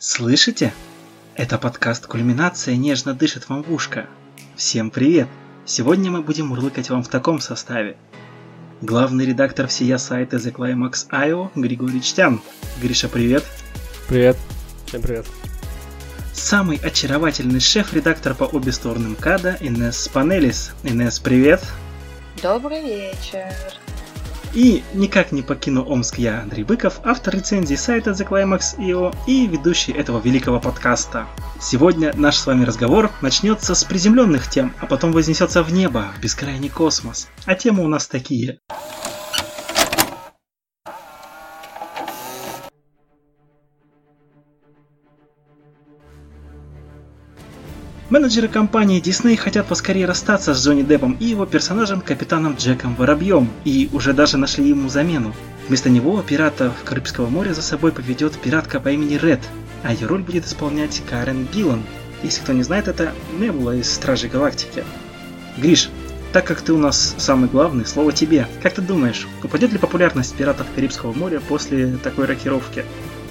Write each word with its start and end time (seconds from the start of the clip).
Слышите? 0.00 0.72
Это 1.34 1.58
подкаст 1.58 2.06
«Кульминация» 2.06 2.76
нежно 2.76 3.14
дышит 3.14 3.48
вам 3.48 3.64
в 3.64 3.72
ушко. 3.72 4.06
Всем 4.54 4.90
привет! 4.90 5.26
Сегодня 5.66 6.08
мы 6.12 6.22
будем 6.22 6.46
мурлыкать 6.46 6.88
вам 6.88 7.02
в 7.02 7.08
таком 7.08 7.40
составе. 7.40 7.96
Главный 8.80 9.26
редактор 9.26 9.66
всея 9.66 9.98
сайта 9.98 10.36
The 10.36 10.52
Climax.io 10.52 11.50
Григорий 11.56 12.00
Чтян. 12.00 12.40
Гриша, 12.80 13.08
привет! 13.08 13.42
Привет! 14.08 14.36
Всем 14.86 15.02
привет! 15.02 15.26
Самый 16.32 16.76
очаровательный 16.76 17.58
шеф-редактор 17.58 18.36
по 18.36 18.44
обе 18.44 18.70
стороны 18.70 19.08
МКАДа 19.08 19.56
Инесс 19.60 20.06
Панелис. 20.06 20.74
Инесс, 20.84 21.18
привет! 21.18 21.60
Добрый 22.40 22.82
вечер! 22.82 23.52
И 24.54 24.82
никак 24.94 25.32
не 25.32 25.42
покину 25.42 25.84
Омск 25.84 26.18
я, 26.18 26.40
Андрей 26.40 26.64
Быков, 26.64 27.00
автор 27.04 27.34
рецензии 27.34 27.74
сайта 27.74 28.10
The 28.10 29.14
и 29.26 29.46
ведущий 29.46 29.92
этого 29.92 30.20
великого 30.20 30.58
подкаста. 30.58 31.26
Сегодня 31.60 32.12
наш 32.16 32.36
с 32.36 32.46
вами 32.46 32.64
разговор 32.64 33.10
начнется 33.20 33.74
с 33.74 33.84
приземленных 33.84 34.48
тем, 34.48 34.72
а 34.80 34.86
потом 34.86 35.12
вознесется 35.12 35.62
в 35.62 35.72
небо, 35.72 36.06
в 36.16 36.22
бескрайний 36.22 36.70
космос. 36.70 37.28
А 37.44 37.54
темы 37.54 37.84
у 37.84 37.88
нас 37.88 38.06
такие. 38.06 38.60
Менеджеры 48.10 48.48
компании 48.48 49.02
Disney 49.02 49.36
хотят 49.36 49.66
поскорее 49.66 50.06
расстаться 50.06 50.54
с 50.54 50.64
Джонни 50.64 50.80
Деппом 50.80 51.18
и 51.20 51.26
его 51.26 51.44
персонажем 51.44 52.00
капитаном 52.00 52.54
Джеком 52.54 52.94
Воробьем, 52.94 53.50
и 53.64 53.90
уже 53.92 54.14
даже 54.14 54.38
нашли 54.38 54.66
ему 54.66 54.88
замену. 54.88 55.34
Вместо 55.68 55.90
него 55.90 56.22
пиратов 56.22 56.72
Карибского 56.84 57.28
моря 57.28 57.52
за 57.52 57.60
собой 57.60 57.92
поведет 57.92 58.38
пиратка 58.38 58.80
по 58.80 58.88
имени 58.88 59.18
Ред, 59.18 59.40
а 59.82 59.92
ее 59.92 60.06
роль 60.06 60.22
будет 60.22 60.46
исполнять 60.46 61.02
Карен 61.10 61.46
Гиллан. 61.52 61.82
Если 62.22 62.40
кто 62.40 62.54
не 62.54 62.62
знает, 62.62 62.88
это 62.88 63.12
Небула 63.38 63.76
из 63.76 63.92
Стражей 63.92 64.30
Галактики. 64.30 64.84
Гриш, 65.58 65.90
так 66.32 66.46
как 66.46 66.62
ты 66.62 66.72
у 66.72 66.78
нас 66.78 67.14
самый 67.18 67.50
главный, 67.50 67.84
слово 67.84 68.12
тебе. 68.12 68.46
Как 68.62 68.72
ты 68.72 68.80
думаешь, 68.80 69.28
упадет 69.44 69.70
ли 69.72 69.78
популярность 69.78 70.34
пиратов 70.34 70.66
Карибского 70.74 71.12
моря 71.12 71.42
после 71.46 71.98
такой 72.02 72.24
рокировки? 72.24 72.86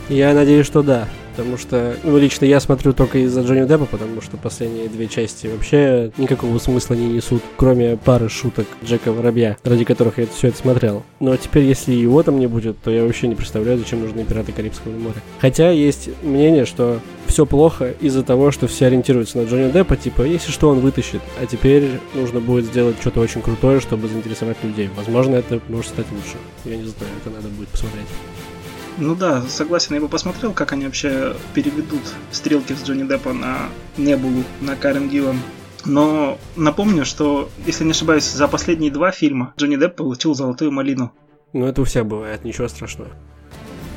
Я 0.07 0.35
надеюсь, 0.35 0.67
что 0.67 0.83
да. 0.83 1.07
Потому 1.37 1.55
что, 1.55 1.95
ну, 2.03 2.17
лично 2.17 2.45
я 2.45 2.59
смотрю 2.59 2.93
только 2.93 3.19
из-за 3.19 3.41
Джонни 3.41 3.67
Деппа, 3.67 3.85
потому 3.85 4.21
что 4.23 4.37
последние 4.37 4.89
две 4.89 5.07
части 5.07 5.45
вообще 5.45 6.11
никакого 6.17 6.57
смысла 6.57 6.95
не 6.95 7.05
несут, 7.09 7.43
кроме 7.57 7.95
пары 7.95 8.27
шуток 8.27 8.65
Джека 8.83 9.11
Воробья, 9.11 9.55
ради 9.63 9.83
которых 9.83 10.17
я 10.17 10.25
все 10.25 10.47
это 10.47 10.57
смотрел. 10.57 11.03
Но 11.19 11.37
теперь, 11.37 11.65
если 11.65 11.93
его 11.93 12.23
там 12.23 12.39
не 12.39 12.47
будет, 12.47 12.79
то 12.81 12.89
я 12.89 13.03
вообще 13.03 13.27
не 13.27 13.35
представляю, 13.35 13.77
зачем 13.77 14.01
нужны 14.01 14.25
пираты 14.25 14.51
Карибского 14.51 14.97
моря. 14.97 15.21
Хотя 15.39 15.69
есть 15.69 16.09
мнение, 16.23 16.65
что 16.65 17.01
все 17.27 17.45
плохо 17.45 17.93
из-за 18.01 18.23
того, 18.23 18.49
что 18.49 18.67
все 18.67 18.87
ориентируются 18.87 19.37
на 19.37 19.43
Джонни 19.43 19.71
Деппа, 19.71 19.95
типа, 19.95 20.23
если 20.23 20.51
что, 20.51 20.69
он 20.69 20.79
вытащит. 20.79 21.21
А 21.39 21.45
теперь 21.45 21.99
нужно 22.15 22.39
будет 22.39 22.65
сделать 22.65 22.95
что-то 22.99 23.19
очень 23.19 23.43
крутое, 23.43 23.79
чтобы 23.79 24.07
заинтересовать 24.07 24.57
людей. 24.63 24.89
Возможно, 24.97 25.35
это 25.35 25.59
может 25.69 25.89
стать 25.89 26.07
лучше. 26.11 26.37
Я 26.65 26.77
не 26.77 26.85
знаю, 26.85 27.13
это 27.21 27.29
надо 27.29 27.47
будет 27.49 27.67
посмотреть. 27.67 28.07
Ну 28.97 29.15
да, 29.15 29.43
согласен, 29.43 29.93
я 29.95 30.01
бы 30.01 30.07
посмотрел, 30.07 30.53
как 30.53 30.71
они 30.73 30.85
вообще 30.85 31.35
переведут 31.53 32.01
стрелки 32.31 32.73
с 32.73 32.83
Джонни 32.83 33.07
Деппа 33.07 33.31
на 33.31 33.69
Небулу, 33.97 34.43
на 34.59 34.75
Карен 34.75 35.07
Гиллан. 35.07 35.39
Но 35.85 36.39
напомню, 36.55 37.05
что, 37.05 37.49
если 37.65 37.83
не 37.83 37.91
ошибаюсь, 37.91 38.25
за 38.29 38.47
последние 38.47 38.91
два 38.91 39.11
фильма 39.11 39.53
Джонни 39.57 39.75
Депп 39.75 39.95
получил 39.95 40.33
золотую 40.33 40.71
малину. 40.71 41.11
Ну 41.53 41.67
это 41.67 41.81
у 41.81 41.85
всех 41.85 42.05
бывает, 42.05 42.43
ничего 42.43 42.67
страшного. 42.67 43.11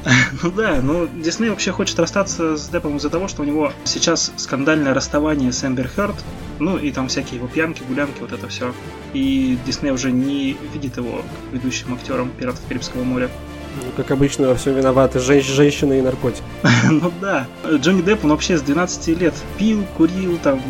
Ну 0.42 0.51
да, 0.51 0.81
ну 0.83 1.07
Дисней 1.07 1.51
вообще 1.51 1.73
хочет 1.73 1.98
расстаться 1.98 2.57
с 2.57 2.69
Деппом 2.69 2.97
из-за 2.97 3.11
того, 3.11 3.29
что 3.29 3.42
у 3.42 3.45
него 3.45 3.73
сейчас 3.85 4.33
скандальное 4.37 4.95
расставание 4.95 5.53
с 5.53 5.64
Эмбер 5.64 5.89
Хёрд, 5.89 6.17
ну 6.58 6.79
и 6.79 6.91
там 6.91 7.08
всякие 7.08 7.36
его 7.36 7.48
пьянки, 7.48 7.83
гулянки, 7.86 8.20
вот 8.20 8.33
это 8.33 8.48
все. 8.48 8.73
И 9.13 9.58
Дисней 9.67 9.92
уже 9.92 10.13
не 10.13 10.57
видит 10.73 10.97
его 10.97 11.23
ведущим 11.53 11.95
актером 11.95 12.30
Пиратов 12.30 12.67
Карибского 12.67 13.03
моря. 13.03 13.30
Ну, 13.77 13.92
как 13.97 14.11
обычно, 14.11 14.48
во 14.48 14.55
всем 14.55 14.75
виноваты 14.75 15.19
женщ- 15.20 15.47
женщины 15.47 15.98
и 15.98 16.03
наркотики. 16.03 16.42
ну 16.91 17.13
да. 17.20 17.47
Джонни 17.70 18.03
Депп, 18.03 18.25
он 18.25 18.31
вообще 18.31 18.58
с 18.58 18.63
12 18.63 19.08
лет 19.20 19.35
пил, 19.58 19.85
курил, 19.97 20.39
там, 20.42 20.61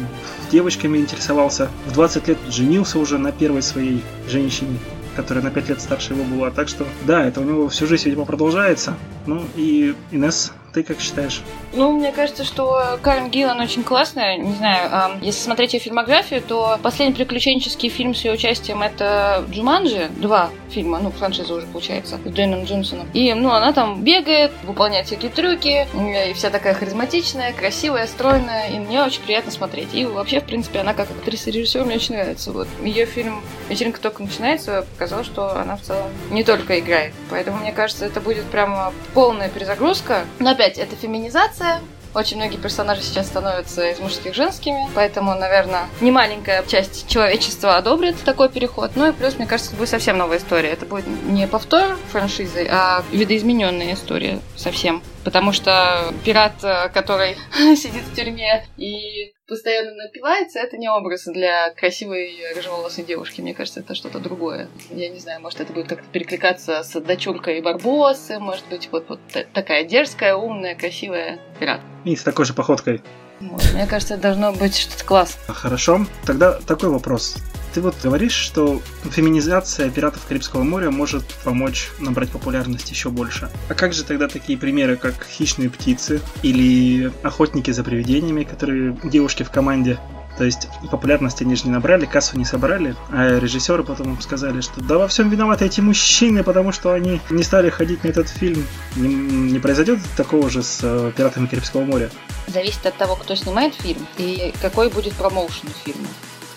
девочками 0.50 0.98
интересовался. 0.98 1.68
В 1.86 1.92
20 1.92 2.28
лет 2.28 2.38
женился 2.48 2.98
уже 2.98 3.18
на 3.18 3.32
первой 3.32 3.62
своей 3.62 4.02
женщине 4.28 4.78
которая 5.16 5.42
на 5.42 5.50
5 5.50 5.68
лет 5.68 5.80
старше 5.80 6.14
его 6.14 6.24
была. 6.24 6.50
Так 6.50 6.68
что, 6.68 6.86
да, 7.04 7.26
это 7.26 7.40
у 7.40 7.44
него 7.44 7.68
всю 7.68 7.86
жизнь, 7.86 8.04
видимо, 8.08 8.24
продолжается. 8.24 8.94
Ну 9.30 9.44
и 9.54 9.94
Инес, 10.10 10.52
ты 10.72 10.82
как 10.82 11.00
считаешь? 11.00 11.42
Ну, 11.72 11.92
мне 11.92 12.10
кажется, 12.10 12.44
что 12.44 12.98
Карен 13.00 13.30
Гиллан 13.30 13.60
очень 13.60 13.84
классная. 13.84 14.36
Не 14.36 14.52
знаю, 14.54 15.18
если 15.20 15.40
смотреть 15.40 15.74
ее 15.74 15.80
фильмографию, 15.80 16.42
то 16.42 16.78
последний 16.82 17.14
приключенческий 17.14 17.90
фильм 17.90 18.12
с 18.14 18.24
ее 18.24 18.32
участием 18.32 18.82
это 18.82 19.44
Джуманджи. 19.50 20.10
Два 20.16 20.50
фильма, 20.70 20.98
ну, 21.00 21.10
франшиза 21.10 21.54
уже 21.54 21.66
получается, 21.66 22.18
с 22.24 22.30
Дэйном 22.30 22.64
Джонсоном. 22.64 23.08
И, 23.12 23.32
ну, 23.34 23.50
она 23.50 23.72
там 23.72 24.02
бегает, 24.02 24.52
выполняет 24.64 25.06
всякие 25.06 25.30
трюки, 25.30 25.86
и 25.94 26.32
вся 26.34 26.50
такая 26.50 26.74
харизматичная, 26.74 27.52
красивая, 27.52 28.06
стройная, 28.06 28.70
и 28.70 28.78
мне 28.78 29.02
очень 29.02 29.22
приятно 29.22 29.50
смотреть. 29.50 29.92
И 29.92 30.04
вообще, 30.04 30.40
в 30.40 30.44
принципе, 30.44 30.80
она 30.80 30.94
как 30.94 31.10
актриса 31.10 31.50
и 31.50 31.52
режиссер 31.52 31.84
мне 31.84 31.96
очень 31.96 32.14
нравится. 32.14 32.52
Вот 32.52 32.68
ее 32.82 33.06
фильм 33.06 33.42
«Вечеринка 33.68 34.00
только 34.00 34.22
начинается» 34.22 34.86
показал, 34.92 35.24
что 35.24 35.56
она 35.56 35.76
в 35.76 35.82
целом 35.82 36.06
не 36.30 36.44
только 36.44 36.78
играет. 36.78 37.12
Поэтому, 37.30 37.58
мне 37.58 37.72
кажется, 37.72 38.06
это 38.06 38.20
будет 38.20 38.44
прямо 38.44 38.92
полная 39.20 39.50
перезагрузка. 39.50 40.24
Но 40.38 40.52
опять, 40.52 40.78
это 40.78 40.96
феминизация, 40.96 41.82
очень 42.14 42.38
многие 42.38 42.56
персонажи 42.56 43.02
сейчас 43.02 43.26
становятся 43.26 43.86
из 43.90 43.98
мужских 43.98 44.34
женскими, 44.34 44.88
поэтому, 44.94 45.34
наверное, 45.34 45.88
не 46.00 46.10
маленькая 46.10 46.64
часть 46.66 47.06
человечества 47.06 47.76
одобрит 47.76 48.16
такой 48.24 48.48
переход. 48.48 48.92
Ну 48.94 49.10
и 49.10 49.12
плюс, 49.12 49.36
мне 49.36 49.46
кажется, 49.46 49.72
это 49.72 49.78
будет 49.78 49.90
совсем 49.90 50.16
новая 50.16 50.38
история. 50.38 50.70
Это 50.70 50.86
будет 50.86 51.06
не 51.06 51.46
повтор 51.46 51.98
франшизы, 52.10 52.66
а 52.70 53.04
видоизмененная 53.12 53.92
история 53.92 54.40
совсем. 54.56 55.02
Потому 55.24 55.52
что 55.52 56.12
пират, 56.24 56.62
э, 56.62 56.88
который 56.88 57.36
сидит 57.76 58.04
в 58.04 58.14
тюрьме 58.14 58.66
и 58.76 59.32
постоянно 59.46 59.92
напивается, 59.94 60.60
это 60.60 60.78
не 60.78 60.88
образ 60.88 61.24
для 61.26 61.70
красивой 61.74 62.32
рыжеволосой 62.54 63.04
девушки. 63.04 63.40
Мне 63.40 63.52
кажется, 63.52 63.80
это 63.80 63.94
что-то 63.94 64.18
другое. 64.20 64.68
Я 64.90 65.08
не 65.08 65.18
знаю, 65.18 65.40
может, 65.40 65.60
это 65.60 65.72
будет 65.72 65.88
как-то 65.88 66.06
перекликаться 66.10 66.82
с 66.82 67.00
дочуркой 67.00 67.60
Барбосы, 67.60 68.38
может 68.38 68.64
быть, 68.70 68.88
вот, 68.92 69.08
вот 69.08 69.20
такая 69.52 69.84
дерзкая, 69.84 70.36
умная, 70.36 70.74
красивая 70.74 71.38
пират. 71.58 71.80
И 72.04 72.14
с 72.14 72.22
такой 72.22 72.44
же 72.44 72.54
походкой. 72.54 73.02
Вот, 73.40 73.62
мне 73.74 73.86
кажется, 73.86 74.14
это 74.14 74.24
должно 74.24 74.52
быть 74.52 74.76
что-то 74.76 75.04
класс. 75.04 75.38
Хорошо. 75.48 76.06
Тогда 76.26 76.60
такой 76.60 76.90
вопрос. 76.90 77.36
Ты 77.72 77.80
вот 77.80 77.94
говоришь, 78.02 78.32
что 78.32 78.82
феминизация 79.10 79.90
пиратов 79.90 80.26
Карибского 80.26 80.62
моря 80.64 80.90
может 80.90 81.24
помочь 81.44 81.90
набрать 82.00 82.30
популярность 82.30 82.90
еще 82.90 83.10
больше. 83.10 83.48
А 83.68 83.74
как 83.74 83.92
же 83.92 84.04
тогда 84.04 84.26
такие 84.26 84.58
примеры, 84.58 84.96
как 84.96 85.24
хищные 85.24 85.70
птицы 85.70 86.20
или 86.42 87.12
охотники 87.22 87.70
за 87.70 87.84
привидениями, 87.84 88.44
которые 88.44 88.98
девушки 89.04 89.44
в 89.44 89.50
команде 89.50 89.98
то 90.40 90.44
есть 90.44 90.68
популярности 90.90 91.42
они 91.42 91.54
же 91.54 91.64
не 91.64 91.70
набрали, 91.70 92.06
кассу 92.06 92.38
не 92.38 92.46
собрали, 92.46 92.96
а 93.10 93.38
режиссеры 93.38 93.84
потом 93.84 94.18
сказали, 94.22 94.62
что 94.62 94.80
да 94.80 94.96
во 94.96 95.06
всем 95.06 95.28
виноваты 95.28 95.66
эти 95.66 95.82
мужчины, 95.82 96.42
потому 96.42 96.72
что 96.72 96.92
они 96.92 97.20
не 97.28 97.42
стали 97.42 97.68
ходить 97.68 98.04
на 98.04 98.08
этот 98.08 98.30
фильм. 98.30 98.66
Не, 98.96 99.08
не 99.12 99.58
произойдет 99.58 99.98
такого 100.16 100.48
же 100.48 100.62
с 100.62 100.80
э, 100.82 101.12
«Пиратами 101.14 101.46
Карибского 101.46 101.82
моря»? 101.82 102.08
Зависит 102.46 102.86
от 102.86 102.96
того, 102.96 103.16
кто 103.16 103.34
снимает 103.34 103.74
фильм 103.74 104.06
и 104.16 104.54
какой 104.62 104.88
будет 104.88 105.12
промоушен 105.12 105.68
фильма. 105.84 106.08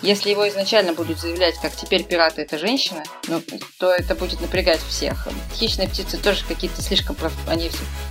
Если 0.04 0.28
его 0.28 0.46
изначально 0.50 0.92
будут 0.92 1.18
заявлять, 1.18 1.54
как 1.62 1.74
теперь 1.74 2.04
пираты 2.04 2.42
это 2.42 2.58
женщины, 2.58 3.02
ну, 3.26 3.40
то 3.78 3.90
это 3.90 4.14
будет 4.14 4.38
напрягать 4.38 4.80
всех. 4.86 5.26
Хищные 5.54 5.88
птицы 5.88 6.18
тоже 6.18 6.44
какие-то 6.46 6.82
слишком 6.82 7.16
проф... 7.16 7.32
они 7.48 7.70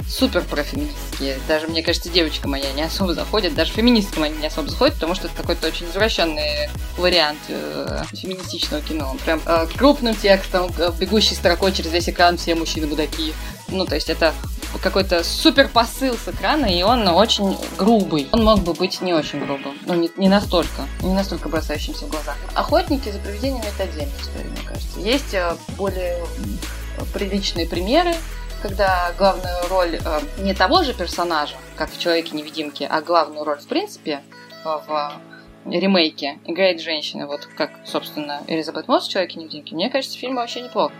супер 0.10 0.42
профеминистские. 0.42 1.38
Даже, 1.48 1.68
мне 1.68 1.84
кажется, 1.84 2.10
девочкам 2.10 2.56
они 2.56 2.66
не 2.74 2.81
особо 2.81 3.13
заходят, 3.13 3.54
даже 3.54 3.74
феминисткам 3.74 4.24
они 4.24 4.38
не 4.38 4.48
особо 4.48 4.69
заходят, 4.69 4.95
потому 4.95 5.13
что 5.13 5.28
это 5.28 5.36
какой-то 5.38 5.68
очень 5.68 5.86
извращенный 5.86 6.68
вариант 6.98 7.38
э, 7.50 8.01
феминистичного 8.12 8.81
кино. 8.81 9.12
Он 9.12 9.19
прям 9.19 9.40
э, 9.45 9.68
крупным 9.78 10.16
текстом, 10.16 10.74
э, 10.80 10.92
бегущей 11.00 11.36
строкой 11.36 11.74
через 11.74 11.92
весь 11.92 12.10
экран 12.10 12.38
все 12.38 12.56
мужчины 12.56 12.88
мудаки. 12.88 13.36
Ну, 13.68 13.86
то 13.86 13.94
есть 13.94 14.10
это 14.10 14.34
какой-то 14.81 15.24
супер 15.24 15.68
посыл 15.68 16.16
с 16.16 16.28
экрана, 16.28 16.66
и 16.66 16.84
он 16.84 17.08
очень 17.08 17.58
грубый. 17.78 18.28
Он 18.31 18.44
мог 18.44 18.60
бы 18.60 18.74
быть 18.74 19.02
не 19.02 19.14
очень 19.14 19.40
грубым. 19.40 19.78
Ну, 19.86 19.94
не, 19.94 20.12
не 20.18 20.30
настолько. 20.30 20.88
Не 21.02 21.14
настолько 21.14 21.50
бросающимся 21.50 22.06
в 22.06 22.10
глаза. 22.10 22.36
Охотники 22.54 23.10
за 23.10 23.20
привидениями 23.20 23.66
это 23.68 23.84
отдельная 23.84 24.20
история, 24.22 24.50
мне 24.50 24.62
кажется. 24.66 25.00
Есть 25.00 25.34
э, 25.34 25.56
более 25.78 26.24
приличные 27.14 27.68
примеры, 27.68 28.14
когда 28.62 29.12
главную 29.18 29.68
роль 29.70 30.00
э, 30.04 30.20
не 30.40 30.54
того 30.54 30.84
же 30.84 30.94
персонажа, 30.94 31.56
как 31.76 31.92
в 31.92 32.00
Человеке-невидимке, 32.00 32.88
а 32.88 33.02
главную 33.02 33.44
роль 33.44 33.60
в 33.60 33.68
принципе 33.68 34.22
в 34.64 35.14
ремейке 35.66 36.40
играет 36.46 36.81
женщина, 36.81 37.28
вот 37.28 37.46
как, 37.58 37.72
собственно, 37.86 38.42
Элизабет 38.48 38.88
Мосс 38.88 39.08
в 39.08 39.12
Человеке-невидимке. 39.12 39.76
Мне 39.76 39.90
кажется, 39.90 40.18
фильм 40.18 40.36
вообще 40.36 40.62
неплохо. 40.62 40.94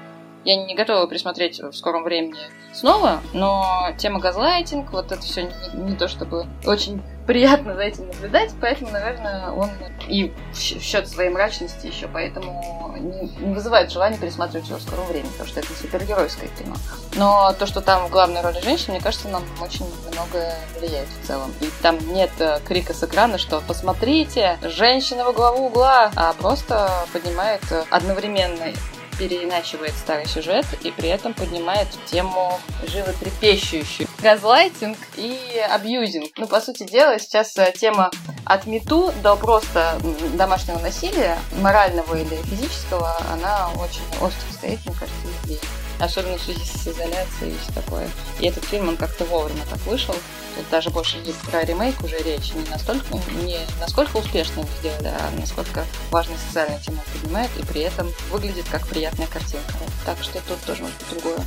Я 0.46 0.58
не 0.64 0.76
готова 0.76 1.08
присмотреть 1.08 1.60
в 1.60 1.74
скором 1.74 2.04
времени 2.04 2.40
снова, 2.74 3.22
но 3.34 3.90
тема 3.98 4.20
газлайтинг, 4.20 4.92
вот 4.92 5.12
это 5.12 5.22
все 5.22 5.44
не, 5.44 5.92
не 5.92 5.96
то 5.96 6.08
чтобы 6.08 6.48
очень 6.66 7.02
приятно 7.26 7.76
за 7.76 7.84
этим 7.84 8.08
наблюдать, 8.08 8.52
поэтому, 8.60 8.92
наверное, 8.92 9.52
он 9.52 9.70
и 10.10 10.34
в 10.52 10.58
счет 10.58 11.08
своей 11.08 11.30
мрачности 11.30 11.88
еще 11.88 12.08
поэтому 12.08 12.94
не, 13.00 13.30
не 13.46 13.54
вызывает 13.54 13.92
желания 13.92 14.18
пересматривать 14.18 14.68
его 14.68 14.80
в 14.80 14.82
скором 14.82 15.06
времени, 15.06 15.30
потому 15.32 15.50
что 15.50 15.60
это 15.62 15.74
супергеройское 15.74 16.50
кино. 16.60 16.76
Но 17.16 17.54
то, 17.58 17.66
что 17.66 17.82
там 17.82 18.08
в 18.08 18.12
главной 18.12 18.42
роли 18.42 18.60
женщина, 18.62 18.94
мне 18.94 19.02
кажется, 19.02 19.30
нам 19.30 19.44
очень 19.62 19.86
много 20.12 20.54
влияет 20.78 21.08
в 21.08 21.26
целом. 21.26 21.54
И 21.62 21.70
там 21.82 21.98
нет 22.14 22.32
э, 22.40 22.60
крика 22.66 22.94
с 22.94 23.04
экрана, 23.04 23.38
что 23.38 23.62
«посмотрите, 23.66 24.58
женщина 24.64 25.24
во 25.24 25.34
главу 25.34 25.68
угла», 25.68 26.12
а 26.16 26.34
просто 26.34 26.90
поднимает 27.14 27.62
э, 27.72 27.84
одновременно 27.90 28.74
переиначивает 29.18 29.94
старый 29.94 30.26
сюжет 30.26 30.66
и 30.82 30.92
при 30.92 31.10
этом 31.10 31.34
поднимает 31.34 31.88
тему 32.06 32.60
животрепещущую. 32.88 34.08
Газлайтинг 34.22 34.98
и 35.16 35.38
абьюзинг. 35.70 36.32
Ну, 36.38 36.48
по 36.48 36.62
сути 36.62 36.84
дела, 36.84 37.20
сейчас 37.20 37.58
э, 37.58 37.74
тема 37.76 38.12
от 38.46 38.66
мету 38.66 39.14
до 39.22 39.36
просто 39.36 39.98
домашнего 40.36 40.80
насилия, 40.80 41.38
морального 41.60 42.16
или 42.16 42.36
физического, 42.44 43.16
она 43.32 43.70
очень 43.74 44.04
остро 44.22 44.54
стоит, 44.54 44.80
мне 44.86 44.96
кажется, 45.00 45.28
везде. 45.48 45.60
Особенно 46.00 46.38
в 46.38 46.42
связи 46.42 46.66
с 46.66 46.88
изоляцией 46.88 47.54
и 47.54 47.58
все 47.58 47.72
такое. 47.74 48.10
И 48.40 48.48
этот 48.48 48.66
фильм, 48.66 48.90
он 48.90 48.98
как-то 48.98 49.26
вовремя 49.26 49.64
так 49.70 49.80
вышел. 49.86 50.16
Тут 50.56 50.70
даже 50.70 50.90
больше 50.90 51.18
не 51.18 51.34
про 51.50 51.64
ремейк 51.64 52.02
уже 52.04 52.18
речь. 52.20 52.54
Не 52.54 52.70
настолько, 52.70 53.06
не 53.44 53.58
насколько 53.80 54.18
успешно 54.18 54.62
его 54.62 54.70
сделали, 54.80 55.08
а 55.08 55.32
насколько 55.40 55.86
важные 56.12 56.38
социальные 56.38 56.80
темы 56.80 57.00
поднимает, 57.12 57.50
и 57.58 57.66
при 57.66 57.82
этом 57.82 58.08
выглядит 58.32 58.66
как 58.72 58.88
приятная 58.88 59.28
картинка. 59.28 59.74
Так 60.06 60.18
что 60.22 60.40
тут 60.48 60.60
тоже 60.66 60.84
может 60.84 60.98
быть 60.98 61.10
другое. 61.10 61.40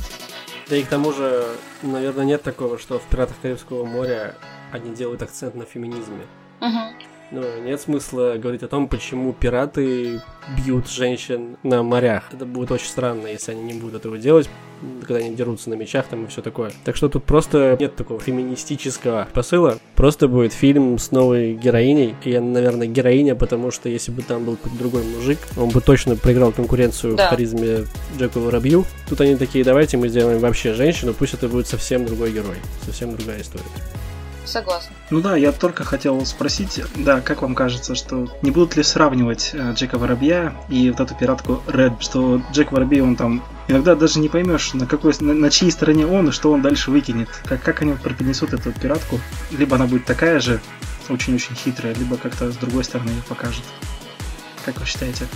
Да 0.69 0.75
и 0.75 0.83
к 0.83 0.87
тому 0.87 1.13
же, 1.13 1.47
наверное, 1.81 2.25
нет 2.25 2.43
такого, 2.43 2.77
что 2.77 2.99
в 2.99 3.03
«Пиратах 3.03 3.37
Карибского 3.41 3.85
моря» 3.85 4.35
они 4.73 4.93
делают 4.93 5.21
акцент 5.21 5.55
на 5.55 5.63
феминизме. 5.63 6.25
Угу. 6.59 7.16
Ну, 7.29 7.43
нет 7.63 7.81
смысла 7.81 8.35
говорить 8.37 8.63
о 8.63 8.67
том, 8.69 8.87
почему 8.87 9.33
пираты 9.33 10.21
бьют 10.57 10.89
женщин 10.89 11.57
на 11.61 11.83
морях. 11.83 12.23
Это 12.31 12.45
будет 12.45 12.71
очень 12.71 12.87
странно, 12.87 13.27
если 13.27 13.51
они 13.51 13.63
не 13.63 13.73
будут 13.73 13.95
этого 13.95 14.17
делать, 14.17 14.49
когда 15.01 15.15
они 15.15 15.35
дерутся 15.35 15.69
на 15.69 15.73
мечах 15.73 16.05
там 16.07 16.23
и 16.23 16.27
все 16.27 16.41
такое. 16.41 16.71
Так 16.85 16.95
что 16.95 17.09
тут 17.09 17.25
просто 17.25 17.75
нет 17.79 17.97
такого 17.97 18.21
феминистического 18.21 19.27
посыла. 19.33 19.77
Просто 19.95 20.29
будет 20.29 20.53
фильм 20.53 20.97
с 20.97 21.11
новой 21.11 21.53
героиней. 21.53 22.15
И 22.23 22.29
я, 22.29 22.39
наверное, 22.39 22.87
героиня, 22.87 23.35
потому 23.35 23.71
что 23.71 23.89
если 23.89 24.11
бы 24.11 24.21
там 24.21 24.45
был 24.45 24.55
какой-то 24.55 24.77
другой 24.77 25.03
мужик, 25.03 25.39
он 25.57 25.69
бы 25.69 25.81
точно 25.81 26.15
проиграл 26.15 26.53
конкуренцию 26.53 27.17
Да. 27.17 27.27
в 27.27 27.29
харизме 27.31 27.85
Джеку 28.17 28.39
Воробью. 28.39 28.85
Тут 29.09 29.19
они 29.19 29.35
такие, 29.35 29.65
давайте 29.65 29.97
мы 29.97 30.07
сделаем 30.07 30.39
вообще 30.39 30.73
женщину, 30.73 31.13
пусть 31.13 31.33
это 31.33 31.49
будет 31.49 31.67
совсем 31.67 32.05
другой 32.05 32.31
герой, 32.31 32.55
совсем 32.85 33.13
другая 33.15 33.41
история. 33.41 33.65
Согласна. 34.47 34.95
Ну 35.09 35.21
да, 35.21 35.35
я 35.35 35.51
только 35.51 35.83
хотел 35.83 36.25
спросить, 36.25 36.81
да, 36.95 37.21
как 37.21 37.41
вам 37.41 37.53
кажется, 37.53 37.95
что 37.95 38.27
не 38.41 38.51
будут 38.51 38.75
ли 38.75 38.83
сравнивать 38.83 39.51
э, 39.53 39.73
Джека 39.73 39.97
Воробья 39.97 40.55
и 40.69 40.89
вот 40.89 40.99
эту 40.99 41.15
пиратку 41.15 41.61
Ред, 41.67 41.93
что 41.99 42.41
Джек 42.51 42.71
Воробей, 42.71 43.01
он 43.01 43.15
там 43.15 43.43
иногда 43.67 43.95
даже 43.95 44.19
не 44.19 44.29
поймешь, 44.29 44.73
на 44.73 44.87
какой, 44.87 45.13
на, 45.19 45.33
на 45.33 45.49
чьей 45.49 45.71
стороне 45.71 46.07
он 46.07 46.29
и 46.29 46.31
что 46.31 46.51
он 46.51 46.61
дальше 46.61 46.91
выкинет. 46.91 47.29
Как, 47.45 47.61
как 47.61 47.81
они 47.81 47.93
преподнесут 47.93 48.53
эту 48.53 48.71
пиратку? 48.71 49.19
Либо 49.51 49.75
она 49.75 49.85
будет 49.85 50.05
такая 50.05 50.39
же, 50.39 50.61
очень-очень 51.09 51.55
хитрая, 51.55 51.93
либо 51.93 52.17
как-то 52.17 52.51
с 52.51 52.55
другой 52.55 52.83
стороны 52.83 53.09
ее 53.09 53.21
покажет. 53.27 53.63
Как 54.65 54.79
вы 54.79 54.85
считаете? 54.85 55.27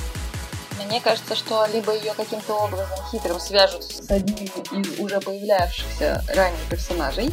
Мне 0.92 1.00
кажется, 1.00 1.38
что 1.38 1.66
либо 1.68 1.96
ее 1.96 2.14
каким-то 2.14 2.54
образом 2.54 3.00
хитрым 3.10 3.40
свяжут 3.40 3.86
с 3.86 4.12
одним 4.12 4.46
из 4.74 5.00
уже 5.00 5.22
появлявшихся 5.22 6.22
ранее 6.36 6.60
персонажей. 6.70 7.32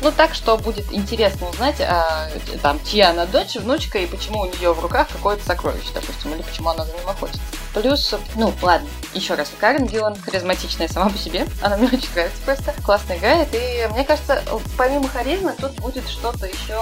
Ну, 0.00 0.12
так, 0.12 0.32
что 0.32 0.56
будет 0.56 0.92
интересно 0.92 1.48
узнать, 1.48 1.80
а, 1.80 2.28
там, 2.62 2.78
чья 2.84 3.10
она 3.10 3.26
дочь, 3.26 3.56
внучка, 3.56 3.98
и 3.98 4.06
почему 4.06 4.42
у 4.42 4.46
нее 4.46 4.72
в 4.72 4.78
руках 4.78 5.08
какое-то 5.08 5.44
сокровище, 5.44 5.88
допустим, 5.92 6.34
или 6.34 6.42
почему 6.42 6.68
она 6.68 6.84
за 6.84 6.92
ним 6.92 7.08
охотится. 7.08 7.42
Плюс, 7.74 8.14
ну, 8.36 8.54
ладно, 8.62 8.88
еще 9.12 9.34
раз, 9.34 9.50
Карен 9.58 9.86
Гиллан 9.86 10.14
харизматичная 10.14 10.86
сама 10.86 11.10
по 11.10 11.18
себе, 11.18 11.48
она 11.62 11.78
мне 11.78 11.88
очень 11.88 12.12
нравится 12.14 12.38
просто, 12.44 12.74
классно 12.84 13.14
играет, 13.14 13.48
и 13.52 13.88
мне 13.90 14.04
кажется, 14.04 14.44
помимо 14.78 15.08
харизмы, 15.08 15.52
тут 15.58 15.72
будет 15.80 16.08
что-то 16.08 16.46
еще 16.46 16.78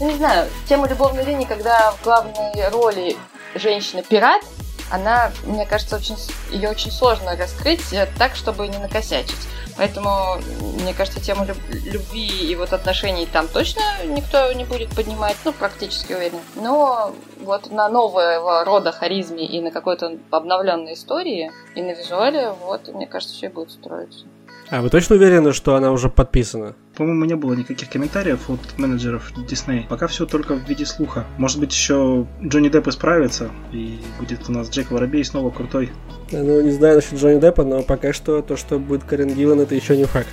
ну, 0.00 0.10
не 0.10 0.16
знаю, 0.16 0.48
тема 0.66 0.88
любовной 0.88 1.24
линии, 1.24 1.44
когда 1.44 1.90
в 1.92 2.02
главной 2.02 2.68
роли 2.70 3.16
женщина-пират, 3.54 4.42
она, 4.90 5.32
мне 5.44 5.66
кажется, 5.66 5.96
очень, 5.96 6.16
ее 6.50 6.70
очень 6.70 6.90
сложно 6.90 7.36
раскрыть 7.36 7.92
э, 7.92 8.06
так, 8.18 8.36
чтобы 8.36 8.68
не 8.68 8.78
накосячить. 8.78 9.48
Поэтому, 9.76 10.36
мне 10.80 10.94
кажется, 10.94 11.20
тему 11.20 11.44
люб- 11.44 11.84
любви 11.84 12.50
и 12.50 12.54
вот 12.56 12.72
отношений 12.72 13.26
там 13.26 13.46
точно 13.48 13.82
никто 14.04 14.50
не 14.52 14.64
будет 14.64 14.94
поднимать, 14.94 15.36
ну, 15.44 15.52
практически 15.52 16.12
уверен. 16.14 16.40
Но 16.54 17.14
вот 17.40 17.70
на 17.70 17.88
нового 17.88 18.64
рода 18.64 18.92
харизме 18.92 19.44
и 19.44 19.60
на 19.60 19.70
какой-то 19.70 20.18
обновленной 20.30 20.94
истории, 20.94 21.52
и 21.74 21.82
на 21.82 21.90
визуале, 21.90 22.52
вот, 22.52 22.88
мне 22.88 23.06
кажется, 23.06 23.34
все 23.34 23.48
будет 23.48 23.70
строиться. 23.70 24.26
А 24.68 24.82
вы 24.82 24.90
точно 24.90 25.14
уверены, 25.14 25.52
что 25.52 25.76
она 25.76 25.92
уже 25.92 26.08
подписана? 26.08 26.74
По-моему, 26.96 27.24
не 27.24 27.36
было 27.36 27.54
никаких 27.54 27.88
комментариев 27.88 28.50
от 28.50 28.78
менеджеров 28.78 29.30
Disney. 29.36 29.86
Пока 29.88 30.08
все 30.08 30.26
только 30.26 30.54
в 30.54 30.68
виде 30.68 30.84
слуха. 30.84 31.24
Может 31.38 31.60
быть, 31.60 31.72
еще 31.72 32.26
Джонни 32.42 32.68
Депп 32.68 32.88
исправится, 32.88 33.50
и 33.72 34.00
будет 34.18 34.48
у 34.48 34.52
нас 34.52 34.68
Джек 34.68 34.90
Воробей 34.90 35.24
снова 35.24 35.50
крутой. 35.50 35.92
Ну, 36.32 36.60
не 36.62 36.72
знаю 36.72 36.96
насчет 36.96 37.14
Джонни 37.14 37.38
Деппа, 37.38 37.62
но 37.62 37.82
пока 37.82 38.12
что 38.12 38.42
то, 38.42 38.56
что 38.56 38.80
будет 38.80 39.04
Карен 39.04 39.34
Гиллан, 39.34 39.60
это 39.60 39.76
еще 39.76 39.96
не 39.96 40.04
факт. 40.04 40.28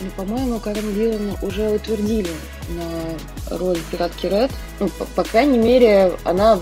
Ну, 0.00 0.08
по-моему, 0.16 0.58
Карен 0.58 0.94
Гиллан 0.94 1.36
уже 1.42 1.68
утвердили 1.68 2.30
на 2.70 3.58
роль 3.58 3.78
пиратки 3.90 4.26
Ред. 4.26 4.50
Ну, 4.80 4.88
по, 4.88 5.04
по 5.04 5.22
крайней 5.22 5.58
мере, 5.58 6.12
она 6.24 6.58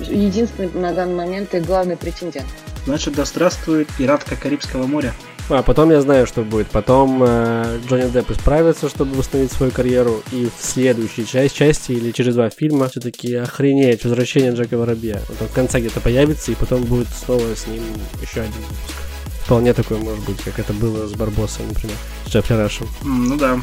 единственный 0.00 0.70
на 0.72 0.94
данный 0.94 1.16
момент 1.16 1.54
и 1.54 1.60
главный 1.60 1.98
претендент. 1.98 2.46
Значит, 2.86 3.14
да 3.14 3.24
здравствует 3.26 3.88
пиратка 3.98 4.36
Карибского 4.36 4.86
моря. 4.86 5.12
А 5.48 5.62
потом 5.62 5.90
я 5.92 6.00
знаю, 6.00 6.26
что 6.26 6.42
будет. 6.42 6.66
Потом 6.68 7.22
э, 7.24 7.78
Джонни 7.88 8.10
Депп 8.10 8.32
исправится, 8.32 8.88
чтобы 8.88 9.14
восстановить 9.14 9.52
свою 9.52 9.70
карьеру. 9.70 10.22
И 10.32 10.48
в 10.56 10.64
следующей 10.64 11.24
часть, 11.26 11.54
части 11.54 11.92
или 11.92 12.10
через 12.10 12.34
два 12.34 12.50
фильма 12.50 12.88
все-таки 12.88 13.34
охренеть 13.36 14.02
возвращение 14.04 14.52
Джека 14.52 14.76
Воробья. 14.76 15.20
Вот 15.28 15.40
он 15.42 15.48
в 15.48 15.52
конце 15.52 15.78
где-то 15.78 16.00
появится, 16.00 16.50
и 16.50 16.56
потом 16.56 16.82
будет 16.82 17.06
снова 17.08 17.54
с 17.54 17.66
ним 17.68 17.82
еще 18.20 18.40
один 18.40 18.52
выпуск. 18.54 19.00
Вполне 19.44 19.72
такое 19.72 19.98
может 19.98 20.24
быть, 20.24 20.42
как 20.42 20.58
это 20.58 20.72
было 20.72 21.06
с 21.06 21.12
Барбосом, 21.12 21.68
например, 21.68 21.96
с 22.26 22.30
Джеффри 22.30 22.54
Рашем. 22.54 22.88
М, 23.02 23.28
Ну 23.28 23.36
да. 23.36 23.60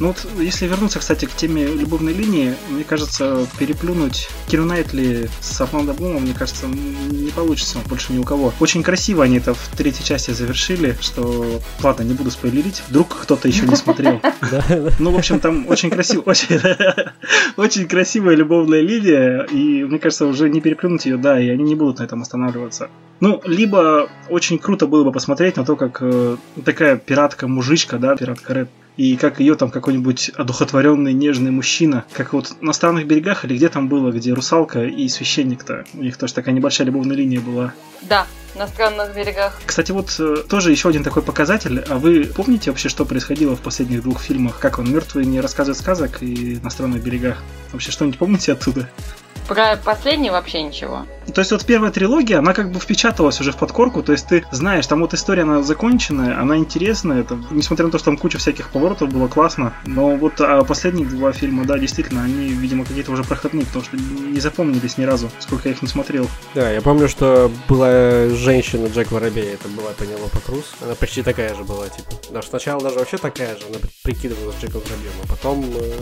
Ну 0.00 0.08
вот, 0.08 0.26
если 0.38 0.66
вернуться, 0.66 0.98
кстати, 0.98 1.26
к 1.26 1.34
теме 1.34 1.66
любовной 1.66 2.14
линии, 2.14 2.54
мне 2.70 2.84
кажется, 2.84 3.46
переплюнуть 3.58 4.30
Киру 4.48 4.64
Найтли 4.64 5.28
с 5.40 5.60
Орландо 5.60 5.92
Блумом, 5.92 6.22
мне 6.22 6.32
кажется, 6.32 6.66
не 6.66 7.30
получится 7.30 7.78
больше 7.86 8.14
ни 8.14 8.18
у 8.18 8.24
кого. 8.24 8.54
Очень 8.60 8.82
красиво 8.82 9.24
они 9.24 9.36
это 9.36 9.52
в 9.52 9.68
третьей 9.76 10.04
части 10.04 10.30
завершили, 10.30 10.96
что... 11.02 11.60
Ладно, 11.82 12.02
не 12.04 12.14
буду 12.14 12.30
спойлерить, 12.30 12.82
вдруг 12.88 13.08
кто-то 13.08 13.46
еще 13.46 13.66
не 13.66 13.76
смотрел. 13.76 14.20
Ну, 14.98 15.10
в 15.10 15.16
общем, 15.16 15.38
там 15.38 15.66
очень 15.68 15.90
красиво, 15.90 16.22
очень 17.56 17.86
красивая 17.86 18.34
любовная 18.34 18.80
линия, 18.80 19.42
и 19.42 19.84
мне 19.84 19.98
кажется, 19.98 20.26
уже 20.26 20.48
не 20.48 20.60
переплюнуть 20.60 21.04
ее, 21.06 21.18
да, 21.18 21.40
и 21.40 21.48
они 21.48 21.64
не 21.64 21.74
будут 21.74 21.98
на 21.98 22.04
этом 22.04 22.22
останавливаться. 22.22 22.88
Ну, 23.20 23.40
либо 23.44 24.08
очень 24.28 24.58
круто 24.58 24.86
было 24.86 25.04
бы 25.04 25.12
посмотреть 25.12 25.56
на 25.56 25.64
то, 25.64 25.76
как 25.76 25.98
э, 26.00 26.36
такая 26.64 26.96
пиратка-мужичка, 26.96 27.98
да, 27.98 28.16
пиратка 28.16 28.54
Ред, 28.54 28.70
и 28.96 29.16
как 29.16 29.40
ее 29.40 29.54
там 29.54 29.70
какой-нибудь 29.70 30.30
одухотворенный 30.36 31.12
нежный 31.12 31.50
мужчина, 31.50 32.04
как 32.12 32.32
вот 32.32 32.56
на 32.60 32.72
странных 32.72 33.06
берегах 33.06 33.44
или 33.44 33.56
где 33.56 33.68
там 33.68 33.88
было, 33.88 34.10
где 34.10 34.32
русалка 34.32 34.84
и 34.84 35.08
священник-то, 35.08 35.84
у 35.94 36.02
них 36.02 36.16
тоже 36.16 36.34
такая 36.34 36.54
небольшая 36.54 36.86
любовная 36.86 37.16
линия 37.16 37.40
была. 37.40 37.72
Да, 38.02 38.26
на 38.56 38.66
странных 38.66 39.14
берегах. 39.14 39.60
Кстати, 39.64 39.92
вот 39.92 40.16
э, 40.18 40.36
тоже 40.48 40.70
еще 40.70 40.88
один 40.88 41.04
такой 41.04 41.22
показатель. 41.22 41.80
А 41.88 41.98
вы 41.98 42.24
помните 42.24 42.70
вообще, 42.70 42.88
что 42.88 43.04
происходило 43.04 43.54
в 43.54 43.60
последних 43.60 44.02
двух 44.02 44.20
фильмах? 44.20 44.58
Как 44.58 44.78
он, 44.78 44.90
мертвый 44.92 45.24
не 45.24 45.40
рассказывает 45.40 45.78
сказок 45.78 46.22
и 46.22 46.58
на 46.62 46.70
странных 46.70 47.02
берегах? 47.02 47.42
Вообще 47.72 47.90
что-нибудь 47.92 48.18
помните 48.18 48.52
оттуда? 48.52 48.90
Про 49.50 49.76
последний 49.84 50.30
вообще 50.30 50.62
ничего. 50.62 51.06
То 51.34 51.40
есть 51.40 51.50
вот 51.50 51.64
первая 51.64 51.90
трилогия, 51.90 52.38
она 52.38 52.54
как 52.54 52.70
бы 52.70 52.78
впечаталась 52.78 53.40
уже 53.40 53.50
в 53.50 53.56
подкорку, 53.56 54.00
то 54.00 54.12
есть 54.12 54.28
ты 54.28 54.44
знаешь, 54.52 54.86
там 54.86 55.00
вот 55.00 55.12
история, 55.12 55.42
она 55.42 55.60
законченная, 55.60 56.40
она 56.40 56.56
интересная, 56.56 57.22
это, 57.22 57.36
несмотря 57.50 57.86
на 57.86 57.90
то, 57.90 57.98
что 57.98 58.06
там 58.06 58.16
куча 58.16 58.38
всяких 58.38 58.70
поворотов, 58.70 59.08
было 59.08 59.26
классно, 59.26 59.72
но 59.86 60.14
вот 60.14 60.40
а 60.40 60.62
последние 60.62 61.08
два 61.08 61.32
фильма, 61.32 61.64
да, 61.64 61.78
действительно, 61.78 62.22
они, 62.22 62.46
видимо, 62.50 62.84
какие-то 62.84 63.10
уже 63.10 63.24
проходные, 63.24 63.66
потому 63.66 63.84
что 63.84 63.96
не 63.96 64.38
запомнились 64.38 64.98
ни 64.98 65.02
разу, 65.02 65.28
сколько 65.40 65.68
я 65.68 65.74
их 65.74 65.82
не 65.82 65.88
смотрел. 65.88 66.28
Да, 66.54 66.70
я 66.70 66.80
помню, 66.80 67.08
что 67.08 67.50
была 67.68 68.28
женщина 68.28 68.86
Джек 68.86 69.10
Воробей, 69.10 69.54
это 69.54 69.66
была 69.66 69.90
Пенелопа 69.98 70.38
Круз. 70.46 70.74
Она 70.80 70.94
почти 70.94 71.24
такая 71.24 71.56
же 71.56 71.64
была, 71.64 71.88
типа. 71.88 72.12
Даже 72.30 72.46
сначала 72.46 72.80
даже 72.80 73.00
вообще 73.00 73.16
такая 73.16 73.56
же, 73.56 73.62
она 73.68 73.78
прикидывалась 74.04 74.54
Джеком 74.62 74.80
Воробьем, 74.82 75.12
а 75.24 75.26
потом 75.26 75.64
э, 75.74 75.92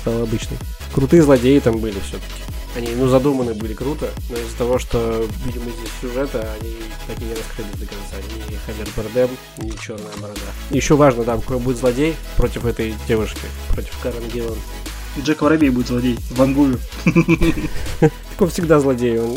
стала 0.00 0.24
обычной. 0.24 0.58
Крутые 0.94 1.22
злодеи 1.22 1.60
там 1.60 1.78
были 1.78 1.98
все-таки. 2.00 2.59
Они, 2.76 2.88
ну, 2.94 3.08
задуманы 3.08 3.54
были 3.54 3.74
круто, 3.74 4.10
но 4.28 4.36
из-за 4.36 4.56
того, 4.56 4.78
что, 4.78 5.26
видимо, 5.44 5.64
здесь 5.64 5.90
сюжета, 6.00 6.48
они 6.60 6.76
так 7.08 7.20
и 7.20 7.24
не 7.24 7.34
раскрылись 7.34 7.72
до 7.72 7.86
конца. 7.86 8.16
Ни 8.48 8.56
Хавер 8.64 8.88
Бардем, 8.96 9.36
ни 9.58 9.70
Черная 9.76 10.16
Борода. 10.20 10.40
Еще 10.70 10.94
важно, 10.94 11.24
да, 11.24 11.36
какой 11.36 11.58
будет 11.58 11.78
злодей 11.78 12.14
против 12.36 12.64
этой 12.66 12.94
девушки, 13.08 13.40
против 13.70 13.98
Карен 14.00 14.28
Гиллан. 14.32 14.58
Джек 15.18 15.42
Воробей 15.42 15.70
будет 15.70 15.88
злодей, 15.88 16.16
вангую. 16.30 16.78
Так 17.98 18.12
он 18.38 18.48
всегда 18.48 18.78
злодей, 18.78 19.18
он, 19.18 19.36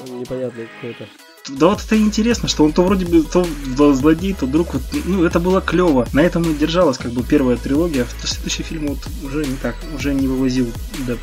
он 0.00 0.20
непонятный 0.20 0.68
какой-то. 0.76 1.06
Да 1.48 1.68
вот 1.68 1.82
это 1.82 1.96
интересно, 1.98 2.48
что 2.48 2.64
он 2.64 2.72
то 2.72 2.82
вроде 2.82 3.06
бы 3.06 3.22
то 3.22 3.46
злодей, 3.94 4.34
то 4.34 4.46
друг. 4.46 4.74
Вот, 4.74 4.82
ну, 5.06 5.24
это 5.24 5.40
было 5.40 5.62
клево. 5.62 6.06
На 6.12 6.20
этом 6.20 6.42
и 6.42 6.54
держалась 6.54 6.98
как 6.98 7.12
бы 7.12 7.22
первая 7.22 7.56
трилогия. 7.56 8.04
В 8.04 8.28
следующий 8.28 8.62
фильм 8.62 8.88
вот 8.88 8.98
уже 9.24 9.46
не 9.46 9.56
так, 9.56 9.74
уже 9.96 10.12
не 10.12 10.26
вывозил 10.26 10.70
Деп. 11.06 11.18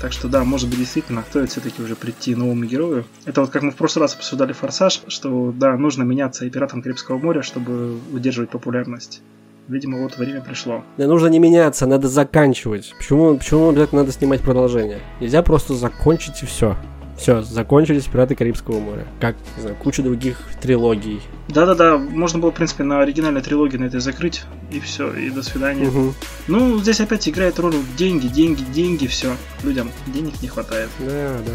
Так 0.00 0.12
что 0.12 0.28
да, 0.28 0.44
может 0.44 0.68
быть 0.68 0.78
действительно 0.78 1.24
стоит 1.28 1.50
все-таки 1.50 1.82
уже 1.82 1.96
прийти 1.96 2.34
новому 2.34 2.64
герою. 2.64 3.04
Это 3.24 3.40
вот 3.40 3.50
как 3.50 3.62
мы 3.62 3.70
в 3.70 3.76
прошлый 3.76 4.02
раз 4.02 4.14
обсуждали 4.14 4.52
Форсаж, 4.52 5.02
что 5.08 5.52
да, 5.56 5.76
нужно 5.76 6.02
меняться 6.02 6.44
и 6.44 6.50
Пиратам 6.50 6.82
Карибского 6.82 7.18
моря, 7.18 7.42
чтобы 7.42 7.98
удерживать 8.12 8.50
популярность. 8.50 9.22
Видимо, 9.68 10.02
вот 10.02 10.16
время 10.16 10.42
пришло. 10.42 10.84
Да 10.96 11.08
нужно 11.08 11.26
не 11.26 11.40
меняться, 11.40 11.86
надо 11.86 12.08
заканчивать. 12.08 12.94
Почему, 12.98 13.36
почему 13.36 13.70
обязательно 13.70 14.02
надо 14.02 14.12
снимать 14.12 14.40
продолжение? 14.40 15.00
Нельзя 15.20 15.42
просто 15.42 15.74
закончить 15.74 16.42
и 16.42 16.46
все. 16.46 16.76
Все, 17.16 17.42
закончились 17.42 18.04
«Пираты 18.04 18.34
Карибского 18.34 18.78
моря». 18.78 19.06
Как, 19.20 19.36
не 19.56 19.62
знаю, 19.62 19.76
куча 19.76 20.02
других 20.02 20.38
трилогий. 20.60 21.22
Да-да-да, 21.48 21.96
можно 21.96 22.38
было, 22.38 22.50
в 22.50 22.54
принципе, 22.54 22.84
на 22.84 23.00
оригинальной 23.00 23.40
трилогии 23.40 23.78
на 23.78 23.84
этой 23.84 24.00
закрыть, 24.00 24.42
и 24.70 24.80
все, 24.80 25.12
и 25.12 25.30
до 25.30 25.42
свидания. 25.42 25.88
Угу. 25.88 26.14
Ну, 26.48 26.78
здесь 26.78 27.00
опять 27.00 27.28
играет 27.28 27.58
роль 27.58 27.74
деньги, 27.96 28.26
деньги, 28.26 28.62
деньги, 28.62 29.06
все. 29.06 29.34
Людям 29.62 29.90
денег 30.08 30.42
не 30.42 30.48
хватает. 30.48 30.90
Да, 30.98 31.38
да. 31.46 31.52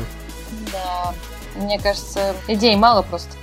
Да, 0.72 1.62
мне 1.62 1.80
кажется, 1.80 2.36
идей 2.48 2.76
мало 2.76 3.04
просто. 3.04 3.36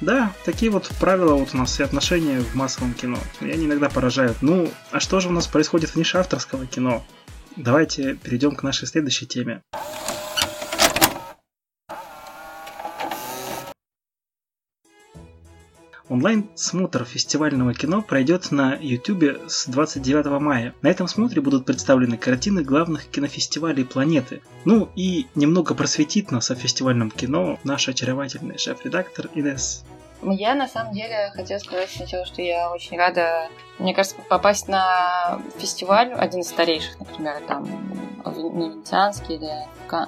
Да, 0.00 0.32
такие 0.44 0.70
вот 0.70 0.90
правила 0.98 1.34
вот 1.34 1.50
у 1.54 1.56
нас 1.56 1.78
и 1.78 1.82
отношения 1.82 2.40
в 2.40 2.54
массовом 2.54 2.92
кино. 2.92 3.18
И 3.40 3.50
они 3.50 3.66
иногда 3.66 3.88
поражают. 3.88 4.38
Ну, 4.40 4.68
а 4.90 4.98
что 4.98 5.20
же 5.20 5.28
у 5.28 5.32
нас 5.32 5.46
происходит 5.46 5.90
в 5.90 5.96
нише 5.96 6.18
авторского 6.18 6.66
кино? 6.66 7.04
Давайте 7.56 8.14
перейдем 8.14 8.56
к 8.56 8.62
нашей 8.64 8.88
следующей 8.88 9.26
теме. 9.26 9.62
Онлайн-смотр 16.12 17.06
фестивального 17.06 17.72
кино 17.72 18.02
пройдет 18.02 18.50
на 18.50 18.76
YouTube 18.78 19.48
с 19.48 19.66
29 19.66 20.42
мая. 20.42 20.74
На 20.82 20.88
этом 20.88 21.08
смотре 21.08 21.40
будут 21.40 21.64
представлены 21.64 22.18
картины 22.18 22.62
главных 22.62 23.06
кинофестивалей 23.06 23.86
планеты. 23.86 24.42
Ну 24.66 24.90
и 24.94 25.26
немного 25.34 25.74
просветит 25.74 26.30
нас 26.30 26.50
о 26.50 26.54
фестивальном 26.54 27.10
кино 27.10 27.58
наш 27.64 27.88
очаровательный 27.88 28.58
шеф-редактор 28.58 29.30
Инесс. 29.34 29.86
Я 30.22 30.54
на 30.54 30.68
самом 30.68 30.92
деле 30.92 31.32
хотела 31.34 31.58
сказать 31.58 31.88
сначала, 31.88 32.26
что 32.26 32.42
я 32.42 32.70
очень 32.70 32.98
рада, 32.98 33.48
мне 33.78 33.94
кажется, 33.94 34.16
попасть 34.28 34.68
на 34.68 35.40
фестиваль, 35.56 36.12
один 36.12 36.40
из 36.40 36.48
старейших, 36.48 37.00
например, 37.00 37.40
там 37.48 37.66
на 38.22 38.30
Венецианский 38.68 39.36
или 39.36 39.50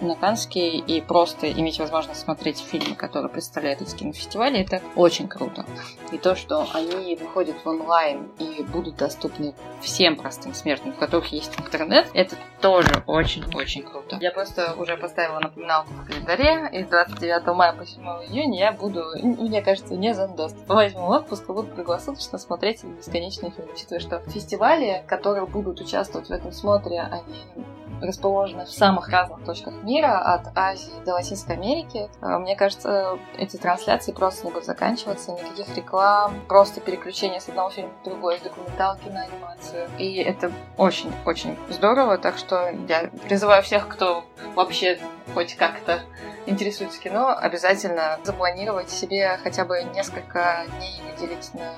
на 0.00 0.16
Канский, 0.16 0.78
и 0.78 1.00
просто 1.00 1.50
иметь 1.52 1.78
возможность 1.78 2.20
смотреть 2.20 2.58
фильмы, 2.58 2.96
которые 2.96 3.30
представляют 3.30 3.82
эти 3.82 3.94
кинофестивали, 3.94 4.60
это 4.60 4.80
очень 4.96 5.28
круто. 5.28 5.64
И 6.12 6.18
то, 6.18 6.34
что 6.34 6.66
они 6.72 7.16
выходят 7.16 7.56
в 7.64 7.68
онлайн 7.68 8.30
и 8.38 8.62
будут 8.62 8.96
доступны 8.96 9.54
всем 9.80 10.16
простым 10.16 10.54
смертным, 10.54 10.94
у 10.94 10.96
которых 10.96 11.32
есть 11.32 11.58
интернет, 11.60 12.08
это 12.14 12.36
тоже 12.60 13.04
очень-очень 13.06 13.82
круто. 13.82 14.16
Я 14.20 14.30
просто 14.30 14.74
уже 14.78 14.96
поставила 14.96 15.38
напоминалку 15.40 15.92
в 15.92 16.06
календаре, 16.06 16.70
и 16.72 16.84
с 16.84 16.88
29 16.88 17.46
мая 17.54 17.72
по 17.72 17.86
7 17.86 18.02
июня 18.02 18.58
я 18.58 18.72
буду, 18.72 19.04
мне 19.22 19.62
кажется, 19.62 19.94
не 19.94 20.14
за 20.14 20.28
доступ. 20.28 20.68
Возьму 20.68 21.06
отпуск 21.08 21.48
и 21.48 21.52
буду 21.52 21.68
круглосуточно 21.74 22.38
смотреть 22.38 22.82
бесконечные 22.84 23.50
фильмы, 23.50 23.72
учитывая, 23.72 24.00
что 24.00 24.20
фестивали, 24.30 25.04
которые 25.06 25.46
будут 25.46 25.80
участвовать 25.80 26.28
в 26.28 26.32
этом 26.32 26.52
смотре, 26.52 27.00
они 27.00 27.64
расположены 28.00 28.64
в 28.64 28.70
самых 28.70 29.08
разных 29.08 29.44
точках 29.44 29.74
мира, 29.82 30.18
от 30.18 30.56
Азии 30.56 30.92
до 31.04 31.12
Латинской 31.12 31.56
Америки. 31.56 32.08
А, 32.20 32.38
мне 32.38 32.56
кажется, 32.56 33.18
эти 33.36 33.56
трансляции 33.56 34.12
просто 34.12 34.46
не 34.46 34.52
будут 34.52 34.66
заканчиваться, 34.66 35.32
никаких 35.32 35.74
реклам, 35.76 36.40
просто 36.48 36.80
переключение 36.80 37.40
с 37.40 37.48
одного 37.48 37.70
фильма 37.70 37.92
в 38.00 38.04
другой, 38.04 38.38
с 38.38 38.42
документалки 38.42 39.08
на 39.08 39.22
анимацию. 39.22 39.88
И 39.98 40.16
это 40.16 40.52
очень-очень 40.76 41.56
здорово, 41.70 42.18
так 42.18 42.38
что 42.38 42.70
я 42.88 43.10
призываю 43.28 43.62
всех, 43.62 43.88
кто 43.88 44.24
вообще 44.54 44.98
хоть 45.34 45.54
как-то 45.54 46.00
интересуется 46.46 47.00
кино, 47.00 47.36
обязательно 47.36 48.18
запланировать 48.22 48.90
себе 48.90 49.38
хотя 49.42 49.64
бы 49.64 49.82
несколько 49.94 50.64
дней 50.78 51.00
выделить 51.10 51.52
на 51.54 51.72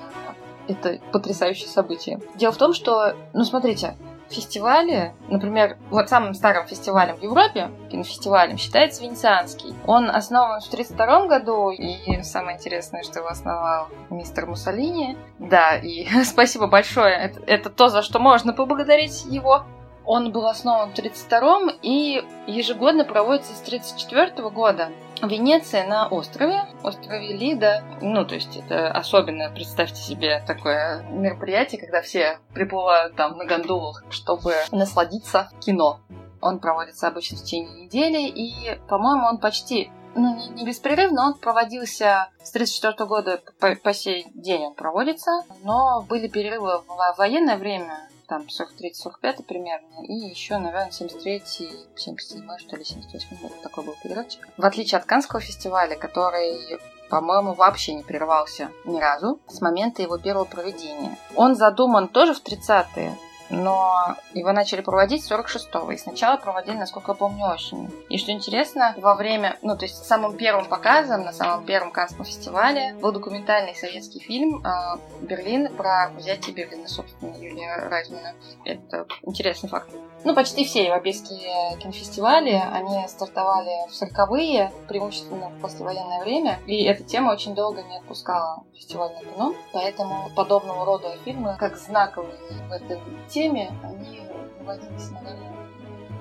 это 0.67 0.99
потрясающее 1.11 1.69
событие. 1.69 2.19
Дело 2.35 2.51
в 2.51 2.57
том, 2.57 2.73
что, 2.73 3.15
ну 3.33 3.43
смотрите, 3.43 3.95
фестивали, 4.29 5.13
например, 5.29 5.77
вот 5.89 6.09
самым 6.09 6.33
старым 6.33 6.67
фестивалем 6.67 7.15
в 7.15 7.23
Европе, 7.23 7.69
кинофестивалем, 7.89 8.57
считается 8.57 9.03
Венецианский. 9.03 9.73
Он 9.85 10.09
основан 10.09 10.61
в 10.61 10.67
1932 10.67 11.27
году, 11.27 11.69
и 11.71 12.21
самое 12.23 12.57
интересное, 12.57 13.03
что 13.03 13.19
его 13.19 13.29
основал 13.29 13.87
мистер 14.09 14.45
Муссолини. 14.45 15.17
Да, 15.39 15.77
и 15.77 16.07
спасибо 16.23 16.67
большое. 16.67 17.15
Это, 17.15 17.41
это 17.47 17.69
то, 17.69 17.89
за 17.89 18.01
что 18.01 18.19
можно 18.19 18.53
поблагодарить 18.53 19.25
его. 19.25 19.63
Он 20.05 20.31
был 20.31 20.47
основан 20.47 20.89
в 20.89 20.97
1932 20.97 21.79
и 21.81 22.23
ежегодно 22.47 23.03
проводится 23.03 23.53
с 23.53 23.61
1934 23.61 24.49
года. 24.49 24.89
Венеция 25.21 25.87
на 25.87 26.07
острове, 26.07 26.65
острове 26.83 27.33
Лида. 27.33 27.83
Ну, 28.01 28.25
то 28.25 28.35
есть 28.35 28.55
это 28.57 28.91
особенно, 28.91 29.49
представьте 29.49 30.01
себе, 30.01 30.43
такое 30.45 31.03
мероприятие, 31.09 31.81
когда 31.81 32.01
все 32.01 32.39
приплывают 32.53 33.15
там 33.15 33.37
на 33.37 33.45
гондолах, 33.45 34.03
чтобы 34.09 34.53
насладиться 34.71 35.49
кино. 35.59 35.99
Он 36.41 36.59
проводится 36.59 37.07
обычно 37.07 37.37
в 37.37 37.43
течение 37.43 37.85
недели, 37.85 38.27
и, 38.27 38.77
по-моему, 38.87 39.25
он 39.25 39.37
почти 39.39 39.89
ну, 40.15 40.35
не, 40.35 40.47
не 40.49 40.65
беспрерывно, 40.65 41.27
он 41.27 41.33
проводился 41.35 42.29
с 42.43 42.49
1934 42.49 43.07
года 43.07 43.41
по, 43.59 43.75
по 43.75 43.93
сей 43.93 44.27
день 44.33 44.65
он 44.65 44.73
проводится, 44.73 45.43
но 45.63 46.01
были 46.01 46.27
перерывы 46.27 46.79
в 46.79 47.17
военное 47.17 47.57
время, 47.57 48.09
там 48.27 48.43
43-45 48.43 49.43
примерно, 49.43 50.03
и 50.03 50.13
еще, 50.13 50.57
наверное, 50.57 50.91
73 50.91 51.43
77 51.45 52.57
что 52.57 52.75
ли, 52.75 52.83
78 52.83 53.37
год 53.41 53.61
такой 53.61 53.85
был 53.85 53.95
перерывчик. 54.03 54.47
В 54.57 54.65
отличие 54.65 54.99
от 54.99 55.05
Канского 55.05 55.41
фестиваля, 55.41 55.95
который 55.95 56.79
по-моему, 57.09 57.53
вообще 57.53 57.93
не 57.93 58.03
прервался 58.03 58.69
ни 58.83 58.99
разу 58.99 59.39
с 59.47 59.61
момента 59.61 60.01
его 60.01 60.17
первого 60.17 60.43
проведения. 60.43 61.17
Он 61.35 61.55
задуман 61.55 62.09
тоже 62.09 62.33
в 62.33 62.43
30-е, 62.43 63.17
но 63.49 64.15
его 64.33 64.51
начали 64.51 64.81
проводить 64.81 65.23
с 65.23 65.31
46-го, 65.31 65.91
и 65.91 65.97
сначала 65.97 66.37
проводили, 66.37 66.75
насколько 66.75 67.11
я 67.11 67.15
помню, 67.15 67.45
осенью. 67.45 67.91
И 68.09 68.17
что 68.17 68.31
интересно, 68.31 68.95
во 68.97 69.15
время, 69.15 69.57
ну, 69.61 69.77
то 69.77 69.85
есть 69.85 70.05
самым 70.05 70.37
первым 70.37 70.65
показом 70.65 71.23
на 71.23 71.33
самом 71.33 71.65
первом 71.65 71.91
Канском 71.91 72.25
фестивале 72.25 72.95
был 72.95 73.11
документальный 73.11 73.75
советский 73.75 74.19
фильм 74.19 74.65
э, 74.65 74.97
«Берлин» 75.21 75.73
про 75.75 76.09
взятие 76.15 76.55
Берлина, 76.55 76.87
собственно, 76.87 77.35
Юлия 77.35 77.75
Райзмана. 77.89 78.33
Это 78.65 79.05
интересный 79.23 79.69
факт. 79.69 79.89
Ну, 80.23 80.33
почти 80.33 80.65
все 80.65 80.85
европейские 80.85 81.77
кинофестивали, 81.77 82.61
они 82.71 83.07
стартовали 83.07 83.87
в 83.87 84.01
40-е, 84.01 84.71
преимущественно 84.87 85.49
в 85.49 85.61
послевоенное 85.61 86.21
время, 86.21 86.59
и 86.65 86.83
эта 86.83 87.03
тема 87.03 87.31
очень 87.31 87.55
долго 87.55 87.83
не 87.83 87.97
отпускала 87.97 88.63
фестивальное 88.73 89.21
кино, 89.21 89.53
поэтому 89.71 90.29
подобного 90.35 90.85
рода 90.85 91.15
фильмы, 91.23 91.55
как 91.57 91.77
знаковые 91.77 92.37
в 92.67 92.71
этой 92.71 92.99
теме, 93.29 93.71
они 93.83 94.21
выводились, 94.59 95.11
наверное, 95.11 95.56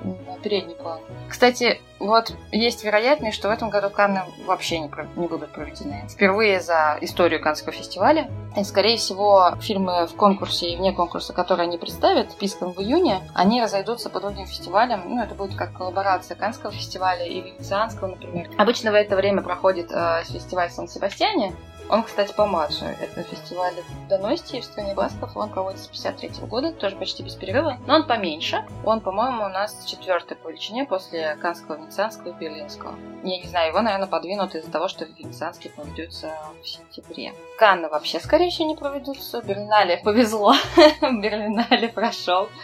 на 0.05 0.39
передний 0.43 0.75
план. 0.75 1.01
Кстати, 1.29 1.81
вот 1.99 2.33
есть 2.53 2.85
вероятность, 2.85 3.37
что 3.37 3.49
в 3.49 3.51
этом 3.51 3.71
году 3.71 3.91
Канны 3.91 4.23
вообще 4.47 4.79
не, 4.79 4.91
не 5.17 5.29
будут 5.29 5.53
проведены. 5.53 6.05
Впервые 6.09 6.61
за 6.61 6.99
историю 7.01 7.41
Каннского 7.41 7.73
фестиваля. 7.73 8.31
И, 8.57 8.65
скорее 8.65 8.97
всего, 8.97 9.55
фильмы 9.61 10.07
в 10.07 10.15
конкурсе 10.15 10.71
и 10.71 10.77
вне 10.77 10.93
конкурса, 10.93 11.33
которые 11.33 11.65
они 11.65 11.79
представят 11.79 12.31
списком 12.33 12.73
в 12.73 12.81
июне, 12.81 13.21
они 13.35 13.63
разойдутся 13.63 14.11
по 14.11 14.21
другим 14.21 14.47
фестивалям. 14.47 15.03
Ну, 15.07 15.23
это 15.23 15.35
будет 15.35 15.57
как 15.57 15.73
коллаборация 15.73 16.37
Каннского 16.37 16.73
фестиваля 16.73 17.25
и 17.25 17.41
Венецианского, 17.41 18.09
например. 18.09 18.49
Обычно 18.57 18.93
в 18.93 18.95
это 18.95 19.17
время 19.17 19.43
проходит 19.43 19.91
э, 19.91 20.23
фестиваль 20.25 20.69
в 20.69 20.73
Сан-Себастьяне, 20.73 21.55
он, 21.89 22.03
кстати, 22.03 22.33
помладше. 22.33 22.97
Это 23.01 23.23
фестиваль 23.23 23.75
Доности 24.09 24.61
в 24.61 24.65
стране 24.65 24.95
Басков. 24.95 25.37
Он 25.37 25.51
проводится 25.51 25.85
с 25.85 25.89
53 25.89 26.47
года, 26.47 26.73
тоже 26.73 26.97
почти 26.97 27.23
без 27.23 27.35
перерыва. 27.35 27.79
Но 27.87 27.95
он 27.95 28.07
поменьше. 28.07 28.65
Он, 28.85 29.01
по-моему, 29.01 29.45
у 29.45 29.49
нас 29.49 29.85
четвертый 29.85 30.37
по 30.37 30.49
величине 30.49 30.85
после 30.85 31.37
Канского, 31.37 31.77
Венецианского 31.77 32.31
и 32.31 32.33
Берлинского. 32.33 32.95
Я 33.23 33.39
не 33.39 33.47
знаю, 33.47 33.69
его, 33.71 33.81
наверное, 33.81 34.09
подвинут 34.09 34.55
из-за 34.55 34.71
того, 34.71 34.89
что 34.89 35.05
Венецианский 35.05 35.71
проведется 35.71 36.33
в 36.63 36.69
сентябре. 36.69 37.33
Канны 37.59 37.89
вообще, 37.89 38.21
скорее 38.21 38.51
всего, 38.51 38.69
не 38.69 38.77
проведутся. 38.77 39.43
Берлинале 39.43 39.99
повезло. 39.99 40.55
Берлинале 41.01 41.89
прошел. 41.89 42.49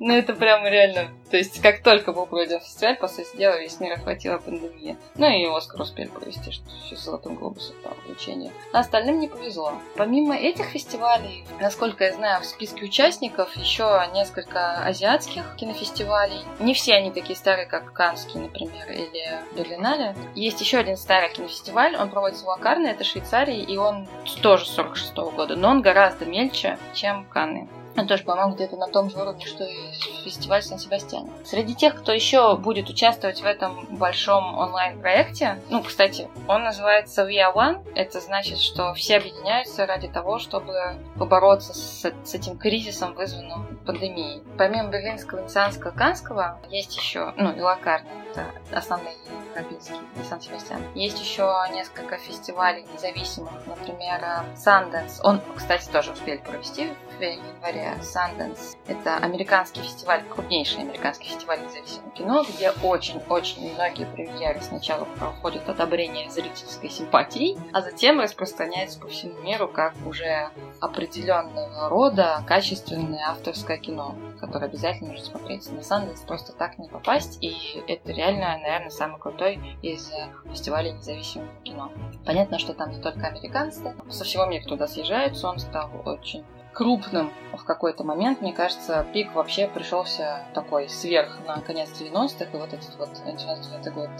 Ну, 0.00 0.12
это 0.12 0.34
прям 0.34 0.64
реально... 0.64 1.10
То 1.30 1.36
есть, 1.36 1.60
как 1.60 1.82
только 1.82 2.12
был 2.12 2.26
пройден 2.26 2.60
фестиваль, 2.60 2.96
по 2.96 3.08
сути 3.08 3.36
дела, 3.36 3.58
весь 3.58 3.80
мир 3.80 3.94
охватила 3.94 4.38
пандемия. 4.38 4.96
Ну, 5.16 5.26
и 5.26 5.44
Оскар 5.46 5.82
успели 5.82 6.08
провести, 6.08 6.50
что 6.50 6.64
еще 6.84 6.96
Золотым 6.96 7.36
глобусом 7.36 7.76
там 7.82 7.94
вручение. 8.06 8.52
А 8.72 8.80
остальным 8.80 9.20
не 9.20 9.28
повезло. 9.28 9.74
Помимо 9.96 10.36
этих 10.36 10.66
фестивалей, 10.66 11.44
насколько 11.60 12.04
я 12.04 12.14
знаю, 12.14 12.42
в 12.42 12.46
списке 12.46 12.84
участников 12.84 13.54
еще 13.56 14.08
несколько 14.14 14.78
азиатских 14.84 15.44
кинофестивалей. 15.56 16.40
Не 16.60 16.74
все 16.74 16.94
они 16.94 17.10
такие 17.10 17.36
старые, 17.36 17.66
как 17.66 17.92
Канский, 17.92 18.40
например, 18.40 18.90
или 18.90 19.38
Берлинале. 19.56 20.16
Есть 20.34 20.60
еще 20.60 20.78
один 20.78 20.96
старый 20.96 21.32
кинофестиваль, 21.32 21.96
он 21.96 22.10
проводится 22.10 22.44
в 22.44 22.48
Лакарне, 22.48 22.90
это 22.90 23.04
Швейцарии, 23.04 23.62
и 23.62 23.76
он 23.76 24.08
тоже 24.42 24.66
46 24.66 25.12
-го 25.14 25.30
года, 25.30 25.56
но 25.56 25.70
он 25.70 25.82
гораздо 25.82 26.24
мельче, 26.24 26.78
чем 26.94 27.24
Канны. 27.26 27.68
Он 27.96 28.06
тоже, 28.06 28.24
по-моему, 28.24 28.54
где-то 28.54 28.76
на 28.76 28.86
том 28.86 29.10
же 29.10 29.18
уровне, 29.18 29.44
что 29.44 29.64
и 29.64 29.92
фестиваль 30.24 30.62
Сан-Себастьян. 30.62 31.28
Среди 31.44 31.74
тех, 31.74 31.96
кто 31.96 32.12
еще 32.12 32.56
будет 32.56 32.88
участвовать 32.88 33.40
в 33.40 33.44
этом 33.44 33.86
большом 33.96 34.56
онлайн-проекте, 34.56 35.60
ну, 35.68 35.82
кстати, 35.82 36.28
он 36.46 36.64
называется 36.64 37.28
We 37.28 37.36
Are 37.36 37.54
One. 37.54 37.92
Это 37.94 38.20
значит, 38.20 38.58
что 38.58 38.94
все 38.94 39.16
объединяются 39.16 39.86
ради 39.86 40.08
того, 40.08 40.38
чтобы 40.38 40.74
побороться 41.18 41.74
с, 41.74 42.12
с 42.24 42.34
этим 42.34 42.58
кризисом, 42.58 43.14
вызванным 43.14 43.78
пандемией. 43.84 44.42
Помимо 44.56 44.90
Берлинского, 44.90 45.40
Венецианского, 45.40 45.90
Канского, 45.90 46.60
есть 46.70 46.96
еще, 46.96 47.32
ну, 47.36 47.52
и 47.52 47.60
Лакарный, 47.60 48.10
это 48.30 48.44
основные 48.72 49.14
европейские, 49.54 50.00
Сан-Себастьян. 50.28 50.82
Есть 50.94 51.20
еще 51.20 51.52
несколько 51.72 52.18
фестивалей 52.18 52.84
независимых, 52.92 53.66
например, 53.66 54.20
Sundance. 54.54 55.20
Он, 55.22 55.40
кстати, 55.56 55.88
тоже 55.88 56.12
успели 56.12 56.38
провести 56.38 56.92
в 57.18 57.22
январе 57.22 57.98
Sundance. 58.00 58.76
Это 58.86 59.16
американский 59.16 59.80
фестиваль, 59.80 60.22
крупнейший 60.28 60.82
американский 60.82 61.28
фестиваль 61.28 61.60
независимого 61.62 62.10
кино, 62.12 62.44
где 62.48 62.70
очень-очень 62.70 63.74
многие 63.74 64.06
премьеры 64.06 64.60
сначала 64.60 65.04
проходят 65.04 65.68
одобрение 65.68 66.30
зрительской 66.30 66.90
симпатии, 66.90 67.58
а 67.72 67.82
затем 67.82 68.20
распространяется 68.20 69.00
по 69.00 69.08
всему 69.08 69.40
миру 69.40 69.68
как 69.68 69.94
уже 70.06 70.50
определенного 70.80 71.88
рода 71.88 72.42
качественное 72.46 73.26
авторское 73.28 73.78
кино, 73.78 74.14
которое 74.40 74.66
обязательно 74.66 75.10
нужно 75.10 75.24
смотреть. 75.26 75.70
На 75.70 75.80
Sundance 75.80 76.26
просто 76.26 76.52
так 76.52 76.78
не 76.78 76.88
попасть, 76.88 77.38
и 77.40 77.82
это 77.88 78.12
реально, 78.12 78.58
наверное, 78.58 78.90
самый 78.90 79.18
крутой 79.18 79.60
из 79.82 80.10
фестивалей 80.50 80.92
независимого 80.92 81.48
кино. 81.64 81.90
Понятно, 82.24 82.58
что 82.58 82.74
там 82.74 82.90
не 82.90 83.00
только 83.00 83.26
американцы, 83.26 83.96
со 84.08 84.24
всего 84.24 84.46
мира 84.46 84.64
туда 84.64 84.86
съезжаются, 84.86 85.48
он 85.48 85.58
стал 85.58 85.90
очень 86.04 86.44
крупным 86.78 87.32
в 87.54 87.64
какой-то 87.64 88.04
момент. 88.04 88.40
Мне 88.40 88.52
кажется, 88.52 89.04
пик 89.12 89.34
вообще 89.34 89.66
пришелся 89.66 90.44
такой 90.54 90.88
сверх 90.88 91.40
на 91.44 91.60
конец 91.60 91.90
90-х, 92.00 92.44
и 92.44 92.56
вот 92.56 92.72
этот 92.72 92.96
вот 92.96 93.08
99 93.26 93.94
год, 93.94 94.10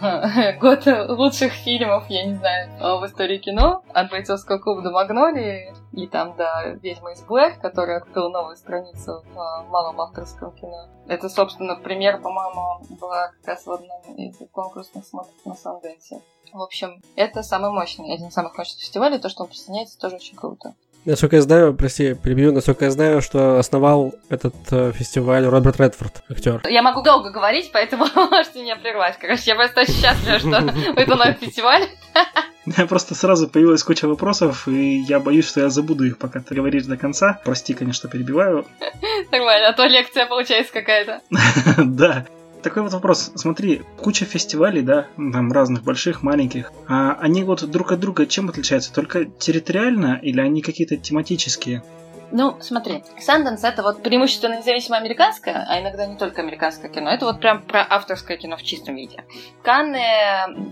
год 0.60 1.10
лучших 1.10 1.52
фильмов, 1.52 2.04
я 2.08 2.24
не 2.24 2.34
знаю, 2.36 2.70
в 3.00 3.04
истории 3.04 3.36
кино, 3.36 3.82
от 3.92 4.10
бойцовского 4.10 4.56
клуба 4.56 4.80
до 4.80 4.92
Магнолии, 4.92 5.74
и 5.92 6.06
там 6.06 6.34
до 6.36 6.78
«Ведьмы 6.82 7.12
из 7.12 7.22
Блэр», 7.22 7.58
который 7.60 7.98
открыл 7.98 8.30
новую 8.30 8.56
страницу 8.56 9.22
в 9.34 9.66
малом 9.68 10.00
авторском 10.00 10.52
кино. 10.52 10.88
Это, 11.06 11.28
собственно, 11.28 11.76
пример, 11.76 12.22
по-моему, 12.22 12.80
была 12.98 13.28
как 13.28 13.46
раз 13.46 13.66
в 13.66 13.72
одном 13.72 14.00
из 14.16 14.36
конкурсных 14.52 15.04
смотров 15.04 15.34
на 15.44 15.54
Санденсе. 15.54 16.22
В 16.52 16.62
общем, 16.62 17.02
это 17.16 17.42
самый 17.42 17.70
мощный, 17.70 18.14
один 18.14 18.28
из 18.28 18.34
самых 18.34 18.56
мощных 18.56 18.80
фестивалей, 18.80 19.18
то, 19.18 19.28
что 19.28 19.42
он 19.42 19.48
присоединяется, 19.50 19.98
тоже 19.98 20.16
очень 20.16 20.36
круто. 20.36 20.74
Насколько 21.06 21.36
я 21.36 21.42
знаю, 21.42 21.72
прости, 21.72 22.14
перебью, 22.14 22.52
насколько 22.52 22.86
я 22.86 22.90
знаю, 22.90 23.22
что 23.22 23.60
основал 23.60 24.16
этот 24.28 24.54
э, 24.72 24.90
фестиваль 24.92 25.44
Роберт 25.44 25.78
Редфорд, 25.78 26.24
актер. 26.28 26.62
Я 26.68 26.82
могу 26.82 27.00
долго 27.02 27.30
говорить, 27.30 27.70
поэтому 27.72 28.06
можете 28.30 28.60
меня 28.60 28.74
прервать. 28.74 29.16
Короче, 29.20 29.42
я 29.46 29.54
просто 29.54 29.82
очень 29.82 29.94
счастлива, 29.94 30.38
что 30.40 30.74
это 30.96 31.10
новый 31.10 31.34
фестиваль. 31.34 31.84
Я 32.76 32.86
просто 32.86 33.14
сразу 33.14 33.48
появилась 33.48 33.84
куча 33.84 34.08
вопросов, 34.08 34.66
и 34.66 34.98
я 35.02 35.20
боюсь, 35.20 35.46
что 35.46 35.60
я 35.60 35.68
забуду 35.68 36.02
их, 36.02 36.18
пока 36.18 36.40
ты 36.40 36.52
говоришь 36.52 36.82
до 36.82 36.96
конца. 36.96 37.40
Прости, 37.44 37.74
конечно, 37.74 38.08
перебиваю. 38.10 38.66
Нормально, 39.30 39.68
а 39.68 39.72
то 39.72 39.84
лекция 39.84 40.26
получается 40.26 40.72
какая-то. 40.72 41.20
Да 41.84 42.26
такой 42.66 42.82
вот 42.82 42.92
вопрос. 42.92 43.30
Смотри, 43.36 43.82
куча 43.96 44.24
фестивалей, 44.24 44.82
да, 44.82 45.06
там 45.16 45.52
разных, 45.52 45.84
больших, 45.84 46.24
маленьких. 46.24 46.72
А 46.88 47.16
они 47.20 47.44
вот 47.44 47.64
друг 47.70 47.92
от 47.92 48.00
друга 48.00 48.26
чем 48.26 48.48
отличаются? 48.48 48.92
Только 48.92 49.24
территориально 49.24 50.18
или 50.20 50.40
они 50.40 50.62
какие-то 50.62 50.96
тематические? 50.96 51.84
Ну, 52.32 52.56
смотри, 52.60 53.04
Санденс 53.20 53.62
это 53.62 53.84
вот 53.84 54.02
преимущественно 54.02 54.58
независимое 54.58 54.98
американское, 55.00 55.64
а 55.68 55.80
иногда 55.80 56.06
не 56.06 56.16
только 56.16 56.42
американское 56.42 56.90
кино. 56.90 57.08
Это 57.08 57.24
вот 57.24 57.38
прям 57.38 57.62
про 57.62 57.86
авторское 57.88 58.36
кино 58.36 58.56
в 58.56 58.64
чистом 58.64 58.96
виде. 58.96 59.22
Канны, 59.62 60.02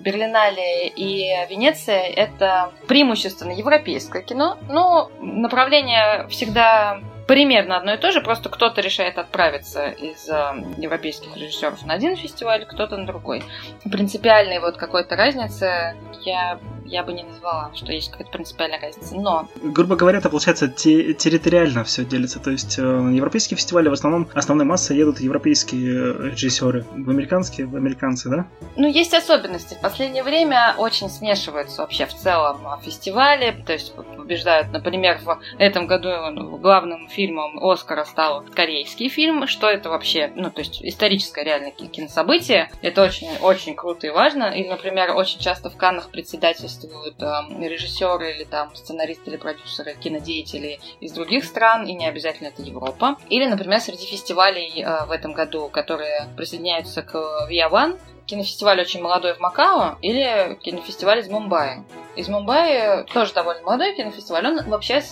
Берлинале 0.03 0.89
и 0.89 1.29
Венеция 1.49 2.09
это 2.09 2.73
преимущественно 2.89 3.53
европейское 3.53 4.23
кино. 4.23 4.59
Но 4.69 5.13
направление 5.21 6.27
всегда 6.29 7.01
примерно 7.27 7.77
одно 7.77 7.95
и 7.95 7.97
то 7.97 8.13
же, 8.13 8.21
просто 8.21 8.49
кто-то 8.49 8.81
решает 8.81 9.19
отправиться 9.19 9.89
из 9.89 10.29
э, 10.29 10.65
европейских 10.79 11.37
режиссеров 11.37 11.85
на 11.85 11.95
один 11.95 12.17
фестиваль, 12.17 12.65
кто-то 12.67 12.97
на 12.97 13.07
другой. 13.07 13.43
Принципиальной 13.91 14.61
вот 14.61 14.77
какой-то 14.77 15.17
разницы 15.17 15.97
я 16.25 16.59
я 16.87 17.03
бы 17.03 17.13
не 17.13 17.23
назвала, 17.23 17.71
что 17.75 17.93
есть 17.93 18.11
какая-то 18.11 18.31
принципиальная 18.31 18.81
разница, 18.81 19.17
но... 19.17 19.49
Грубо 19.63 19.97
говоря, 19.97 20.19
это 20.19 20.29
получается 20.29 20.69
те- 20.69 21.15
территориально 21.15 21.85
все 21.85 22.05
делится, 22.05 22.41
то 22.41 22.51
есть 22.51 22.79
э, 22.79 22.83
европейские 22.83 23.57
фестивали 23.57 23.89
в 23.89 23.93
основном, 23.93 24.29
основной 24.35 24.67
массой 24.67 24.97
едут 24.97 25.21
европейские 25.21 26.31
режиссеры, 26.31 26.85
в 26.93 27.11
американские, 27.11 27.67
в 27.67 27.77
американцы, 27.77 28.29
да? 28.29 28.47
Ну, 28.77 28.87
есть 28.87 29.15
особенности. 29.15 29.75
В 29.75 29.81
последнее 29.81 30.23
время 30.23 30.75
очень 30.77 31.09
смешиваются 31.09 31.83
вообще 31.83 32.07
в 32.07 32.15
целом 32.15 32.59
фестивали, 32.83 33.57
то 33.65 33.73
есть 33.73 33.95
побеждают, 34.25 34.73
например, 34.73 35.19
в 35.23 35.39
этом 35.59 35.87
году 35.87 36.57
главным 36.59 37.09
фильмом 37.09 37.63
Оскара 37.63 38.05
стал 38.05 38.45
корейский 38.55 39.09
фильм. 39.09 39.47
Что 39.47 39.69
это 39.69 39.91
вообще? 39.91 40.33
Ну, 40.35 40.51
то 40.51 40.61
есть 40.61 40.83
историческое 40.83 41.45
реально 41.45 41.71
кинособытие. 41.71 42.71
Это 42.81 43.03
очень-очень 43.03 43.77
круто 43.77 44.07
и 44.07 44.11
важно. 44.11 44.45
И, 44.45 44.67
например, 44.67 45.15
очень 45.15 45.41
часто 45.41 45.69
в 45.69 45.77
Каннах 45.77 46.11
председательствуют 46.11 47.23
э, 47.23 47.33
режиссеры 47.61 48.33
или 48.33 48.45
там 48.45 48.75
сценаристы 48.75 49.31
или 49.31 49.37
продюсеры, 49.37 49.95
кинодеятели 49.95 50.81
из 51.01 51.13
других 51.13 51.45
стран, 51.45 51.87
и 51.87 51.93
не 51.93 52.07
обязательно 52.07 52.49
это 52.49 52.63
Европа. 52.63 53.17
Или, 53.29 53.47
например, 53.47 53.81
среди 53.81 54.07
фестивалей 54.07 54.83
э, 54.83 55.05
в 55.07 55.11
этом 55.11 55.35
году, 55.35 55.69
которые 55.69 56.29
присоединяются 56.37 57.03
к 57.03 57.15
Via 57.51 57.71
One, 57.71 57.99
кинофестиваль 58.27 58.81
очень 58.81 59.03
молодой 59.03 59.35
в 59.35 59.41
Макао 59.41 59.99
или 60.01 60.59
кинофестиваль 60.63 61.21
из 61.21 61.29
Мумбаи. 61.29 61.85
Из 62.17 62.29
Мумбаи 62.29 63.05
тоже 63.13 63.35
довольно 63.35 63.63
молодой 63.63 63.95
кинофестиваль. 63.95 64.47
Он 64.47 64.71
вообще 64.71 65.03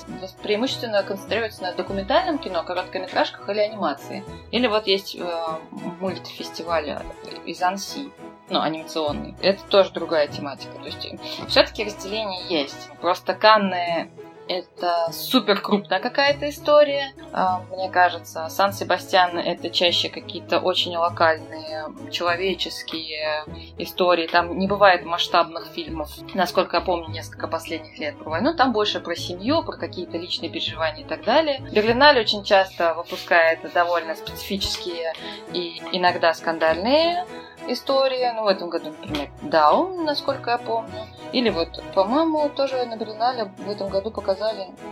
преимущественно 0.43 1.03
концентрируется 1.03 1.63
на 1.63 1.73
документальном 1.73 2.39
кино, 2.39 2.63
короткометражках 2.63 3.49
или 3.49 3.59
анимации. 3.59 4.25
Или 4.51 4.67
вот 4.67 4.87
есть 4.87 5.17
э, 5.17 5.21
мультфестиваль 6.01 6.99
из 7.45 7.61
Анси, 7.63 8.11
ну, 8.49 8.61
анимационный. 8.61 9.35
Это 9.43 9.63
тоже 9.65 9.91
другая 9.93 10.29
тематика. 10.29 10.73
То 10.79 10.87
есть 10.87 11.07
все-таки 11.49 11.85
разделение 11.85 12.43
есть. 12.49 12.89
Просто 13.01 13.35
Канны 13.35 14.11
это 14.59 15.13
супер 15.13 15.61
крупная 15.61 16.01
какая-то 16.01 16.49
история, 16.49 17.13
а, 17.33 17.63
мне 17.71 17.91
кажется. 17.91 18.49
Сан-Себастьян 18.49 19.39
это 19.39 19.71
чаще 19.71 20.09
какие-то 20.09 20.59
очень 20.59 20.97
локальные, 20.97 21.87
человеческие 22.11 23.45
истории. 23.79 24.27
Там 24.27 24.59
не 24.59 24.67
бывает 24.67 25.05
масштабных 25.05 25.67
фильмов, 25.67 26.11
насколько 26.35 26.77
я 26.77 26.83
помню, 26.83 27.09
несколько 27.09 27.49
последних 27.49 27.99
лет 27.99 28.19
про 28.19 28.31
войну. 28.31 28.55
Там 28.55 28.73
больше 28.73 29.01
про 29.01 29.15
семью, 29.15 29.63
про 29.65 29.77
какие-то 29.77 30.19
личные 30.19 30.51
переживания 30.51 31.05
и 31.05 31.09
так 31.09 31.25
далее. 31.25 31.61
Берлиналь 31.73 32.19
очень 32.21 32.45
часто 32.45 32.95
выпускает 32.95 33.61
довольно 33.73 34.15
специфические 34.15 35.13
и 35.53 35.83
иногда 35.93 36.35
скандальные 36.35 37.27
история. 37.69 38.33
Ну, 38.33 38.45
в 38.45 38.47
этом 38.47 38.69
году, 38.69 38.91
например, 38.91 39.31
Даун, 39.43 40.05
насколько 40.05 40.51
я 40.51 40.59
помню. 40.59 41.07
Или 41.33 41.51
вот, 41.51 41.83
по-моему, 41.95 42.49
тоже 42.51 42.85
на 42.85 42.97
Берлинале 42.97 43.45
в 43.59 43.71
этом 43.71 43.89
году 43.89 44.11
показали... 44.11 44.42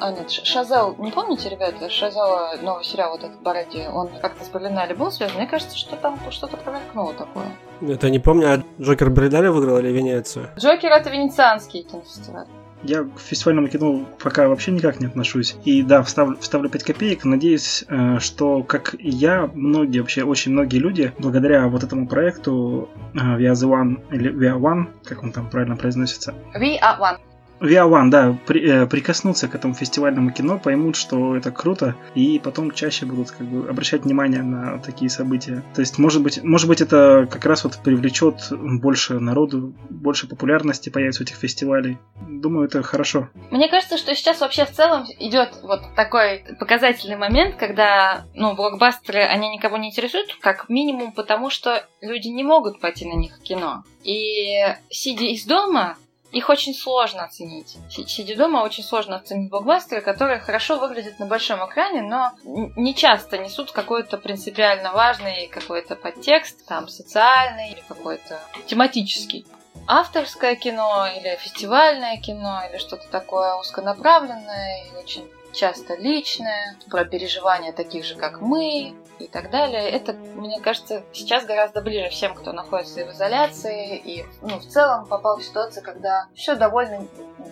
А, 0.01 0.13
нет, 0.13 0.31
Шазал, 0.31 0.95
не 0.99 1.11
помните, 1.11 1.49
ребята, 1.49 1.91
Шазала, 1.91 2.57
новый 2.63 2.85
сериал 2.85 3.13
вот 3.13 3.25
этот 3.25 3.41
Баради, 3.43 3.87
он 3.93 4.09
как-то 4.21 4.45
с 4.45 4.49
Берлинале 4.49 4.95
был 4.95 5.11
связан? 5.11 5.37
Мне 5.37 5.47
кажется, 5.47 5.77
что 5.77 5.97
там 5.97 6.19
что-то 6.31 6.57
промелькнуло 6.57 7.15
такое. 7.15 7.47
Это 7.81 8.11
не 8.11 8.19
помню, 8.19 8.55
а 8.55 8.83
Джокер 8.83 9.11
Берлинале 9.11 9.51
выиграл 9.51 9.79
или 9.79 9.89
Венецию? 9.89 10.49
Джокер 10.57 10.93
это 10.93 11.11
венецианский 11.11 11.83
кинофестиваль. 11.83 12.47
Я 12.83 13.05
к 13.05 13.21
фестивальному 13.21 13.69
кино 13.69 14.07
пока 14.23 14.49
вообще 14.49 14.71
никак 14.71 15.01
не 15.01 15.07
отношусь. 15.07 15.55
И 15.65 15.83
да, 15.83 16.03
вставлю, 16.03 16.39
вставлю 16.39 16.71
5 16.71 16.83
копеек. 16.83 17.25
Надеюсь, 17.25 17.85
э, 17.89 18.19
что, 18.21 18.63
как 18.63 18.95
и 18.95 19.11
я, 19.11 19.51
многие, 19.53 20.01
вообще 20.01 20.23
очень 20.23 20.53
многие 20.53 20.79
люди, 20.79 21.13
благодаря 21.19 21.69
вот 21.69 21.85
этому 21.85 22.09
проекту 22.09 22.89
э, 23.15 23.19
Via 23.19 23.53
the 23.53 23.69
One, 23.69 24.01
или 24.15 24.33
Via 24.33 24.59
One, 24.59 24.89
как 25.05 25.23
он 25.23 25.33
там 25.33 25.51
правильно 25.51 25.77
произносится? 25.77 26.35
We 26.55 26.79
are 26.81 26.99
One. 26.99 27.19
One, 27.61 28.11
да, 28.11 28.37
при, 28.47 28.63
э, 28.63 28.87
прикоснуться 28.87 29.49
к 29.49 29.55
этому 29.55 29.75
фестивальному 29.75 30.31
кино, 30.33 30.59
поймут, 30.59 30.97
что 30.97 31.37
это 31.37 31.51
круто, 31.51 31.95
и 32.15 32.41
потом 32.43 32.71
чаще 32.73 33.07
будут 33.07 33.31
как 33.31 33.47
бы 33.47 33.69
обращать 33.69 34.05
внимание 34.05 34.43
на 34.43 34.79
такие 34.79 35.11
события. 35.11 35.63
То 35.75 35.81
есть, 35.81 35.99
может 35.99 36.23
быть, 36.23 36.43
может 36.43 36.69
быть, 36.69 36.81
это 36.81 37.29
как 37.31 37.45
раз 37.45 37.65
вот 37.65 37.79
привлечет 37.83 38.49
больше 38.51 39.19
народу, 39.19 39.75
больше 39.91 40.27
популярности 40.27 40.91
появится 40.91 41.23
у 41.23 41.25
этих 41.25 41.37
фестивалей. 41.37 41.99
Думаю, 42.29 42.67
это 42.67 42.83
хорошо. 42.83 43.29
Мне 43.51 43.69
кажется, 43.69 43.99
что 43.99 44.15
сейчас 44.15 44.41
вообще 44.41 44.65
в 44.65 44.71
целом 44.71 45.05
идет 45.19 45.59
вот 45.63 45.81
такой 45.95 46.45
показательный 46.59 47.17
момент, 47.17 47.57
когда, 47.57 48.25
ну, 48.35 48.55
блокбастеры, 48.55 49.21
они 49.21 49.49
никого 49.51 49.77
не 49.77 49.89
интересуют, 49.89 50.37
как 50.41 50.69
минимум 50.69 51.13
потому, 51.13 51.51
что 51.51 51.85
люди 52.01 52.29
не 52.29 52.45
могут 52.45 52.81
пойти 52.81 53.07
на 53.07 53.15
них 53.15 53.37
в 53.39 53.43
кино. 53.43 53.85
И 54.03 54.65
сидя 54.89 55.25
из 55.25 55.45
дома, 55.45 55.97
их 56.33 56.49
очень 56.49 56.75
сложно 56.75 57.25
оценить. 57.25 57.77
Сидя 57.89 58.37
дома, 58.37 58.63
очень 58.63 58.85
сложно 58.85 59.17
оценить 59.17 59.51
блокбастеры, 59.51 60.01
которые 60.01 60.39
хорошо 60.39 60.79
выглядят 60.79 61.19
на 61.19 61.27
большом 61.27 61.67
экране, 61.69 62.03
но 62.03 62.33
не 62.45 62.95
часто 62.95 63.39
несут 63.39 63.73
какой-то 63.73 64.17
принципиально 64.17 64.93
важный 64.93 65.49
какой-то 65.49 65.97
подтекст, 65.97 66.67
там, 66.67 66.89
социальный 66.89 67.73
или 67.73 67.83
какой-то 67.87 68.41
тематический. 68.67 69.47
Авторское 69.87 70.57
кино 70.57 71.07
или 71.17 71.37
фестивальное 71.37 72.17
кино 72.19 72.63
или 72.69 72.79
что-то 72.79 73.09
такое 73.09 73.55
узконаправленное 73.55 74.85
и 74.85 74.97
очень 74.97 75.29
часто 75.53 75.97
личное, 75.97 76.77
про 76.89 77.05
переживания 77.05 77.73
таких 77.73 78.05
же, 78.05 78.15
как 78.15 78.41
мы, 78.41 78.95
и 79.21 79.27
так 79.27 79.51
далее. 79.51 79.89
Это, 79.89 80.13
мне 80.13 80.61
кажется, 80.61 81.03
сейчас 81.13 81.45
гораздо 81.45 81.81
ближе 81.83 82.09
всем, 82.11 82.35
кто 82.35 82.53
находится 82.53 83.05
в 83.05 83.11
изоляции 83.11 83.97
и 83.97 84.25
ну, 84.43 84.59
в 84.59 84.67
целом 84.67 85.07
попал 85.07 85.39
в 85.39 85.45
ситуацию, 85.45 85.85
когда 85.85 86.27
все 86.35 86.55
довольно 86.55 87.07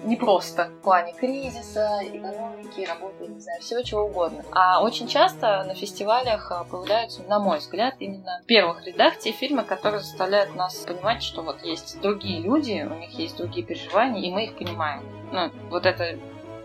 непросто 0.04 0.68
в 0.68 0.82
плане 0.82 1.12
кризиса, 1.12 2.00
экономики, 2.02 2.86
работы, 2.86 3.26
не 3.26 3.40
знаю, 3.40 3.60
всего 3.60 3.82
чего 3.82 4.04
угодно. 4.04 4.44
А 4.52 4.82
очень 4.82 5.08
часто 5.08 5.64
на 5.64 5.74
фестивалях 5.74 6.50
а, 6.50 6.64
появляются, 6.64 7.22
на 7.22 7.38
мой 7.38 7.58
взгляд, 7.58 7.94
именно 7.98 8.40
в 8.42 8.46
первых 8.46 8.86
рядах 8.86 9.18
те 9.18 9.32
фильмы, 9.32 9.64
которые 9.64 10.00
заставляют 10.00 10.54
нас 10.54 10.76
понимать, 10.76 11.22
что 11.22 11.42
вот 11.42 11.62
есть 11.62 12.00
другие 12.00 12.40
люди, 12.40 12.86
у 12.88 12.94
них 12.94 13.10
есть 13.18 13.36
другие 13.36 13.66
переживания, 13.66 14.22
и 14.22 14.30
мы 14.30 14.44
их 14.44 14.56
понимаем. 14.56 15.02
Ну, 15.32 15.50
вот 15.68 15.84
это 15.84 16.18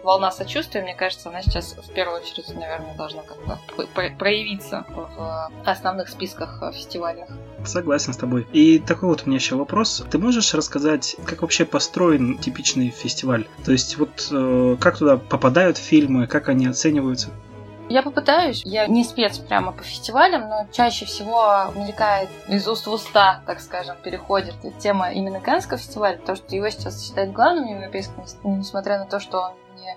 волна 0.04 0.32
сочувствия, 0.32 0.82
мне 0.82 0.96
кажется, 0.96 1.30
она 1.30 1.42
сейчас 1.42 1.74
в 1.74 1.92
первую 1.94 2.22
очередь, 2.22 2.48
наверное, 2.50 2.96
должна 2.96 3.24
как-то 3.24 3.60
проявиться 4.18 4.86
в 4.90 5.50
основных 5.66 6.10
списках 6.10 6.62
фестивальных. 6.74 7.30
Согласен 7.66 8.14
с 8.14 8.18
тобой. 8.18 8.46
И 8.52 8.80
такой 8.80 9.10
вот 9.10 9.24
у 9.24 9.28
меня 9.28 9.38
еще 9.38 9.56
вопрос. 9.56 10.04
Ты 10.12 10.18
можешь 10.18 10.54
рассказать, 10.54 11.16
как 11.26 11.42
вообще 11.42 11.66
построен 11.66 12.38
типичный 12.38 12.90
фестиваль? 12.90 13.48
То 13.64 13.72
есть 13.72 13.98
вот 13.98 14.28
э, 14.32 14.78
как 14.80 14.98
туда 14.98 15.18
попадают 15.18 15.78
фильмы, 15.78 16.28
как 16.28 16.50
они 16.50 16.68
оцениваются? 16.68 17.30
Я 17.90 18.02
попытаюсь. 18.02 18.64
Я 18.66 18.88
не 18.88 19.04
спец 19.04 19.38
прямо 19.38 19.72
по 19.72 19.84
фестивалям, 19.84 20.48
но 20.50 20.68
чаще 20.72 21.06
всего 21.06 21.66
мелькает 21.76 22.30
из 22.48 22.68
уст 22.68 22.88
в 22.88 22.92
уста, 22.92 23.42
так 23.46 23.60
скажем, 23.60 23.98
переходит 24.02 24.56
тема 24.80 25.12
именно 25.12 25.40
Каннского 25.40 25.78
фестиваля, 25.78 26.18
потому 26.18 26.38
что 26.38 26.56
его 26.56 26.70
сейчас 26.70 27.04
считают 27.04 27.34
главным 27.34 27.68
европейским, 27.68 28.24
несмотря 28.44 29.00
на 29.00 29.06
то, 29.06 29.20
что 29.20 29.42
он 29.42 29.52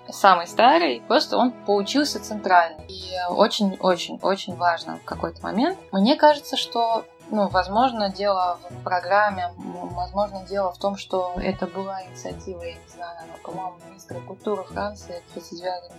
самый 0.09 0.47
старый, 0.47 1.01
просто 1.07 1.37
он 1.37 1.51
получился 1.51 2.19
центральный. 2.19 2.85
И 2.87 3.13
очень-очень-очень 3.29 4.55
важно 4.55 4.97
в 4.97 5.03
какой-то 5.03 5.41
момент. 5.43 5.77
Мне 5.91 6.15
кажется, 6.15 6.57
что 6.57 7.05
ну, 7.29 7.47
возможно, 7.49 8.09
дело 8.09 8.57
в 8.69 8.83
программе, 8.83 9.51
возможно, 9.57 10.45
дело 10.47 10.71
в 10.71 10.77
том, 10.77 10.95
что 10.95 11.33
это 11.35 11.67
была 11.67 12.03
инициатива, 12.05 12.63
я 12.63 12.73
не 12.73 12.87
знаю, 12.87 13.17
по-моему, 13.43 13.75
министра 13.87 14.19
культуры 14.21 14.63
Франции 14.63 15.21
39 15.33 15.91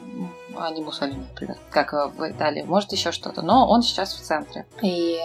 а 0.57 0.71
не 0.71 0.83
Муссолини, 0.83 1.27
например, 1.31 1.59
как 1.71 1.93
в 1.93 2.31
Италии, 2.31 2.63
может, 2.63 2.93
еще 2.93 3.13
что-то, 3.13 3.43
но 3.43 3.69
он 3.69 3.83
сейчас 3.83 4.15
в 4.15 4.21
центре. 4.23 4.67
И 4.83 5.21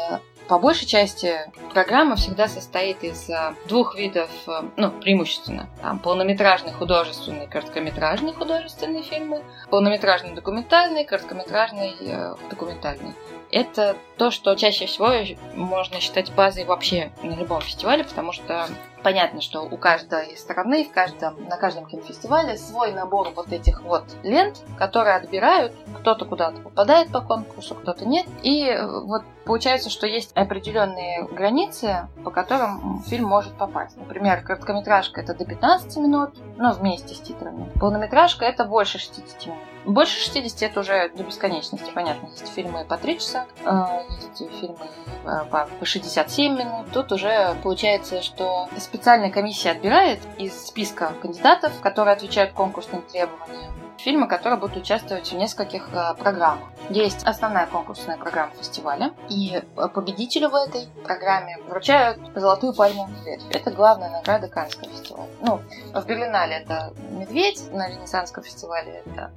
по 0.47 0.59
большей 0.59 0.85
части 0.85 1.39
программа 1.71 2.15
всегда 2.15 2.47
состоит 2.47 3.03
из 3.03 3.29
э, 3.29 3.55
двух 3.67 3.95
видов, 3.95 4.29
э, 4.47 4.61
ну, 4.77 4.91
преимущественно. 4.91 5.69
Там 5.81 5.99
полнометражные 5.99 6.73
художественные, 6.73 7.47
короткометражные 7.47 8.33
художественные 8.33 9.03
фильмы, 9.03 9.41
полнометражные 9.69 10.35
документальные, 10.35 11.05
короткометражные 11.05 11.93
э, 11.99 12.35
документальные. 12.49 13.13
Это 13.51 13.95
то, 14.17 14.31
что 14.31 14.55
чаще 14.55 14.87
всего 14.87 15.11
можно 15.55 15.99
считать 15.99 16.31
базой 16.33 16.65
вообще 16.65 17.11
на 17.21 17.35
любом 17.35 17.61
фестивале, 17.61 18.03
потому 18.03 18.31
что 18.33 18.67
понятно, 19.03 19.41
что 19.41 19.61
у 19.61 19.77
каждой 19.77 20.35
страны, 20.37 20.85
в 20.85 20.91
каждом, 20.91 21.43
на 21.47 21.57
каждом 21.57 21.85
кинофестивале 21.85 22.57
свой 22.57 22.93
набор 22.93 23.31
вот 23.35 23.51
этих 23.51 23.81
вот 23.83 24.05
лент, 24.23 24.61
которые 24.77 25.15
отбирают, 25.15 25.73
кто-то 25.99 26.25
куда-то 26.25 26.61
попадает 26.61 27.11
по 27.11 27.21
конкурсу, 27.21 27.75
кто-то 27.75 28.05
нет. 28.05 28.25
И 28.41 28.65
э, 28.65 28.85
вот 28.85 29.23
получается, 29.45 29.89
что 29.89 30.07
есть 30.07 30.31
определенные 30.35 31.25
границы, 31.25 32.07
по 32.23 32.31
которым 32.31 33.03
фильм 33.03 33.27
может 33.27 33.53
попасть. 33.53 33.97
Например, 33.97 34.41
короткометражка 34.41 35.21
это 35.21 35.33
до 35.33 35.45
15 35.45 35.97
минут, 35.97 36.31
ну, 36.57 36.71
вместе 36.73 37.13
с 37.13 37.19
титрами. 37.19 37.71
Полнометражка 37.79 38.45
это 38.45 38.65
больше 38.65 38.99
60 38.99 39.47
минут. 39.47 39.59
Больше 39.85 40.17
60 40.17 40.71
это 40.71 40.79
уже 40.79 41.09
до 41.09 41.23
бесконечности, 41.23 41.91
понятно. 41.93 42.27
Есть 42.27 42.47
фильмы 42.53 42.85
по 42.85 42.97
3 42.97 43.19
часа, 43.19 43.45
э, 43.65 43.85
есть 44.21 44.59
фильмы 44.59 44.77
э, 45.25 45.45
по 45.49 45.85
67 45.85 46.57
минут. 46.57 46.87
Тут 46.93 47.11
уже 47.11 47.55
получается, 47.63 48.21
что 48.21 48.69
специальная 48.93 49.31
комиссия 49.31 49.71
отбирает 49.71 50.19
из 50.37 50.67
списка 50.67 51.13
кандидатов, 51.19 51.81
которые 51.81 52.13
отвечают 52.13 52.53
конкурсным 52.53 53.01
требованиям, 53.01 53.73
фильмы, 53.97 54.27
которые 54.27 54.59
будут 54.59 54.77
участвовать 54.77 55.31
в 55.31 55.35
нескольких 55.35 55.89
э, 55.93 56.15
программах. 56.15 56.67
Есть 56.89 57.23
основная 57.25 57.67
конкурсная 57.67 58.17
программа 58.17 58.53
фестиваля, 58.53 59.13
и 59.29 59.61
победителю 59.93 60.49
в 60.49 60.55
этой 60.55 60.87
программе 61.03 61.57
вручают 61.67 62.19
золотую 62.35 62.73
пальму 62.73 63.07
ветвь. 63.25 63.43
Это 63.51 63.71
главная 63.71 64.09
награда 64.09 64.47
Каннского 64.47 64.89
фестиваля. 64.89 65.29
Ну, 65.41 65.61
в 65.93 66.05
Берлинале 66.05 66.55
это 66.57 66.93
медведь, 67.11 67.71
на 67.71 67.89
Ренессансском 67.89 68.43
фестивале 68.43 69.03
это 69.05 69.31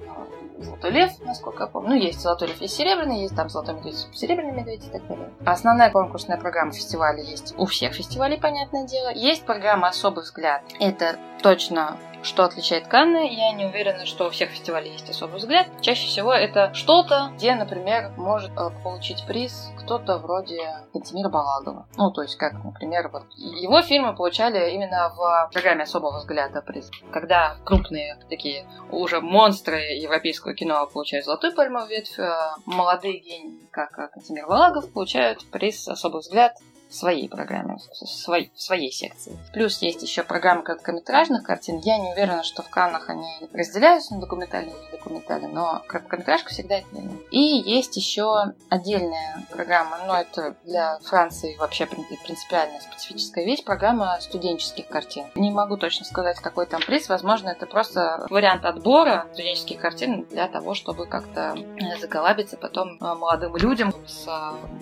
Золотой 0.59 0.89
лев, 0.89 1.11
насколько 1.21 1.63
я 1.63 1.67
помню. 1.67 1.89
Ну, 1.89 1.95
есть 1.95 2.19
Золотой 2.19 2.47
лев, 2.47 2.59
есть 2.61 2.75
серебряный, 2.75 3.21
есть 3.21 3.35
там 3.35 3.47
Золотой 3.47 3.75
медведь, 3.75 4.07
серебряный 4.13 4.53
медведь 4.53 4.87
и 4.87 4.89
так 4.89 5.05
далее. 5.07 5.29
Основная 5.45 5.91
конкурсная 5.91 6.37
программа 6.37 6.71
фестиваля 6.71 7.21
есть 7.21 7.53
у 7.57 7.67
всех 7.67 7.93
фестивалей, 7.93 8.37
понятное 8.37 8.87
дело. 8.87 9.09
Есть 9.13 9.45
программа 9.45 9.89
«Особый 9.89 10.23
взгляд». 10.23 10.63
Это 10.79 11.17
точно 11.43 11.97
что 12.23 12.43
отличает 12.43 12.87
Канны, 12.87 13.33
я 13.33 13.51
не 13.53 13.65
уверена, 13.65 14.05
что 14.05 14.27
у 14.27 14.29
всех 14.29 14.49
фестивалей 14.49 14.91
есть 14.91 15.09
особый 15.09 15.37
взгляд. 15.37 15.67
Чаще 15.81 16.07
всего 16.07 16.33
это 16.33 16.73
что-то, 16.73 17.31
где, 17.35 17.55
например, 17.55 18.11
может 18.17 18.51
э, 18.51 18.69
получить 18.83 19.25
приз 19.27 19.71
кто-то 19.79 20.17
вроде 20.17 20.61
Кантемира 20.91 21.29
Балагова. 21.29 21.87
Ну, 21.95 22.11
то 22.11 22.21
есть, 22.21 22.35
как, 22.35 22.53
например, 22.63 23.09
вот 23.09 23.23
его 23.37 23.81
фильмы 23.81 24.15
получали 24.15 24.73
именно 24.73 25.13
в 25.15 25.49
программе 25.53 25.83
особого 25.83 26.17
взгляда 26.17 26.61
приз. 26.61 26.91
Когда 27.11 27.55
крупные 27.63 28.17
такие 28.29 28.65
уже 28.91 29.21
монстры 29.21 29.79
европейского 29.79 30.53
кино 30.53 30.87
получают 30.87 31.25
золотую 31.25 31.55
пальмовую 31.55 31.89
ветвь, 31.89 32.19
э, 32.19 32.29
молодые 32.65 33.19
гении, 33.19 33.67
как 33.71 33.91
Кантемир 34.11 34.47
Балагов, 34.47 34.91
получают 34.91 35.45
приз 35.51 35.87
особый 35.87 36.19
взгляд 36.19 36.53
в 36.89 36.93
своей 36.93 37.27
программе, 37.27 37.77
в 37.77 38.07
своей, 38.07 38.51
своей 38.55 38.91
секции. 38.91 39.37
Плюс 39.53 39.81
есть 39.81 40.01
еще 40.01 40.23
программа 40.23 40.63
короткометражных 40.63 41.43
картин. 41.43 41.79
Я 41.79 41.97
не 41.97 42.11
уверена, 42.11 42.43
что 42.43 42.63
в 42.63 42.69
Каннах 42.69 43.09
они 43.09 43.27
разделяются 43.53 44.15
на 44.15 44.21
документальные 44.21 44.73
и 44.73 44.85
недокументальные, 44.85 45.49
но 45.49 45.81
короткометражка 45.87 46.49
всегда 46.49 46.75
отдельно. 46.75 47.17
И 47.31 47.39
есть 47.39 47.95
еще 47.97 48.53
отдельная 48.69 49.45
программа, 49.49 49.99
но 50.05 50.17
это 50.17 50.55
для 50.63 50.99
Франции 50.99 51.55
вообще 51.57 51.85
принципиальная 51.85 52.79
специфическая 52.79 53.45
вещь, 53.45 53.63
программа 53.63 54.17
студенческих 54.21 54.87
картин. 54.87 55.25
Не 55.35 55.51
могу 55.51 55.77
точно 55.77 56.05
сказать, 56.05 56.39
какой 56.39 56.65
там 56.65 56.81
приз, 56.81 57.09
возможно, 57.09 57.49
это 57.49 57.65
просто 57.65 58.25
вариант 58.29 58.65
отбора 58.65 59.27
студенческих 59.33 59.79
картин 59.79 60.25
для 60.29 60.47
того, 60.47 60.73
чтобы 60.73 61.05
как-то 61.05 61.55
заколабиться 61.99 62.57
потом 62.57 62.97
молодым 62.99 63.55
людям 63.57 63.93
с, 64.07 64.27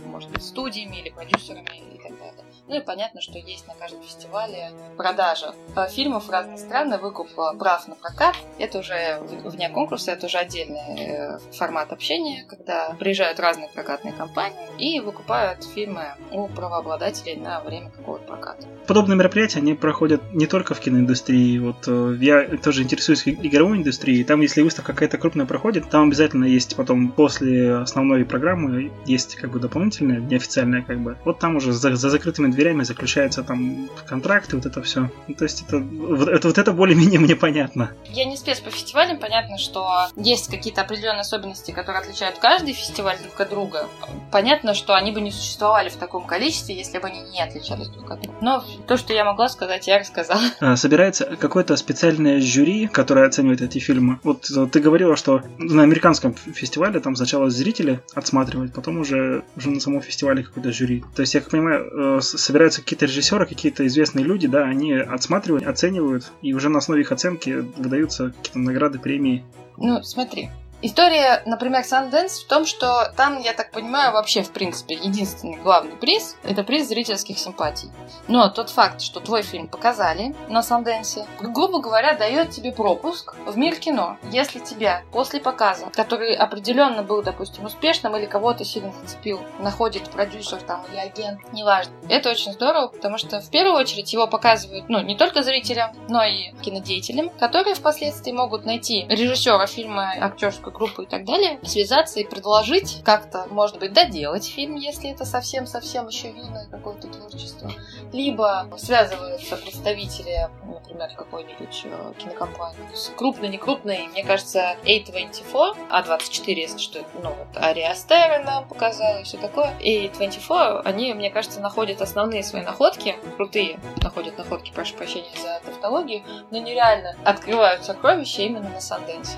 может 0.06 0.30
быть, 0.32 0.44
студиями 0.44 0.98
или 0.98 1.10
продюсерами 1.10 1.95
и 2.10 2.18
так 2.18 2.36
далее. 2.36 2.55
Ну 2.68 2.78
и 2.78 2.82
понятно, 2.82 3.22
что 3.22 3.38
есть 3.38 3.68
на 3.68 3.76
каждом 3.76 4.02
фестивале 4.02 4.72
продажа 4.98 5.54
фильмов 5.90 6.26
в 6.26 6.30
разные 6.32 6.58
страны, 6.58 6.98
выкуп 6.98 7.28
э, 7.38 7.58
прав 7.58 7.88
на 7.88 7.96
прокат. 7.96 8.36
Это 8.58 8.80
уже 8.80 9.20
вне 9.44 9.70
конкурса, 9.70 10.12
это 10.12 10.26
уже 10.26 10.40
отдельный 10.40 10.80
э, 10.98 11.40
формат 11.54 11.92
общения, 11.92 12.44
когда 12.50 12.96
приезжают 13.00 13.40
разные 13.40 13.70
прокатные 13.70 14.14
компании 14.14 14.58
и 14.80 15.00
выкупают 15.00 15.64
фильмы 15.64 16.06
у 16.32 16.48
правообладателей 16.48 17.36
на 17.36 17.62
время 17.62 17.92
какого-то 17.92 18.26
проката. 18.26 18.68
Подобные 18.88 19.18
мероприятия, 19.18 19.60
они 19.60 19.76
проходят 19.76 20.22
не 20.34 20.48
только 20.48 20.74
в 20.74 20.80
киноиндустрии. 20.80 21.60
Вот 21.60 21.88
э, 21.88 22.18
я 22.20 22.58
тоже 22.58 22.82
интересуюсь 22.82 23.28
игровой 23.28 23.78
индустрией. 23.78 24.24
Там, 24.24 24.42
если 24.42 24.64
выставка 24.64 24.94
какая-то 24.94 25.20
крупная 25.20 25.46
проходит, 25.46 25.90
там 25.92 26.08
обязательно 26.08 26.46
есть 26.46 26.76
потом 26.76 27.12
после 27.12 27.76
основной 27.76 28.26
программы 28.26 28.92
есть 29.06 29.36
как 29.36 29.52
бы 29.52 29.60
дополнительная, 29.60 30.20
неофициальная 30.20 30.82
как 30.82 31.00
бы. 31.00 31.16
Вот 31.26 31.38
там 31.38 31.58
уже 31.58 31.72
за 31.72 31.96
за 31.96 32.10
закрытыми 32.10 32.55
дверями 32.56 32.84
заключаются 32.84 33.44
там 33.44 33.90
контракты, 34.08 34.56
вот 34.56 34.66
это 34.66 34.82
все. 34.82 35.12
Ну, 35.28 35.36
то 35.36 35.44
есть 35.44 35.64
это 35.68 35.78
вот 35.80 36.28
это, 36.28 36.48
вот 36.48 36.58
это 36.58 36.72
более-менее 36.72 37.20
мне 37.20 37.36
понятно. 37.36 37.92
Я 38.06 38.26
не 38.26 38.38
спец 38.38 38.60
по 38.60 38.70
фестивалям, 38.70 39.20
понятно, 39.20 39.58
что 39.58 40.08
есть 40.16 40.50
какие-то 40.50 40.82
определенные 40.82 41.22
особенности, 41.22 41.72
которые 41.72 42.02
отличают 42.02 42.40
каждый 42.40 42.74
фестиваль 42.74 43.18
друг 43.22 43.40
от 43.40 43.50
друга. 43.50 43.88
Понятно, 44.32 44.74
что 44.74 44.96
они 44.96 45.12
бы 45.12 45.22
не 45.22 45.32
существовали 45.32 45.90
в 45.90 45.96
таком 45.96 46.26
количестве, 46.26 46.76
если 46.76 47.00
бы 47.00 47.08
они 47.08 47.22
не 47.32 47.42
отличались 47.42 47.90
друг 47.90 48.10
от 48.12 48.22
друга. 48.22 48.38
Но 48.42 48.64
то, 48.88 48.98
что 48.98 49.14
я 49.14 49.26
могла 49.26 49.50
сказать, 49.50 49.88
я 49.88 50.00
рассказала. 50.00 50.42
А, 50.60 50.76
собирается 50.76 51.26
какое-то 51.40 51.76
специальное 51.76 52.40
жюри, 52.42 52.88
которое 52.88 53.28
оценивает 53.28 53.62
эти 53.62 53.80
фильмы. 53.80 54.20
Вот, 54.24 54.50
вот 54.50 54.72
ты 54.72 54.80
говорила, 54.80 55.16
что 55.16 55.42
на 55.58 55.84
американском 55.84 56.34
фестивале 56.34 57.00
там 57.00 57.16
сначала 57.16 57.50
зрители 57.50 58.02
отсматривают, 58.14 58.74
потом 58.74 58.98
уже, 59.00 59.44
уже 59.56 59.70
на 59.70 59.80
самом 59.80 60.02
фестивале 60.02 60.44
какое-то 60.44 60.72
жюри. 60.72 61.04
То 61.16 61.22
есть, 61.22 61.34
я 61.34 61.42
как 61.42 61.52
понимаю, 61.52 62.18
э, 62.18 62.22
собираются 62.46 62.82
какие-то 62.82 63.06
режиссеры, 63.06 63.46
какие-то 63.46 63.86
известные 63.88 64.24
люди, 64.24 64.48
да, 64.48 64.64
они 64.66 64.94
отсматривают, 64.94 65.66
оценивают, 65.66 66.32
и 66.42 66.54
уже 66.54 66.70
на 66.70 66.80
основе 66.80 67.02
их 67.02 67.12
оценки 67.12 67.50
выдаются 67.50 68.32
какие-то 68.38 68.60
награды, 68.60 69.00
премии. 69.00 69.44
Ну, 69.78 70.02
смотри, 70.04 70.50
История, 70.82 71.42
например, 71.46 71.82
Sundance 71.82 72.44
в 72.44 72.48
том, 72.48 72.66
что 72.66 73.12
там, 73.16 73.40
я 73.40 73.54
так 73.54 73.72
понимаю, 73.72 74.12
вообще, 74.12 74.44
в 74.44 74.52
принципе, 74.52 74.96
единственный 74.96 75.56
главный 75.56 75.96
приз– 75.96 76.36
это 76.44 76.64
приз 76.64 76.88
зрительских 76.88 77.40
симпатий. 77.40 77.90
Но 78.28 78.50
тот 78.50 78.70
факт, 78.70 79.02
что 79.02 79.20
твой 79.20 79.42
фильм 79.42 79.68
показали 79.68 80.36
на 80.50 80.60
Sundance, 80.60 81.26
грубо 81.40 81.80
говоря, 81.80 82.14
дает 82.16 82.52
тебе 82.52 82.72
пропуск 82.72 83.36
в 83.48 83.58
мир 83.58 83.76
кино. 83.78 84.18
Если 84.32 84.60
тебя 84.60 85.04
после 85.12 85.40
показа, 85.40 85.88
который 85.88 86.36
определенно 86.36 87.04
был, 87.04 87.24
допустим, 87.24 87.66
успешным 87.66 88.16
или 88.18 88.26
кого-то 88.26 88.66
сильно 88.66 88.92
зацепил, 89.02 89.40
находит 89.60 90.10
продюсер 90.10 90.62
там 90.62 90.84
или 90.92 90.98
агент, 90.98 91.42
неважно. 91.54 91.94
Это 92.10 92.30
очень 92.30 92.54
здорово, 92.54 92.88
потому 92.88 93.18
что 93.18 93.40
в 93.40 93.50
первую 93.50 93.76
очередь 93.76 94.12
его 94.14 94.28
показывают, 94.28 94.90
ну, 94.90 95.02
не 95.02 95.16
только 95.16 95.42
зрителям, 95.42 95.92
но 96.10 96.24
и 96.24 96.52
кинодеятелям, 96.62 97.30
которые 97.40 97.76
впоследствии 97.76 98.32
могут 98.32 98.66
найти 98.66 99.06
режиссера 99.10 99.66
фильма, 99.66 100.14
актерскую 100.20 100.65
группу 100.72 101.04
и 101.04 101.06
так 101.06 101.26
далее, 101.26 101.60
связаться 101.64 102.20
и 102.20 102.24
предложить 102.24 103.02
как-то, 103.04 103.48
может 103.50 103.80
быть, 103.80 103.94
доделать 103.94 104.46
фильм, 104.46 104.76
если 104.76 105.12
это 105.12 105.26
совсем-совсем 105.26 106.08
еще 106.08 106.30
юное 106.30 106.68
какое-то 106.70 107.08
творчество. 107.08 107.72
Либо 108.12 108.68
связываются 108.78 109.58
представители, 109.58 110.50
например, 110.66 111.10
какой-нибудь 111.16 111.82
э, 111.86 112.14
кинокомпании. 112.18 112.80
Крупный, 113.16 113.50
не 113.50 113.58
крупный, 113.58 114.08
мне 114.08 114.24
кажется, 114.24 114.76
A24, 114.84 115.90
A24, 115.90 116.54
если 116.54 116.78
что, 116.78 117.00
ну 117.22 117.30
вот, 117.30 117.58
Ария 117.58 117.92
Астера 117.92 118.44
нам 118.44 118.68
показала 118.68 119.20
и 119.20 119.24
все 119.24 119.38
такое. 119.38 119.78
И 119.80 120.10
24, 120.10 120.80
они, 120.86 121.14
мне 121.14 121.30
кажется, 121.30 121.60
находят 121.60 122.02
основные 122.02 122.44
свои 122.44 122.62
находки, 122.62 123.16
крутые 123.36 123.80
находят 124.02 124.38
находки, 124.38 124.72
прошу 124.74 124.96
прощения 124.96 125.32
за 125.42 125.62
тавтологию, 125.66 126.24
но 126.52 126.58
нереально 126.58 127.16
открывают 127.24 127.84
сокровища 127.84 128.44
именно 128.44 128.70
на 128.70 128.82
Санденсе 128.82 129.38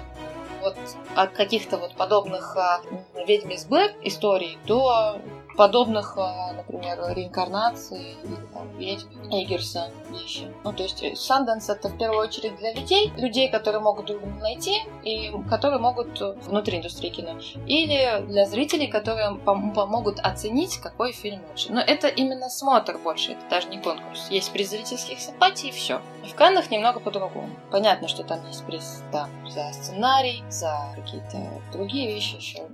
вот 0.61 0.75
от 1.15 1.31
каких-то 1.31 1.77
вот 1.77 1.95
подобных 1.95 2.55
а, 2.57 2.81
ведьм 3.27 3.49
из 3.49 3.65
Блэк 3.65 3.93
историй 4.03 4.57
до 4.65 5.19
подобных, 5.57 6.13
а, 6.17 6.53
например, 6.53 6.99
реинкарнаций 7.09 8.15
или 8.23 8.35
там 8.53 8.67
Эггерса 8.79 9.89
вещи. 10.11 10.53
Ну, 10.63 10.71
то 10.71 10.83
есть 10.83 11.17
Санденс 11.17 11.69
это 11.69 11.89
в 11.89 11.97
первую 11.97 12.21
очередь 12.21 12.55
для 12.57 12.73
людей, 12.73 13.11
людей, 13.17 13.49
которые 13.49 13.81
могут 13.81 14.05
друг 14.05 14.21
друга 14.21 14.39
найти 14.39 14.83
и 15.03 15.31
которые 15.49 15.79
могут 15.79 16.19
внутри 16.45 16.77
индустрии 16.77 17.09
кино, 17.09 17.39
или 17.65 18.25
для 18.27 18.45
зрителей, 18.45 18.87
которые 18.87 19.31
пом- 19.31 19.73
помогут 19.73 20.19
оценить, 20.19 20.77
какой 20.77 21.11
фильм 21.11 21.41
лучше. 21.49 21.73
Но 21.73 21.81
это 21.81 22.07
именно 22.07 22.49
смотр 22.49 22.97
больше, 22.99 23.31
это 23.33 23.41
даже 23.49 23.67
не 23.69 23.79
конкурс. 23.79 24.29
Есть 24.29 24.51
приз 24.53 24.69
зрительских 24.69 25.19
симпатий 25.19 25.69
и 25.69 25.71
все. 25.71 26.01
В 26.23 26.35
Каннах 26.35 26.69
немного 26.69 26.99
по-другому. 26.99 27.49
Понятно, 27.71 28.07
что 28.07 28.23
там 28.23 28.45
есть 28.47 28.65
приз 28.65 29.01
там, 29.11 29.29
за 29.49 29.71
сценарий, 29.73 30.43
за 30.49 30.93
какие-то 30.95 31.37
другие 31.71 32.13
вещи 32.13 32.35
еще. 32.35 32.67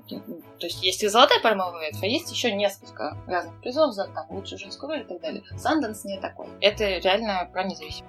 То 0.60 0.68
есть 0.68 0.84
есть 0.84 1.04
и 1.04 1.08
золотая 1.08 1.40
пальмовая 1.42 1.88
ветвь, 1.88 2.04
а 2.04 2.06
есть 2.06 2.32
еще 2.32 2.52
несколько 2.52 3.18
разных 3.28 3.60
призов 3.62 3.94
за 3.94 4.08
там, 4.08 4.26
лучшую 4.30 4.60
женскую 4.60 4.90
роль 4.90 5.02
и 5.02 5.06
так 5.06 5.22
далее. 5.22 5.44
Санденс 5.58 6.06
не 6.06 6.20
такой. 6.20 6.48
Это 6.62 6.98
реально 6.98 7.50
про 7.52 7.64
независимость. 7.64 8.04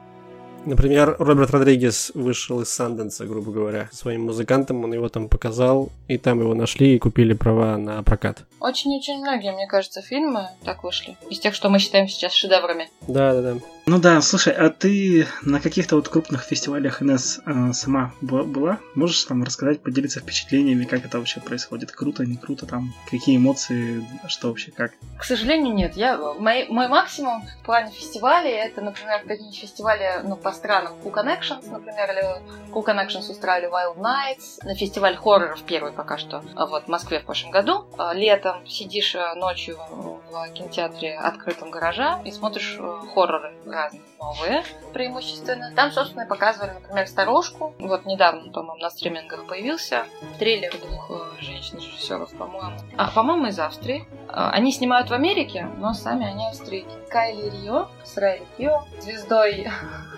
Например, 0.66 1.16
Роберт 1.18 1.50
Родригес 1.50 2.12
вышел 2.14 2.62
из 2.62 2.70
Санденса, 2.70 3.26
грубо 3.26 3.52
говоря, 3.52 3.90
своим 3.92 4.24
музыкантом, 4.24 4.82
он 4.84 4.94
его 4.94 5.10
там 5.10 5.28
показал, 5.28 5.90
и 6.08 6.16
там 6.16 6.40
его 6.40 6.54
нашли 6.54 6.94
и 6.94 6.98
купили 6.98 7.34
права 7.34 7.76
на 7.76 8.02
прокат. 8.02 8.44
Очень-очень 8.60 9.18
многие, 9.18 9.52
мне 9.52 9.66
кажется, 9.66 10.00
фильмы 10.00 10.48
так 10.64 10.82
вышли. 10.82 11.18
Из 11.28 11.38
тех, 11.38 11.54
что 11.54 11.68
мы 11.68 11.78
считаем 11.78 12.08
сейчас 12.08 12.32
шедеврами. 12.32 12.88
Да-да-да. 13.06 13.58
Ну 13.86 13.98
да, 13.98 14.22
слушай, 14.22 14.54
а 14.54 14.70
ты 14.70 15.26
на 15.42 15.60
каких-то 15.60 15.96
вот 15.96 16.08
крупных 16.08 16.42
фестивалях 16.42 17.02
НС 17.02 17.40
э, 17.44 17.72
сама 17.74 18.12
была? 18.22 18.78
Можешь 18.94 19.22
там 19.24 19.44
рассказать, 19.44 19.82
поделиться 19.82 20.20
впечатлениями, 20.20 20.86
как 20.86 21.04
это 21.04 21.18
вообще 21.18 21.40
происходит? 21.40 21.92
Круто, 21.92 22.24
не 22.24 22.38
круто, 22.38 22.64
там 22.64 22.94
какие 23.10 23.36
эмоции, 23.36 24.02
что 24.26 24.48
вообще, 24.48 24.70
как? 24.70 24.92
К 25.18 25.24
сожалению, 25.24 25.74
нет. 25.74 25.98
Я, 25.98 26.16
мой, 26.16 26.66
мой 26.70 26.88
максимум 26.88 27.42
в 27.60 27.66
плане 27.66 27.90
фестивалей 27.90 28.52
это, 28.52 28.80
например, 28.80 29.20
какие-нибудь 29.20 29.58
фестивали 29.58 30.22
ну, 30.24 30.36
по 30.36 30.52
странам 30.52 30.94
Cool 31.04 31.12
Connections, 31.12 31.70
например, 31.70 32.10
или 32.10 32.72
Cool 32.72 32.86
Connections 32.86 33.30
устраивали 33.30 33.70
Wild 33.70 33.98
Nights, 33.98 34.64
на 34.64 34.74
фестиваль 34.74 35.16
хорроров 35.16 35.62
первый 35.62 35.92
пока 35.92 36.16
что, 36.16 36.42
а 36.56 36.64
вот 36.64 36.84
в 36.84 36.88
Москве 36.88 37.20
в 37.20 37.24
прошлом 37.26 37.50
году. 37.50 37.84
А 37.98 38.14
летом 38.14 38.66
сидишь 38.66 39.14
э, 39.14 39.34
ночью 39.34 39.76
в 39.76 40.48
кинотеатре 40.54 41.18
открытом 41.18 41.70
гаража 41.70 42.22
и 42.24 42.32
смотришь 42.32 42.76
э, 42.78 43.00
хорроры 43.14 43.52
разные, 43.74 44.02
новые 44.18 44.64
преимущественно. 44.92 45.72
Там, 45.74 45.90
собственно, 45.90 46.26
показывали, 46.26 46.72
например, 46.80 47.06
«Старушку». 47.06 47.74
Вот 47.78 48.06
недавно, 48.06 48.50
по-моему, 48.50 48.82
на 48.82 48.90
стримингах 48.90 49.46
появился 49.46 50.04
трейлер 50.38 50.72
двух 50.78 51.10
э, 51.10 51.42
женщин-режиссеров, 51.42 52.30
по-моему. 52.36 52.76
А, 52.96 53.10
по-моему, 53.10 53.46
из 53.46 53.58
Австрии. 53.58 54.06
А, 54.28 54.50
они 54.50 54.72
снимают 54.72 55.10
в 55.10 55.12
Америке, 55.12 55.68
но 55.78 55.92
сами 55.92 56.26
они 56.26 56.46
австрийки. 56.46 56.92
Кайли 57.10 57.50
Рио 57.50 57.88
с 58.04 58.16
Райли 58.16 58.46
Кио, 58.56 58.84
звездой 59.00 59.68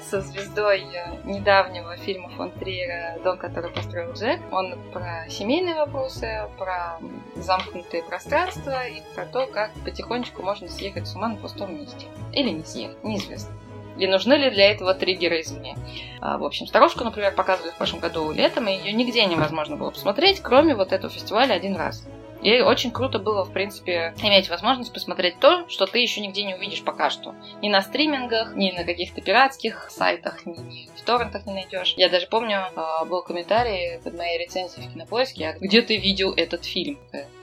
со 0.00 0.20
звездой 0.20 0.80
э, 0.80 1.16
недавнего 1.24 1.96
фильма 1.96 2.30
фон 2.30 2.50
Триера 2.50 3.18
«Дом, 3.22 3.38
который 3.38 3.70
построил 3.70 4.12
Джек». 4.12 4.40
Он 4.50 4.78
про 4.92 5.26
семейные 5.28 5.74
вопросы, 5.74 6.48
про 6.58 6.98
замкнутые 7.36 8.02
пространства 8.02 8.86
и 8.86 9.02
про 9.14 9.26
то, 9.26 9.46
как 9.46 9.70
потихонечку 9.84 10.42
можно 10.42 10.68
съехать 10.68 11.06
с 11.06 11.14
ума 11.14 11.28
на 11.28 11.36
пустом 11.36 11.74
месте. 11.78 12.06
Или 12.32 12.50
не 12.50 12.64
съехать, 12.64 13.02
неизвестно. 13.04 13.54
И 13.98 14.06
нужны 14.06 14.34
ли 14.34 14.50
для 14.50 14.70
этого 14.70 14.94
триггеры 14.94 15.40
извне. 15.40 15.76
А, 16.20 16.38
в 16.38 16.44
общем, 16.44 16.66
«Старушку», 16.66 17.04
например, 17.04 17.34
показывали 17.34 17.72
в 17.72 17.76
прошлом 17.76 18.00
году 18.00 18.30
летом, 18.30 18.68
и 18.68 18.72
ее 18.72 18.92
нигде 18.92 19.24
невозможно 19.26 19.76
было 19.76 19.90
посмотреть, 19.90 20.40
кроме 20.40 20.74
вот 20.74 20.92
этого 20.92 21.12
фестиваля 21.12 21.54
один 21.54 21.74
раз. 21.76 22.06
И 22.42 22.60
очень 22.60 22.90
круто 22.90 23.18
было, 23.18 23.44
в 23.44 23.52
принципе, 23.52 24.14
иметь 24.22 24.48
возможность 24.48 24.92
посмотреть 24.92 25.40
то, 25.40 25.68
что 25.68 25.86
ты 25.86 25.98
еще 25.98 26.20
нигде 26.20 26.44
не 26.44 26.54
увидишь 26.54 26.82
пока 26.82 27.10
что. 27.10 27.34
Ни 27.62 27.68
на 27.68 27.82
стримингах, 27.82 28.54
ни 28.54 28.70
на 28.70 28.84
каких-то 28.84 29.20
пиратских 29.20 29.88
сайтах, 29.90 30.46
ни, 30.46 30.52
ни 30.52 30.88
в 30.96 31.02
торрентах 31.02 31.46
не 31.46 31.54
найдешь. 31.54 31.94
Я 31.96 32.08
даже 32.08 32.26
помню, 32.26 32.68
а, 32.76 33.04
был 33.04 33.22
комментарий 33.22 33.98
под 34.00 34.16
моей 34.16 34.38
рецензией 34.38 34.88
в 34.88 34.92
Кинопоиске, 34.92 35.56
где 35.60 35.82
ты 35.82 35.96
видел 35.96 36.32
этот 36.32 36.64
фильм? 36.64 36.98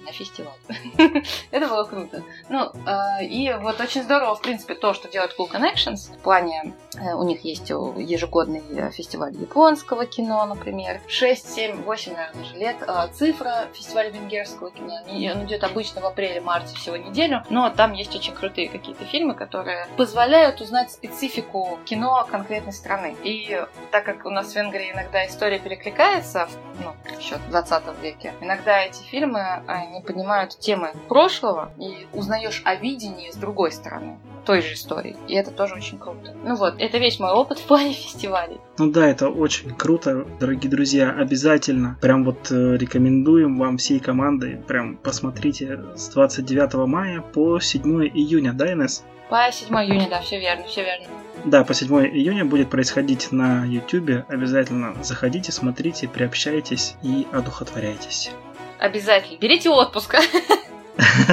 Э, 0.06 0.12
на 0.12 0.12
фестиваль. 0.12 0.54
Это 1.52 1.68
было 1.68 1.84
круто. 1.84 2.24
Ну, 2.50 2.72
а, 2.86 3.22
и 3.22 3.52
вот 3.54 3.80
очень 3.82 4.04
здорово, 4.04 4.36
в 4.36 4.42
принципе, 4.42 4.76
то, 4.76 4.94
что 4.94 5.08
делает 5.08 5.36
Cool 5.38 5.50
Connections. 5.52 6.14
В 6.14 6.20
плане, 6.20 6.74
э, 6.96 7.14
у 7.14 7.24
них 7.24 7.44
есть 7.44 7.70
ежегодный 7.70 8.64
э, 8.70 8.92
фестиваль 8.92 9.34
японского 9.34 10.06
кино, 10.06 10.46
например. 10.46 11.02
6, 11.08 11.54
7, 11.54 11.84
8, 11.84 12.14
наверное, 12.14 12.42
уже 12.42 12.56
лет. 12.56 12.78
Цифра 13.14 13.68
фестиваля 13.74 14.10
венгерского 14.10 14.72
кино. 14.72 14.96
Он 15.08 15.46
идет 15.46 15.64
обычно 15.64 16.02
в 16.02 16.06
апреле-марте 16.06 16.76
всего 16.76 16.98
неделю, 16.98 17.44
но 17.50 17.70
там 17.70 17.94
есть 17.94 18.16
очень 18.16 18.34
крутые 18.34 18.70
какие-то 18.70 19.06
фильмы, 19.06 19.34
которые 19.34 19.88
позволяют 19.98 20.62
узнать 20.62 20.92
специфику 20.92 21.80
кино 21.86 22.28
конкретной 22.30 22.74
страны. 22.74 23.16
И 23.24 23.62
так 23.92 24.06
как 24.06 24.26
у 24.26 24.30
нас 24.30 24.52
в 24.52 24.56
Венгрии 24.56 24.92
иногда 24.92 25.26
история 25.26 25.60
перекликается, 25.60 26.48
ну, 26.84 26.94
еще 27.20 27.38
в 27.38 27.50
20 27.50 27.84
веке, 28.02 28.34
иногда 28.42 28.84
эти 28.84 29.02
фильмы, 29.04 29.64
они 29.68 29.95
они 29.96 30.04
поднимают 30.04 30.60
темы 30.60 30.92
прошлого 31.08 31.72
и 31.80 32.08
узнаешь 32.14 32.62
о 32.66 32.76
видении 32.76 33.32
с 33.32 33.36
другой 33.36 33.72
стороны 33.72 34.18
той 34.46 34.62
же 34.62 34.74
истории. 34.74 35.16
И 35.28 35.34
это 35.34 35.50
тоже 35.50 35.74
очень 35.74 35.98
круто. 35.98 36.36
Ну 36.44 36.56
вот, 36.56 36.76
это 36.78 36.98
весь 37.00 37.20
мой 37.20 37.32
опыт 37.32 37.60
в 37.60 37.64
плане 37.64 37.94
фестивалей. 37.94 38.60
Ну 38.78 38.92
да, 38.92 39.08
это 39.08 39.30
очень 39.30 39.74
круто, 39.74 40.26
дорогие 40.40 40.70
друзья. 40.70 41.10
Обязательно. 41.12 41.98
Прям 42.02 42.24
вот 42.26 42.52
э, 42.52 42.78
рекомендуем 42.78 43.58
вам 43.58 43.78
всей 43.78 44.00
командой. 44.00 44.58
Прям 44.68 44.98
посмотрите 44.98 45.80
с 45.96 46.10
29 46.10 46.74
мая 46.88 47.22
по 47.22 47.60
7 47.60 48.08
июня, 48.08 48.54
да, 48.54 48.72
Инесс? 48.74 49.04
По 49.30 49.50
7 49.52 49.74
июня, 49.78 50.08
да, 50.10 50.22
все 50.22 50.40
верно, 50.40 50.66
все 50.66 50.84
верно. 50.84 51.08
Да, 51.46 51.64
по 51.64 51.74
7 51.74 51.90
июня 52.06 52.46
будет 52.46 52.70
происходить 52.70 53.32
на 53.32 53.66
YouTube. 53.66 54.26
Обязательно 54.30 54.96
заходите, 55.02 55.52
смотрите, 55.52 56.08
приобщайтесь 56.08 56.96
и 57.02 57.26
одухотворяйтесь. 57.32 58.32
Обязательно. 58.80 59.40
Берите 59.40 59.70
отпуск. 59.70 60.16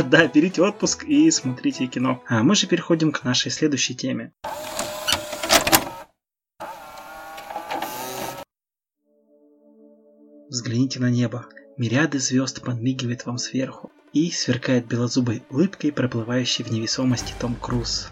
Да, 0.05 0.27
берите 0.27 0.61
отпуск 0.63 1.05
и 1.05 1.31
смотрите 1.31 1.87
кино. 1.87 2.23
А 2.29 2.43
мы 2.43 2.55
же 2.55 2.67
переходим 2.67 3.13
к 3.13 3.25
нашей 3.25 3.51
следующей 3.51 3.95
теме. 3.95 4.33
Взгляните 10.49 11.01
на 11.01 11.11
небо. 11.11 11.47
Мириады 11.77 12.19
звезд 12.19 12.63
подмигивает 12.63 13.25
вам 13.25 13.39
сверху. 13.39 13.91
И 14.13 14.31
сверкает 14.31 14.87
белозубой 14.87 15.43
улыбкой, 15.49 15.91
проплывающий 15.91 16.65
в 16.65 16.71
невесомости 16.71 17.33
Том 17.41 17.55
Круз. 17.55 18.11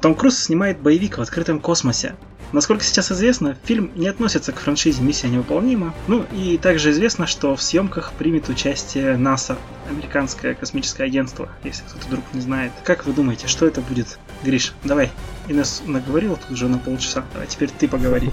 Том 0.00 0.14
Круз 0.14 0.38
снимает 0.38 0.80
боевик 0.80 1.18
в 1.18 1.20
открытом 1.20 1.60
космосе. 1.60 2.16
Насколько 2.52 2.84
сейчас 2.84 3.10
известно, 3.10 3.56
фильм 3.64 3.90
не 3.94 4.08
относится 4.08 4.52
к 4.52 4.60
франшизе 4.60 5.02
«Миссия 5.02 5.28
невыполнима». 5.28 5.94
Ну 6.06 6.26
и 6.32 6.58
также 6.58 6.90
известно, 6.90 7.26
что 7.26 7.56
в 7.56 7.62
съемках 7.62 8.12
примет 8.12 8.50
участие 8.50 9.16
НАСА, 9.16 9.56
американское 9.88 10.54
космическое 10.54 11.04
агентство, 11.04 11.48
если 11.64 11.82
кто-то 11.84 12.06
вдруг 12.06 12.24
не 12.34 12.42
знает. 12.42 12.72
Как 12.84 13.06
вы 13.06 13.14
думаете, 13.14 13.46
что 13.46 13.66
это 13.66 13.80
будет? 13.80 14.18
Гриш, 14.44 14.74
давай. 14.84 15.10
Инесс 15.48 15.82
наговорила 15.86 16.36
тут 16.36 16.50
уже 16.50 16.68
на 16.68 16.78
полчаса, 16.78 17.24
а 17.34 17.46
теперь 17.46 17.70
ты 17.70 17.88
поговори. 17.88 18.30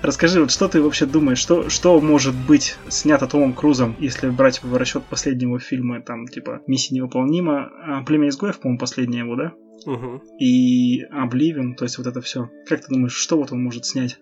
Расскажи, 0.02 0.40
вот 0.40 0.50
что 0.50 0.68
ты 0.68 0.82
вообще 0.82 1.06
думаешь, 1.06 1.38
что, 1.38 1.68
что 1.68 2.00
может 2.00 2.34
быть 2.34 2.76
снято 2.88 3.28
Томом 3.28 3.52
Крузом, 3.52 3.94
если 4.00 4.30
брать 4.30 4.62
в 4.62 4.76
расчет 4.76 5.04
последнего 5.04 5.60
фильма, 5.60 6.00
там, 6.00 6.26
типа, 6.26 6.60
«Миссия 6.66 6.96
невыполнима», 6.96 7.70
а 7.84 8.02
«Племя 8.02 8.28
изгоев», 8.28 8.58
по-моему, 8.58 8.80
последнее 8.80 9.20
его, 9.20 9.36
да? 9.36 9.52
Угу. 9.86 10.22
И 10.38 11.02
«Обливион», 11.10 11.74
то 11.74 11.84
есть 11.84 11.98
вот 11.98 12.06
это 12.06 12.20
все. 12.20 12.50
Как 12.66 12.80
ты 12.80 12.88
думаешь, 12.88 13.14
что 13.14 13.36
вот 13.36 13.52
он 13.52 13.62
может 13.62 13.84
снять? 13.84 14.18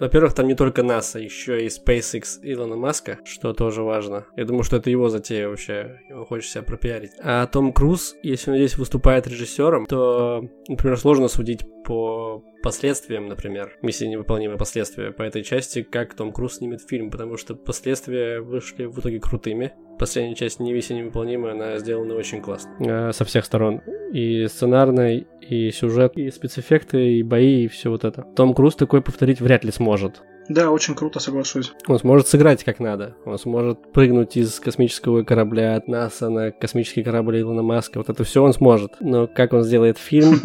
Во-первых, 0.00 0.32
там 0.32 0.46
не 0.46 0.54
только 0.54 0.84
НАСА, 0.84 1.18
еще 1.18 1.64
и 1.64 1.66
SpaceX 1.66 2.38
Илона 2.42 2.76
Маска, 2.76 3.18
что 3.24 3.52
тоже 3.52 3.82
важно. 3.82 4.26
Я 4.36 4.44
думаю, 4.44 4.62
что 4.62 4.76
это 4.76 4.90
его 4.90 5.08
затея 5.08 5.48
вообще, 5.48 5.98
он 6.10 6.24
хочет 6.24 6.50
себя 6.50 6.62
пропиарить. 6.62 7.10
А 7.20 7.46
Том 7.46 7.72
Круз, 7.72 8.14
если 8.22 8.52
он 8.52 8.58
здесь 8.58 8.78
выступает 8.78 9.26
режиссером, 9.26 9.86
то, 9.86 10.44
например, 10.68 10.96
сложно 10.98 11.26
судить 11.26 11.62
по 11.84 12.44
последствиям, 12.62 13.26
например, 13.26 13.76
миссии 13.82 14.04
невыполнимые 14.04 14.58
последствия 14.58 15.10
по 15.10 15.22
этой 15.22 15.42
части, 15.42 15.82
как 15.82 16.14
Том 16.14 16.32
Круз 16.32 16.58
снимет 16.58 16.80
фильм, 16.82 17.10
потому 17.10 17.36
что 17.36 17.56
последствия 17.56 18.40
вышли 18.40 18.84
в 18.84 19.00
итоге 19.00 19.18
крутыми. 19.18 19.72
Последняя 19.98 20.34
часть 20.34 20.60
не 20.60 20.72
миссия 20.72 20.94
невыполнимая, 20.94 21.52
она 21.52 21.78
сделана 21.78 22.14
очень 22.14 22.40
классно. 22.40 22.70
Э, 22.80 23.12
со 23.12 23.24
всех 23.24 23.44
сторон. 23.44 23.80
И 24.12 24.46
сценарной, 24.46 25.26
и 25.40 25.70
сюжет, 25.70 26.16
и 26.16 26.30
спецэффекты, 26.30 27.14
и 27.14 27.22
бои, 27.22 27.64
и 27.64 27.68
все 27.68 27.90
вот 27.90 28.04
это. 28.04 28.22
Том 28.36 28.54
Круз 28.54 28.76
такой 28.76 29.02
повторить 29.02 29.40
вряд 29.40 29.64
ли 29.64 29.72
сможет. 29.72 30.22
Да, 30.48 30.70
очень 30.70 30.94
круто, 30.94 31.20
соглашусь. 31.20 31.72
Он 31.88 31.98
сможет 31.98 32.26
сыграть 32.26 32.64
как 32.64 32.80
надо. 32.80 33.16
Он 33.26 33.38
сможет 33.38 33.92
прыгнуть 33.92 34.36
из 34.36 34.58
космического 34.60 35.22
корабля 35.22 35.76
от 35.76 35.88
НАСА 35.88 36.30
на 36.30 36.52
космический 36.52 37.02
корабль 37.02 37.40
Илона 37.40 37.62
Маска. 37.62 37.98
Вот 37.98 38.08
это 38.08 38.24
все 38.24 38.42
он 38.42 38.54
сможет. 38.54 38.92
Но 39.00 39.26
как 39.26 39.52
он 39.52 39.62
сделает 39.62 39.98
фильм 39.98 40.40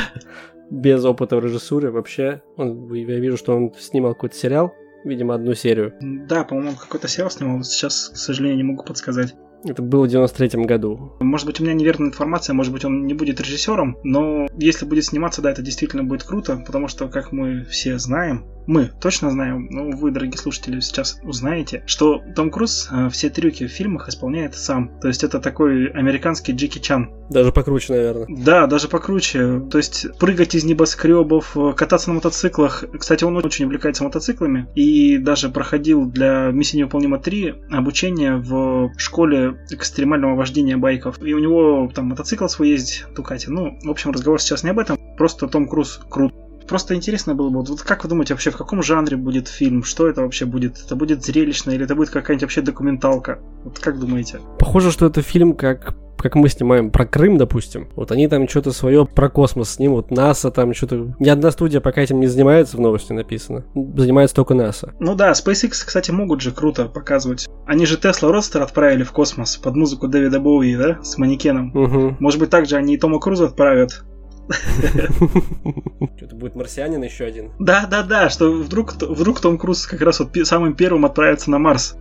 без 0.70 1.04
опыта 1.04 1.36
в 1.36 1.44
режиссуре 1.44 1.90
вообще? 1.90 2.40
Он, 2.56 2.90
я 2.94 3.20
вижу, 3.20 3.36
что 3.36 3.54
он 3.54 3.74
снимал 3.78 4.14
какой-то 4.14 4.36
сериал, 4.36 4.72
видимо, 5.04 5.34
одну 5.34 5.54
серию. 5.54 5.94
Да, 6.00 6.44
по-моему, 6.44 6.76
какой-то 6.76 7.08
сериал 7.08 7.30
снимал, 7.30 7.62
сейчас, 7.62 8.08
к 8.08 8.16
сожалению, 8.16 8.56
не 8.56 8.64
могу 8.64 8.84
подсказать. 8.84 9.34
Это 9.66 9.80
было 9.82 10.06
в 10.06 10.10
93-м 10.10 10.64
году. 10.64 11.16
Может 11.20 11.46
быть, 11.46 11.58
у 11.58 11.64
меня 11.64 11.72
неверная 11.72 12.08
информация, 12.08 12.52
может 12.52 12.72
быть, 12.72 12.84
он 12.84 13.06
не 13.06 13.14
будет 13.14 13.40
режиссером, 13.40 13.96
но 14.04 14.46
если 14.58 14.84
будет 14.84 15.06
сниматься, 15.06 15.40
да, 15.40 15.50
это 15.50 15.62
действительно 15.62 16.04
будет 16.04 16.22
круто, 16.22 16.62
потому 16.66 16.86
что, 16.88 17.08
как 17.08 17.32
мы 17.32 17.64
все 17.64 17.98
знаем, 17.98 18.44
мы 18.66 18.90
точно 19.00 19.30
знаем, 19.30 19.68
ну, 19.70 19.96
вы, 19.96 20.10
дорогие 20.10 20.38
слушатели, 20.38 20.80
сейчас 20.80 21.18
узнаете, 21.22 21.82
что 21.86 22.22
Том 22.34 22.50
Круз 22.50 22.88
э, 22.90 23.08
все 23.10 23.30
трюки 23.30 23.66
в 23.66 23.70
фильмах 23.70 24.08
исполняет 24.08 24.54
сам. 24.54 24.90
То 25.00 25.08
есть 25.08 25.24
это 25.24 25.40
такой 25.40 25.88
американский 25.88 26.52
Джеки 26.52 26.78
Чан. 26.78 27.10
Даже 27.30 27.52
покруче, 27.52 27.92
наверное. 27.92 28.26
Да, 28.28 28.66
даже 28.66 28.88
покруче. 28.88 29.60
То 29.70 29.78
есть 29.78 30.06
прыгать 30.18 30.54
из 30.54 30.64
небоскребов, 30.64 31.56
э, 31.56 31.72
кататься 31.76 32.08
на 32.08 32.14
мотоциклах. 32.14 32.84
Кстати, 32.98 33.24
он 33.24 33.36
очень 33.36 33.66
увлекается 33.66 34.04
мотоциклами 34.04 34.68
и 34.74 35.18
даже 35.18 35.48
проходил 35.48 36.06
для 36.06 36.50
«Миссии 36.50 36.78
невыполнима 36.78 37.18
3» 37.18 37.68
обучение 37.70 38.36
в 38.36 38.92
школе 38.96 39.58
экстремального 39.70 40.34
вождения 40.34 40.76
байков. 40.76 41.22
И 41.22 41.34
у 41.34 41.38
него 41.38 41.90
там 41.94 42.06
мотоцикл 42.06 42.46
свой 42.46 42.70
есть, 42.70 43.04
Дукати. 43.14 43.48
Ну, 43.48 43.78
в 43.82 43.90
общем, 43.90 44.10
разговор 44.10 44.40
сейчас 44.40 44.62
не 44.64 44.70
об 44.70 44.78
этом. 44.78 44.98
Просто 45.16 45.48
Том 45.48 45.68
Круз 45.68 46.00
крут. 46.10 46.34
Просто 46.68 46.94
интересно 46.94 47.34
было 47.34 47.50
бы, 47.50 47.62
вот 47.62 47.82
как 47.82 48.04
вы 48.04 48.10
думаете 48.10 48.34
вообще, 48.34 48.50
в 48.50 48.56
каком 48.56 48.82
жанре 48.82 49.16
будет 49.16 49.48
фильм? 49.48 49.84
Что 49.84 50.08
это 50.08 50.22
вообще 50.22 50.46
будет? 50.46 50.78
Это 50.84 50.96
будет 50.96 51.22
зрелищно 51.22 51.72
или 51.72 51.84
это 51.84 51.94
будет 51.94 52.10
какая-нибудь 52.10 52.42
вообще 52.42 52.62
документалка? 52.62 53.38
Вот 53.64 53.78
как 53.78 53.98
думаете? 53.98 54.40
Похоже, 54.58 54.90
что 54.90 55.06
это 55.06 55.22
фильм 55.22 55.54
как 55.54 55.94
как 56.24 56.36
мы 56.36 56.48
снимаем 56.48 56.90
про 56.90 57.04
Крым, 57.04 57.36
допустим, 57.36 57.88
вот 57.96 58.10
они 58.10 58.28
там 58.28 58.48
что-то 58.48 58.72
свое 58.72 59.04
про 59.04 59.28
космос 59.28 59.74
снимут, 59.74 60.10
НАСА 60.10 60.50
там 60.50 60.72
что-то... 60.72 61.14
Ни 61.18 61.28
одна 61.28 61.50
студия 61.50 61.82
пока 61.82 62.00
этим 62.00 62.18
не 62.18 62.28
занимается, 62.28 62.78
в 62.78 62.80
новости 62.80 63.12
написано. 63.12 63.64
Занимается 63.74 64.34
только 64.34 64.54
НАСА. 64.54 64.94
Ну 65.00 65.14
да, 65.14 65.32
SpaceX, 65.32 65.84
кстати, 65.84 66.12
могут 66.12 66.40
же 66.40 66.50
круто 66.52 66.86
показывать. 66.86 67.46
Они 67.66 67.84
же 67.84 67.98
Tesla 67.98 68.32
Roadster 68.32 68.60
отправили 68.60 69.02
в 69.02 69.12
космос 69.12 69.58
под 69.58 69.76
музыку 69.76 70.08
Дэвида 70.08 70.40
Боуи, 70.40 70.74
да, 70.76 70.98
с 71.02 71.18
манекеном. 71.18 71.76
Угу. 71.76 72.16
Может 72.20 72.40
быть, 72.40 72.48
также 72.48 72.76
они 72.76 72.94
и 72.94 72.98
Тома 72.98 73.20
Круза 73.20 73.44
отправят. 73.44 74.02
Что-то 76.16 76.36
будет 76.36 76.54
марсианин 76.54 77.02
еще 77.02 77.24
один. 77.24 77.52
Да, 77.58 77.86
да, 77.86 78.02
да, 78.02 78.28
что 78.28 78.52
вдруг, 78.52 78.94
вдруг 78.94 79.40
Том 79.40 79.58
Круз 79.58 79.86
как 79.86 80.00
раз 80.02 80.20
вот 80.20 80.36
самым 80.46 80.74
первым 80.74 81.04
отправится 81.06 81.50
на 81.50 81.58
Марс. 81.58 81.96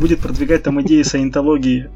Будет 0.00 0.20
продвигать 0.20 0.62
там 0.62 0.80
идеи 0.82 1.02
саентологии. 1.02 1.90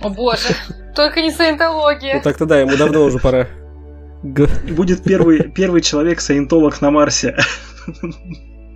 О 0.00 0.08
боже, 0.08 0.54
только 0.94 1.20
не 1.20 1.30
саентология. 1.30 2.14
Ну 2.16 2.22
так-то 2.22 2.46
да, 2.46 2.60
ему 2.60 2.76
давно 2.76 3.04
уже 3.04 3.18
пора. 3.18 3.48
Будет 4.22 5.02
первый, 5.02 5.50
первый 5.50 5.82
человек-саентолог 5.82 6.80
на 6.80 6.90
Марсе. 6.90 7.36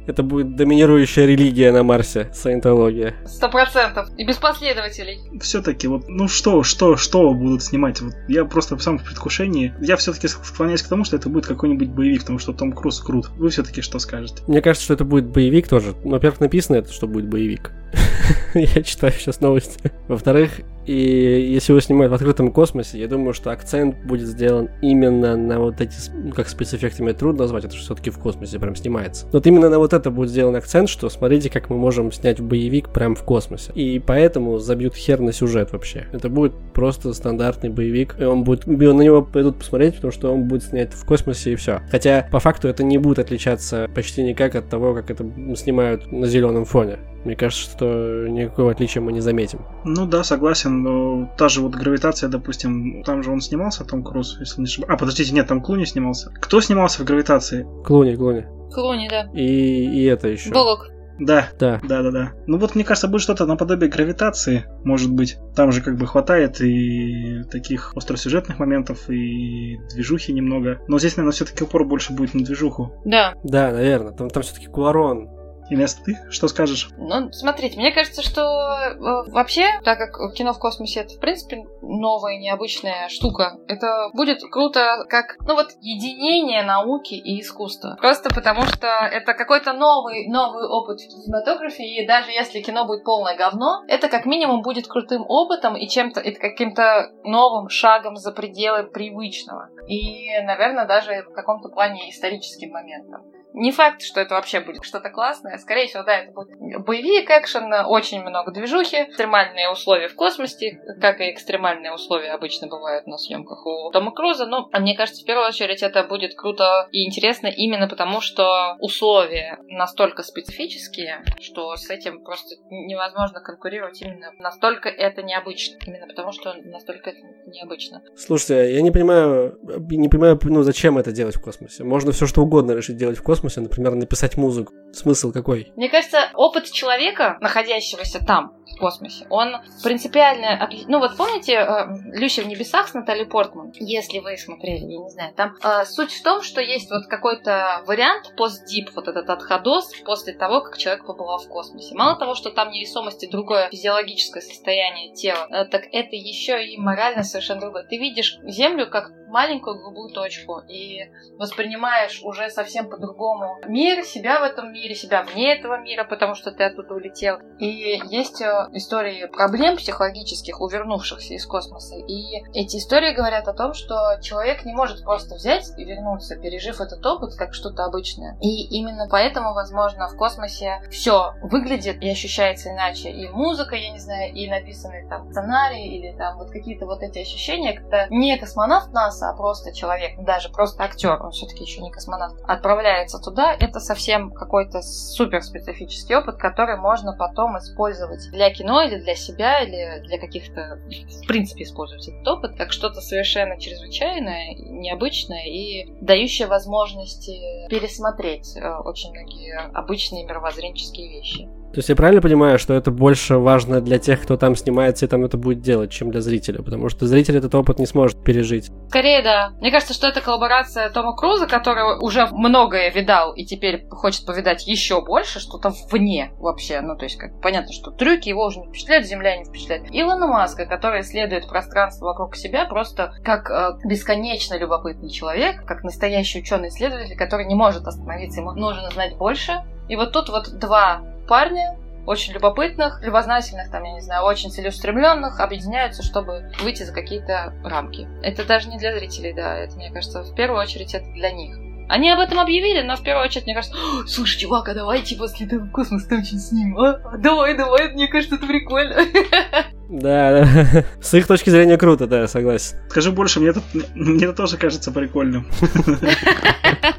Это 0.09 0.23
будет 0.23 0.57
доминирующая 0.57 1.27
религия 1.27 1.71
на 1.71 1.83
Марсе, 1.83 2.31
саентология. 2.33 3.14
Сто 3.27 3.51
процентов. 3.51 4.09
И 4.16 4.25
без 4.25 4.38
последователей. 4.38 5.21
Все-таки 5.38 5.87
вот, 5.87 6.09
ну 6.09 6.29
что, 6.29 6.62
что, 6.62 6.97
что 6.97 7.35
будут 7.35 7.62
снимать? 7.62 8.01
Вот 8.01 8.14
я 8.27 8.47
просто 8.47 8.79
сам 8.79 8.99
в 8.99 9.05
предвкушении. 9.05 9.75
Я 9.83 9.97
все-таки 9.97 10.29
склоняюсь 10.29 10.81
к 10.81 10.88
тому, 10.88 11.05
что 11.05 11.16
это 11.16 11.29
будет 11.29 11.47
какой-нибудь 11.47 11.90
боевик, 11.90 12.23
потому 12.23 12.38
что 12.38 12.55
Том 12.55 12.73
Круз 12.73 13.01
крут. 13.01 13.29
Вы 13.37 13.51
все-таки 13.51 13.83
что 13.83 13.99
скажете? 13.99 14.42
Мне 14.47 14.62
кажется, 14.62 14.85
что 14.87 14.94
это 14.94 15.05
будет 15.05 15.27
боевик 15.27 15.68
тоже. 15.68 15.94
Во-первых, 16.03 16.40
написано 16.40 16.77
это, 16.77 16.90
что 16.90 17.07
будет 17.07 17.29
боевик. 17.29 17.73
я 18.55 18.83
читаю 18.83 19.12
сейчас 19.12 19.42
новости. 19.42 19.92
Во-вторых, 20.09 20.53
и 20.88 21.53
если 21.53 21.72
его 21.72 21.81
снимают 21.81 22.11
в 22.11 22.14
открытом 22.14 22.51
космосе, 22.51 22.98
я 22.98 23.09
думаю, 23.09 23.35
что 23.35 23.51
акцент 23.51 23.94
будет 24.07 24.27
сделан 24.27 24.70
именно 24.81 25.37
на 25.37 25.61
вот 25.61 25.83
эти, 25.83 25.94
ну, 26.14 26.33
как 26.33 26.48
спецэффектами 26.48 27.12
трудно 27.12 27.42
назвать, 27.42 27.66
это 27.66 27.77
все-таки 27.77 28.09
в 28.09 28.18
космосе 28.18 28.59
прям 28.59 28.74
снимается. 28.74 29.27
Вот 29.31 29.46
именно 29.46 29.68
на 29.68 29.79
вот 29.79 29.92
это 29.92 30.11
будет 30.11 30.31
сделан 30.31 30.57
акцент, 30.57 30.88
что 30.88 31.11
смотрите, 31.11 31.51
как 31.51 31.68
мы 31.68 31.77
можем 31.77 32.11
снять 32.11 32.40
боевик 32.40 32.88
прям 32.88 33.14
в 33.16 33.22
космосе. 33.22 33.70
И 33.74 33.98
поэтому 33.98 34.57
забьют 34.59 34.94
хер 34.94 35.20
на 35.20 35.33
сюжет 35.33 35.72
вообще. 35.72 36.07
Это 36.11 36.31
будет 36.31 36.55
просто 36.72 37.12
стандартный 37.12 37.68
боевик, 37.68 38.16
и 38.18 38.24
он 38.24 38.44
будет, 38.44 38.66
на 38.66 39.03
него 39.03 39.20
пойдут 39.20 39.59
посмотреть, 39.59 39.96
потому 39.96 40.11
что 40.11 40.33
он 40.33 40.44
будет 40.44 40.62
снять 40.62 40.94
в 40.94 41.05
космосе 41.05 41.53
и 41.53 41.57
все. 41.57 41.83
Хотя, 41.90 42.27
по 42.33 42.40
факту, 42.40 42.66
это 42.66 42.83
не 42.83 42.96
будет 42.96 43.18
отличаться 43.18 43.90
почти 43.94 44.22
никак 44.22 44.55
от 44.55 44.70
того, 44.70 44.94
как 44.94 45.11
это 45.11 45.31
снимают 45.55 46.11
на 46.11 46.27
зеленом 46.27 46.64
фоне. 46.64 46.98
Мне 47.24 47.37
кажется, 47.37 47.70
что 47.70 48.26
никакого 48.28 48.70
отличия 48.70 49.02
мы 49.02 49.12
не 49.12 49.20
заметим. 49.20 49.61
Ну 49.85 50.07
да, 50.07 50.24
согласен. 50.24 50.83
Но 50.83 51.31
та 51.37 51.48
же 51.48 51.61
вот 51.61 51.74
гравитация, 51.74 52.28
допустим, 52.28 53.02
там 53.04 53.22
же 53.22 53.31
он 53.31 53.40
снимался, 53.40 53.85
Том 53.85 54.02
Круз, 54.04 54.37
если 54.40 54.61
не 54.61 54.66
ошибаюсь. 54.66 54.92
А, 54.92 54.96
подождите, 54.96 55.35
нет, 55.35 55.46
там 55.46 55.61
Клуни 55.61 55.85
снимался. 55.85 56.31
Кто 56.40 56.61
снимался 56.61 57.02
в 57.02 57.04
гравитации? 57.04 57.66
Клуни, 57.85 58.14
Клуни. 58.14 58.46
Клуни, 58.72 59.09
да. 59.09 59.28
И, 59.35 59.42
и 59.44 60.04
это 60.04 60.28
еще. 60.28 60.50
Буллок. 60.50 60.90
Да, 61.20 61.48
Да. 61.59 61.81
да, 61.83 62.02
да, 62.02 62.11
да. 62.12 62.33
Ну 62.46 62.59
вот 62.59 62.76
мне 62.76 62.85
кажется, 62.85 63.09
будет 63.09 63.22
что-то 63.22 63.44
наподобие 63.44 63.90
гравитации, 63.90 64.66
может 64.85 65.12
быть. 65.12 65.37
Там 65.57 65.72
же 65.72 65.83
как 65.83 65.98
бы 65.98 66.07
хватает 66.07 66.61
и 66.61 67.42
таких 67.50 67.92
остросюжетных 67.96 68.61
моментов, 68.61 69.11
и 69.11 69.78
движухи 69.92 70.33
немного. 70.33 70.78
Но 70.87 70.98
здесь, 71.00 71.16
наверное, 71.16 71.35
все-таки 71.35 71.64
упор 71.64 71.85
больше 71.85 72.12
будет 72.12 72.35
на 72.35 72.44
движуху. 72.44 72.92
Да. 73.04 73.35
Да, 73.42 73.72
наверное. 73.72 74.12
Там, 74.12 74.31
там 74.31 74.44
все-таки 74.44 74.68
Куарон. 74.68 75.28
Инесс, 75.70 75.94
ты 75.94 76.18
что 76.31 76.48
скажешь? 76.48 76.88
Ну, 76.96 77.31
смотрите, 77.33 77.78
мне 77.78 77.92
кажется, 77.92 78.22
что 78.22 78.40
э, 78.42 79.31
вообще, 79.31 79.66
так 79.85 79.98
как 79.98 80.35
кино 80.35 80.52
в 80.54 80.59
космосе 80.59 81.00
это, 81.00 81.14
в 81.14 81.20
принципе, 81.20 81.64
новая, 81.83 82.38
необычная 82.38 83.08
штука, 83.08 83.58
это 83.69 84.10
будет 84.14 84.40
круто 84.50 85.04
как, 85.08 85.37
ну 85.46 85.54
вот, 85.54 85.73
единение 85.81 86.62
науки 86.62 87.14
и 87.14 87.40
искусства. 87.40 87.96
Просто 88.00 88.31
потому 88.31 88.62
что 88.62 88.87
это 88.87 89.35
какой-то 89.35 89.75
новый, 89.75 90.27
новый 90.29 90.66
опыт 90.66 91.00
в 91.00 91.08
кинематографе, 91.08 91.85
и 91.85 92.06
даже 92.06 92.31
если 92.31 92.60
кино 92.60 92.87
будет 92.87 93.04
полное 93.04 93.37
говно, 93.37 93.85
это 93.88 94.08
как 94.08 94.25
минимум 94.25 94.62
будет 94.62 94.87
крутым 94.87 95.25
опытом 95.29 95.77
и 95.77 95.87
чем-то, 95.87 96.21
это 96.21 96.40
каким-то 96.40 97.10
новым 97.25 97.69
шагом 97.69 98.16
за 98.16 98.33
пределы 98.33 98.85
привычного. 98.85 99.69
И, 99.87 100.31
наверное, 100.44 100.87
даже 100.87 101.25
в 101.29 101.33
каком-то 101.33 101.69
плане 101.69 102.10
историческим 102.10 102.71
моментом. 102.71 103.23
Не 103.55 103.73
факт, 103.73 104.03
что 104.03 104.21
это 104.21 104.35
вообще 104.35 104.61
будет 104.61 104.85
что-то 104.85 105.11
классное. 105.11 105.59
Скорее 105.59 105.87
всего, 105.87 106.03
да, 106.03 106.19
это 106.19 106.33
будет 106.33 106.51
боевик, 106.85 107.31
экшен, 107.31 107.73
очень 107.87 108.23
много 108.23 108.53
движухи, 108.53 109.05
экстремальные 109.05 109.71
условия 109.71 110.09
в 110.09 110.15
космосе, 110.15 110.81
как 111.01 111.21
и 111.21 111.31
экстремальные 111.31 111.92
условия 111.92 112.33
обычно 112.33 112.69
бывают 112.69 113.07
на 113.07 113.17
съемках 113.17 113.65
у 113.67 113.90
Тома 113.90 114.13
Круза. 114.13 114.46
Но 114.46 114.69
мне 114.79 114.96
кажется, 114.96 115.23
в 115.23 115.27
первую 115.27 115.46
очередь 115.49 115.83
это 115.83 116.05
будет 116.05 116.35
круто 116.35 116.88
и 116.92 117.07
интересно 117.07 117.46
именно 117.46 117.88
потому, 117.88 118.21
что 118.21 118.77
условия 118.81 119.59
настолько 119.67 120.23
специфические, 120.23 121.25
что 121.40 121.75
с 121.77 121.90
этим 121.90 122.23
просто 122.23 122.57
невозможно 122.71 123.40
конкурировать 123.40 124.01
именно 124.03 124.33
настолько 124.38 124.88
это 124.88 125.23
необычно. 125.23 125.79
Именно 125.87 126.07
потому, 126.07 126.33
что 126.33 126.55
настолько 126.65 127.11
это 127.11 127.21
необычно. 127.46 128.03
Слушайте, 128.17 128.75
я 128.75 128.83
не 128.83 128.90
понимаю, 128.90 129.59
не 129.63 130.09
понимаю, 130.09 130.38
ну 130.44 130.63
зачем 130.63 130.99
это 130.99 131.13
делать 131.13 131.37
в 131.37 131.42
космосе? 131.42 131.85
Можно 131.85 132.13
все 132.13 132.27
что 132.27 132.42
угодно 132.42 132.73
решить 132.73 132.96
делать 132.96 133.17
в 133.17 133.23
космосе, 133.23 133.37
например, 133.60 133.94
написать 133.94 134.36
музыку. 134.36 134.72
Смысл 134.92 135.32
какой? 135.32 135.72
Мне 135.76 135.88
кажется, 135.88 136.30
опыт 136.34 136.70
человека, 136.70 137.36
находящегося 137.40 138.24
там, 138.24 138.54
в 138.74 138.80
космосе, 138.80 139.26
он 139.30 139.56
принципиально... 139.82 140.68
Ну 140.88 140.98
вот 140.98 141.16
помните 141.16 141.54
э, 141.54 141.86
«Люся 142.12 142.42
в 142.42 142.46
небесах» 142.46 142.88
с 142.88 142.94
Натальей 142.94 143.26
Портман? 143.26 143.72
Если 143.74 144.18
вы 144.18 144.36
смотрели, 144.36 144.84
я 144.84 144.98
не 144.98 145.10
знаю. 145.10 145.34
Там 145.34 145.56
э, 145.62 145.84
суть 145.84 146.12
в 146.12 146.22
том, 146.22 146.42
что 146.42 146.60
есть 146.60 146.90
вот 146.90 147.06
какой-то 147.06 147.82
вариант 147.86 148.34
постдип, 148.36 148.90
вот 148.94 149.08
этот 149.08 149.28
отходос 149.28 149.92
после 150.04 150.32
того, 150.32 150.62
как 150.62 150.78
человек 150.78 151.06
побывал 151.06 151.38
в 151.38 151.48
космосе. 151.48 151.94
Мало 151.94 152.16
того, 152.16 152.34
что 152.34 152.50
там 152.50 152.70
невесомость 152.70 153.22
и 153.24 153.28
другое 153.28 153.68
физиологическое 153.70 154.42
состояние 154.42 155.14
тела, 155.14 155.46
э, 155.50 155.64
так 155.66 155.82
это 155.92 156.16
еще 156.16 156.64
и 156.64 156.78
морально 156.78 157.24
совершенно 157.24 157.60
другое. 157.60 157.84
Ты 157.84 157.98
видишь 157.98 158.38
Землю 158.44 158.88
как 158.88 159.12
маленькую 159.28 159.78
голубую 159.78 160.10
точку 160.12 160.60
и 160.68 161.10
воспринимаешь 161.38 162.20
уже 162.22 162.48
совсем 162.50 162.88
по-другому 162.88 163.27
мир, 163.66 164.04
себя 164.04 164.40
в 164.40 164.42
этом 164.42 164.72
мире, 164.72 164.94
себя 164.94 165.22
вне 165.22 165.54
этого 165.54 165.79
мира, 165.81 166.04
потому 166.04 166.35
что 166.35 166.52
ты 166.52 166.64
оттуда 166.64 166.94
улетел. 166.94 167.38
И 167.58 168.00
есть 168.10 168.40
э, 168.40 168.68
истории 168.72 169.26
проблем 169.26 169.76
психологических 169.76 170.60
у 170.60 170.68
вернувшихся 170.68 171.35
из 171.35 171.46
космоса. 171.46 171.96
И 171.96 172.42
эти 172.54 172.76
истории 172.76 173.14
говорят 173.14 173.48
о 173.48 173.52
том, 173.52 173.74
что 173.74 174.18
человек 174.22 174.64
не 174.64 174.72
может 174.72 175.02
просто 175.02 175.35
взять 175.35 175.66
и 175.76 175.85
вернуться, 175.85 176.37
пережив 176.37 176.81
этот 176.81 177.04
опыт 177.04 177.35
как 177.37 177.54
что-то 177.54 177.85
обычное. 177.85 178.37
И 178.40 178.66
именно 178.76 179.08
поэтому, 179.10 179.54
возможно, 179.54 180.08
в 180.08 180.16
космосе 180.16 180.81
все 180.90 181.33
выглядит 181.42 182.02
и 182.02 182.10
ощущается 182.10 182.70
иначе. 182.70 183.10
И 183.10 183.29
музыка, 183.29 183.76
я 183.76 183.90
не 183.90 183.98
знаю, 183.98 184.33
и 184.33 184.48
написанный 184.48 185.08
там 185.08 185.31
сценарий, 185.31 185.96
или 185.96 186.16
там 186.16 186.38
вот 186.38 186.50
какие-то 186.50 186.87
вот 186.87 187.02
эти 187.02 187.18
ощущения, 187.18 187.72
когда 187.72 188.06
не 188.08 188.37
космонавт 188.37 188.92
НАСА, 188.92 189.31
а 189.31 189.37
просто 189.37 189.72
человек, 189.72 190.18
даже 190.24 190.48
просто 190.50 190.85
актер, 190.85 191.20
он 191.22 191.31
все-таки 191.31 191.64
еще 191.64 191.81
не 191.81 191.90
космонавт, 191.90 192.40
отправляется 192.46 193.17
туда, 193.21 193.54
это 193.58 193.81
совсем 193.81 194.31
какой-то 194.31 194.83
супер 194.83 195.42
специфический 195.42 196.14
опыт, 196.16 196.37
который 196.37 196.77
можно 196.77 197.12
потом 197.16 197.58
использовать 197.58 198.31
для 198.31 198.50
кино 198.50 198.83
или 198.83 198.98
для 199.00 199.14
себя, 199.14 199.60
или 199.60 200.06
для 200.06 200.19
каких-то, 200.19 200.81
в 201.23 201.27
принципе, 201.27 201.64
использовать 201.64 202.08
этот 202.08 202.27
опыт 202.27 202.56
как 202.56 202.73
что-то 202.73 203.00
совершенно 203.00 203.58
чрезвычайное, 203.60 204.54
необычное 204.54 205.46
и 205.46 205.92
дающее 206.00 206.48
возможности 206.48 207.69
пересмотреть 207.69 208.56
э, 208.56 208.77
очень 208.85 209.10
многие 209.10 209.58
обычные 209.75 210.25
мировоззренческие 210.25 211.08
вещи. 211.08 211.48
То 211.73 211.79
есть 211.79 211.88
я 211.90 211.96
правильно 211.96 212.23
понимаю, 212.23 212.58
что 212.58 212.73
это 212.73 212.90
больше 212.90 213.37
важно 213.37 213.81
для 213.81 213.98
тех, 213.98 214.23
кто 214.23 214.37
там 214.37 214.56
снимается 214.56 215.04
и 215.04 215.08
там 215.08 215.25
это 215.25 215.37
будет 215.37 215.60
делать, 215.60 215.90
чем 215.90 216.10
для 216.10 216.23
зрителя? 216.23 216.62
Потому 216.62 216.88
что 216.88 217.06
зритель 217.06 217.37
этот 217.37 217.54
опыт 217.54 217.79
не 217.79 217.87
сможет 217.87 218.25
пережить. 218.25 218.71
Скорее, 218.88 219.23
да. 219.23 219.50
Мне 219.60 219.71
кажется, 219.71 219.92
что 219.92 220.08
это 220.08 220.23
коллаборация 220.23 220.88
Тома 220.88 221.14
Круза, 221.14 221.46
который 221.46 222.02
уже 222.02 222.27
многое 222.33 222.90
видал 222.90 223.35
и 223.35 223.44
теперь 223.44 223.87
хочет 223.90 224.25
повидать 224.25 224.66
еще 224.66 225.04
больше, 225.04 225.40
что-то 225.40 225.73
вне 225.90 226.33
вообще. 226.38 226.81
Ну, 226.81 226.96
то 226.96 227.04
есть, 227.04 227.16
как 227.16 227.38
понятно, 227.42 227.73
что 227.73 227.90
трюки 227.90 228.31
его 228.31 228.46
уже 228.46 228.60
не 228.60 228.69
впечатляют, 228.69 229.06
Земля 229.06 229.37
не 229.37 229.44
впечатляет. 229.44 229.88
Илона 229.90 230.27
Маска, 230.27 230.64
который 230.64 231.02
исследует 231.02 231.48
пространство 231.48 232.06
вокруг 232.06 232.35
себя 232.35 232.64
просто 232.64 233.12
как 233.23 233.50
э, 233.50 233.79
бесконечно 233.85 234.58
любопытный 234.58 235.10
человек, 235.10 235.64
как 235.66 235.85
настоящий 235.85 236.40
ученый-исследователь, 236.40 237.16
который 237.16 237.46
не 237.46 237.54
может 237.54 237.87
остановиться, 237.87 238.40
ему 238.40 238.52
нужно 238.52 238.90
знать 238.90 239.16
больше. 239.16 239.64
И 239.88 239.96
вот 239.96 240.12
тут 240.12 240.29
вот 240.29 240.58
два 240.58 241.02
парня, 241.29 241.79
очень 242.06 242.33
любопытных, 242.33 243.02
любознательных, 243.02 243.70
там, 243.70 243.85
я 243.85 243.92
не 243.92 244.00
знаю, 244.00 244.24
очень 244.24 244.50
целеустремленных, 244.50 245.40
объединяются, 245.40 246.02
чтобы 246.02 246.50
выйти 246.60 246.83
за 246.83 246.92
какие-то 246.92 247.52
рамки. 247.62 248.08
Это 248.22 248.44
даже 248.44 248.68
не 248.68 248.79
для 248.79 248.96
зрителей, 248.98 249.35
да, 249.35 249.54
это, 249.56 249.76
мне 249.76 249.92
кажется, 249.92 250.22
в 250.22 250.35
первую 250.35 250.60
очередь 250.60 250.94
это 250.94 251.06
для 251.12 251.31
них. 251.31 251.56
Они 251.88 252.10
об 252.10 252.18
этом 252.18 252.40
объявили, 252.40 252.83
но 252.83 252.96
в 252.96 253.02
первую 253.02 253.24
очередь, 253.24 253.44
мне 253.44 253.54
кажется, 253.54 253.76
слушай, 254.06 254.38
чувак, 254.38 254.68
а 254.68 254.74
давай 254.74 255.02
типа 255.02 255.29
слетаем 255.29 255.68
в 255.68 255.70
космос, 255.70 256.06
там 256.06 256.24
что-нибудь 256.24 256.46
снимем, 256.46 256.79
а? 256.79 257.16
Давай, 257.18 257.56
давай, 257.56 257.92
мне 257.92 258.08
кажется, 258.08 258.37
это 258.37 258.46
прикольно. 258.46 258.96
Да, 259.88 260.44
да. 260.44 260.84
С 261.00 261.14
их 261.14 261.26
точки 261.26 261.50
зрения 261.50 261.78
круто, 261.78 262.06
да, 262.06 262.28
согласен. 262.28 262.76
Скажу 262.90 263.12
больше, 263.12 263.40
мне 263.40 263.50
это, 263.50 263.62
мне 263.94 264.24
это 264.24 264.34
тоже 264.34 264.56
кажется 264.56 264.92
прикольным. 264.92 265.46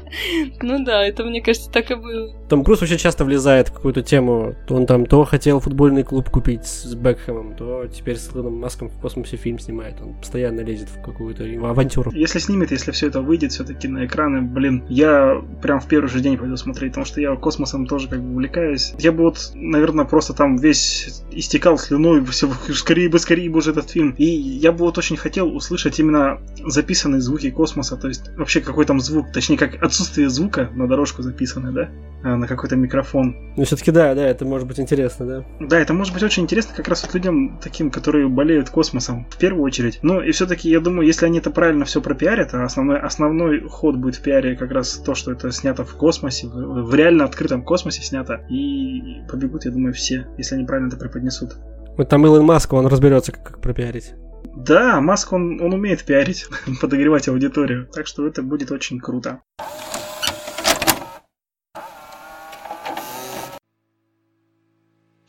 Ну 0.62 0.84
да, 0.84 1.04
это, 1.04 1.24
мне 1.24 1.40
кажется, 1.40 1.70
так 1.70 1.90
и 1.90 1.94
было. 1.94 2.34
Том 2.48 2.64
Круз 2.64 2.80
вообще 2.80 2.98
часто 2.98 3.24
влезает 3.24 3.68
в 3.68 3.72
какую-то 3.72 4.02
тему. 4.02 4.54
То 4.66 4.74
он 4.74 4.86
там 4.86 5.06
то 5.06 5.24
хотел 5.24 5.60
футбольный 5.60 6.02
клуб 6.02 6.28
купить 6.30 6.66
с 6.66 6.94
Бекхэмом, 6.94 7.54
то 7.56 7.86
теперь 7.86 8.16
с 8.16 8.30
Илоном 8.32 8.54
Маском 8.54 8.88
в 8.88 9.00
космосе 9.00 9.36
фильм 9.36 9.58
снимает. 9.58 10.00
Он 10.00 10.14
постоянно 10.14 10.60
лезет 10.60 10.88
в 10.88 11.02
какую-то 11.02 11.44
авантюру. 11.44 12.10
Если 12.12 12.38
снимет, 12.38 12.70
если 12.70 12.90
все 12.90 13.06
это 13.06 13.20
выйдет 13.20 13.52
все-таки 13.52 13.88
на 13.88 14.04
экраны, 14.04 14.42
блин, 14.42 14.84
я 14.88 15.40
прям 15.62 15.80
в 15.80 15.86
первый 15.86 16.08
же 16.08 16.20
день 16.20 16.36
пойду 16.36 16.56
смотреть, 16.56 16.92
потому 16.92 17.06
что 17.06 17.20
я 17.20 17.34
космосом 17.36 17.86
тоже 17.86 18.08
как 18.08 18.20
бы 18.20 18.32
увлекаюсь. 18.32 18.94
Я 18.98 19.12
бы 19.12 19.24
вот, 19.24 19.52
наверное, 19.54 20.04
просто 20.04 20.34
там 20.34 20.56
весь 20.56 21.22
истекал 21.30 21.78
слюной, 21.78 22.24
все 22.26 22.48
скорее 22.80 23.08
бы, 23.08 23.18
скорее 23.18 23.50
бы 23.50 23.58
уже 23.58 23.70
этот 23.70 23.90
фильм. 23.90 24.14
И 24.18 24.24
я 24.24 24.72
бы 24.72 24.78
вот 24.78 24.98
очень 24.98 25.16
хотел 25.16 25.54
услышать 25.54 25.98
именно 26.00 26.40
записанные 26.66 27.20
звуки 27.20 27.50
космоса, 27.50 27.96
то 27.96 28.08
есть 28.08 28.30
вообще 28.36 28.60
какой 28.60 28.84
там 28.86 29.00
звук, 29.00 29.32
точнее 29.32 29.56
как 29.56 29.82
отсутствие 29.82 30.28
звука 30.28 30.70
на 30.74 30.88
дорожку 30.88 31.22
записаны, 31.22 31.72
да, 31.72 31.90
а, 32.22 32.36
на 32.36 32.46
какой-то 32.46 32.76
микрофон. 32.76 33.54
Ну 33.56 33.64
все-таки 33.64 33.90
да, 33.90 34.14
да, 34.14 34.26
это 34.26 34.44
может 34.44 34.66
быть 34.66 34.80
интересно, 34.80 35.26
да. 35.26 35.44
Да, 35.60 35.78
это 35.78 35.94
может 35.94 36.12
быть 36.12 36.22
очень 36.22 36.42
интересно 36.42 36.74
как 36.74 36.88
раз 36.88 37.02
вот 37.02 37.14
людям 37.14 37.58
таким, 37.62 37.90
которые 37.90 38.28
болеют 38.28 38.70
космосом 38.70 39.26
в 39.30 39.36
первую 39.36 39.62
очередь. 39.62 40.00
Ну 40.02 40.20
и 40.20 40.32
все-таки 40.32 40.68
я 40.68 40.80
думаю, 40.80 41.06
если 41.06 41.26
они 41.26 41.38
это 41.38 41.50
правильно 41.50 41.84
все 41.84 42.00
пропиарят, 42.00 42.54
а 42.54 42.64
основной, 42.64 42.98
основной 42.98 43.60
ход 43.68 43.96
будет 43.96 44.16
в 44.16 44.22
пиаре 44.22 44.56
как 44.56 44.70
раз 44.70 44.94
то, 45.04 45.14
что 45.14 45.32
это 45.32 45.52
снято 45.52 45.84
в 45.84 45.94
космосе, 45.96 46.46
в, 46.46 46.88
в 46.88 46.94
реально 46.94 47.24
открытом 47.24 47.62
космосе 47.62 48.02
снято, 48.02 48.40
и 48.48 49.22
побегут, 49.28 49.64
я 49.64 49.70
думаю, 49.70 49.92
все, 49.92 50.26
если 50.38 50.56
они 50.56 50.64
правильно 50.64 50.88
это 50.88 50.96
преподнесут. 50.96 51.56
Вот 51.96 52.08
там 52.08 52.24
Илон 52.24 52.44
Маск, 52.44 52.72
он 52.72 52.86
разберется, 52.86 53.32
как, 53.32 53.42
как 53.44 53.60
пропиарить. 53.60 54.14
Да, 54.56 55.00
Маск, 55.00 55.32
он, 55.32 55.60
он 55.60 55.72
умеет 55.72 56.04
пиарить, 56.04 56.46
подогревать 56.80 57.28
аудиторию, 57.28 57.88
так 57.92 58.06
что 58.06 58.26
это 58.26 58.42
будет 58.42 58.70
очень 58.70 59.00
круто. 59.00 59.42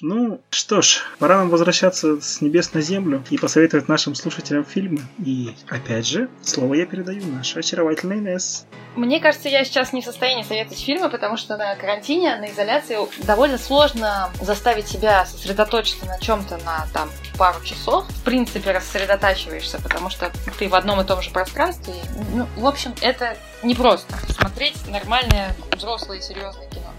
Ну, 0.01 0.41
что 0.49 0.81
ж, 0.81 1.03
пора 1.19 1.37
нам 1.37 1.49
возвращаться 1.49 2.19
с 2.19 2.41
небес 2.41 2.73
на 2.73 2.81
землю 2.81 3.23
и 3.29 3.37
посоветовать 3.37 3.87
нашим 3.87 4.15
слушателям 4.15 4.65
фильмы. 4.65 5.01
И, 5.23 5.55
опять 5.69 6.07
же, 6.07 6.27
слово 6.41 6.73
я 6.73 6.87
передаю 6.87 7.23
нашей 7.27 7.59
очаровательной 7.59 8.17
Инесс. 8.17 8.65
Мне 8.95 9.19
кажется, 9.19 9.47
я 9.47 9.63
сейчас 9.63 9.93
не 9.93 10.01
в 10.01 10.05
состоянии 10.05 10.41
советовать 10.41 10.81
фильмы, 10.81 11.09
потому 11.09 11.37
что 11.37 11.55
на 11.55 11.75
карантине, 11.75 12.35
на 12.37 12.49
изоляции 12.49 12.97
довольно 13.25 13.59
сложно 13.59 14.31
заставить 14.41 14.87
себя 14.87 15.23
сосредоточиться 15.27 16.05
на 16.07 16.19
чем-то 16.19 16.57
на 16.65 16.87
там 16.93 17.09
пару 17.37 17.63
часов. 17.63 18.05
В 18.09 18.23
принципе, 18.23 18.71
рассредотачиваешься, 18.71 19.79
потому 19.79 20.09
что 20.09 20.31
ты 20.57 20.67
в 20.67 20.73
одном 20.73 20.99
и 20.99 21.05
том 21.05 21.21
же 21.21 21.29
пространстве. 21.29 21.93
Ну, 22.33 22.47
в 22.57 22.65
общем, 22.65 22.95
это 23.01 23.37
непросто 23.61 24.15
смотреть 24.33 24.75
нормальное, 24.87 25.55
взрослое, 25.71 26.19
серьезное 26.21 26.67
кино. 26.69 26.91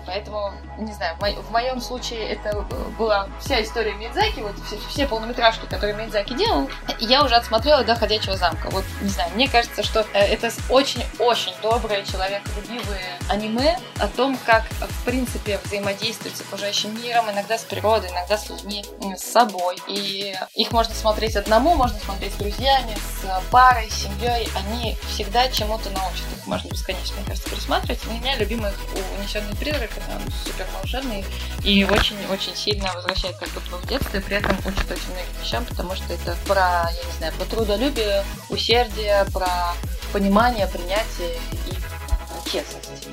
Э, 0.00 0.10
Поэтому, 0.10 0.52
не 0.78 0.92
знаю, 0.92 1.16
в, 1.16 1.20
мо- 1.20 1.42
в 1.42 1.50
моем 1.50 1.80
случае 1.80 2.28
это 2.30 2.62
была 2.98 3.28
вся 3.40 3.62
история 3.62 3.94
Мидзаки, 3.94 4.40
вот 4.40 4.54
все, 4.66 4.76
все 4.88 5.06
полнометражки, 5.06 5.66
которые 5.66 5.94
Мидзаки 5.94 6.34
делал, 6.34 6.68
я 6.98 7.24
уже 7.24 7.36
отсмотрела 7.36 7.84
до 7.84 7.94
«Ходячего 7.94 8.36
замка». 8.36 8.68
Вот, 8.70 8.84
не 9.00 9.08
знаю, 9.08 9.30
мне 9.34 9.48
кажется, 9.48 9.82
что 9.82 10.00
э, 10.12 10.18
это 10.20 10.50
очень-очень 10.68 11.52
добрые, 11.62 12.04
человеколюбивые 12.04 13.18
аниме 13.28 13.78
о 13.98 14.08
том, 14.08 14.38
как, 14.44 14.64
в 14.80 15.04
принципе, 15.04 15.58
взаимодействовать 15.64 16.36
с 16.36 16.40
окружающим 16.40 17.00
миром, 17.02 17.30
иногда 17.30 17.56
с 17.58 17.62
природой, 17.64 18.10
иногда 18.10 18.36
с 18.36 18.48
людьми, 18.48 18.84
с 19.16 19.22
собой. 19.22 19.76
И 19.86 20.34
их 20.54 20.72
можно 20.72 20.94
смотреть 20.94 21.36
одному, 21.36 21.74
можно 21.74 21.98
смотреть 21.98 22.32
с 22.34 22.36
друзьями, 22.36 22.96
с 23.22 23.42
парой, 23.50 23.90
с 23.90 23.94
семьей. 23.94 24.48
Они 24.56 24.96
всегда 25.08 25.48
чему-то 25.48 25.90
научат. 25.90 26.24
Их 26.36 26.46
можно 26.46 26.68
бесконечно, 26.68 27.16
мне 27.16 27.26
кажется, 27.26 27.50
пересматривать. 27.50 28.00
У 28.06 28.12
меня 28.12 28.36
любимый 28.36 28.72
«Унесенный 29.18 29.54
призрак» 29.56 29.89
он 29.96 30.22
супер 30.44 30.66
волшебный 30.74 31.24
и 31.64 31.84
очень-очень 31.84 32.54
сильно 32.54 32.92
возвращает 32.94 33.36
как 33.36 33.48
будто 33.50 33.76
в 33.76 33.86
детство, 33.86 34.16
и 34.16 34.20
при 34.20 34.36
этом 34.36 34.56
учит 34.66 34.90
очень 34.90 35.12
многим 35.12 35.42
вещам, 35.42 35.64
потому 35.64 35.94
что 35.94 36.12
это 36.12 36.36
про, 36.46 36.88
я 36.90 37.04
не 37.06 37.18
знаю, 37.18 37.32
про 37.34 37.44
трудолюбие, 37.44 38.24
усердие, 38.48 39.24
про 39.32 39.74
понимание, 40.12 40.66
принятие 40.66 41.36
и 41.66 42.50
честность. 42.50 43.08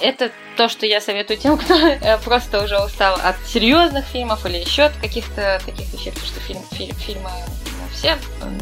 Это 0.00 0.30
то, 0.56 0.68
что 0.68 0.86
я 0.86 1.00
советую 1.00 1.38
тем, 1.38 1.58
кто 1.58 1.74
э, 1.74 2.18
просто 2.18 2.64
уже 2.64 2.82
устал 2.82 3.18
от 3.22 3.36
серьезных 3.46 4.04
фильмов 4.06 4.46
или 4.46 4.58
еще 4.58 4.84
от 4.84 4.96
каких-то 4.96 5.60
таких 5.64 5.92
вещей, 5.92 6.10
потому 6.10 6.26
что 6.26 6.40
фильм, 6.40 6.62
фильм, 6.72 6.94
фильмы 6.96 7.30
все 7.92 8.16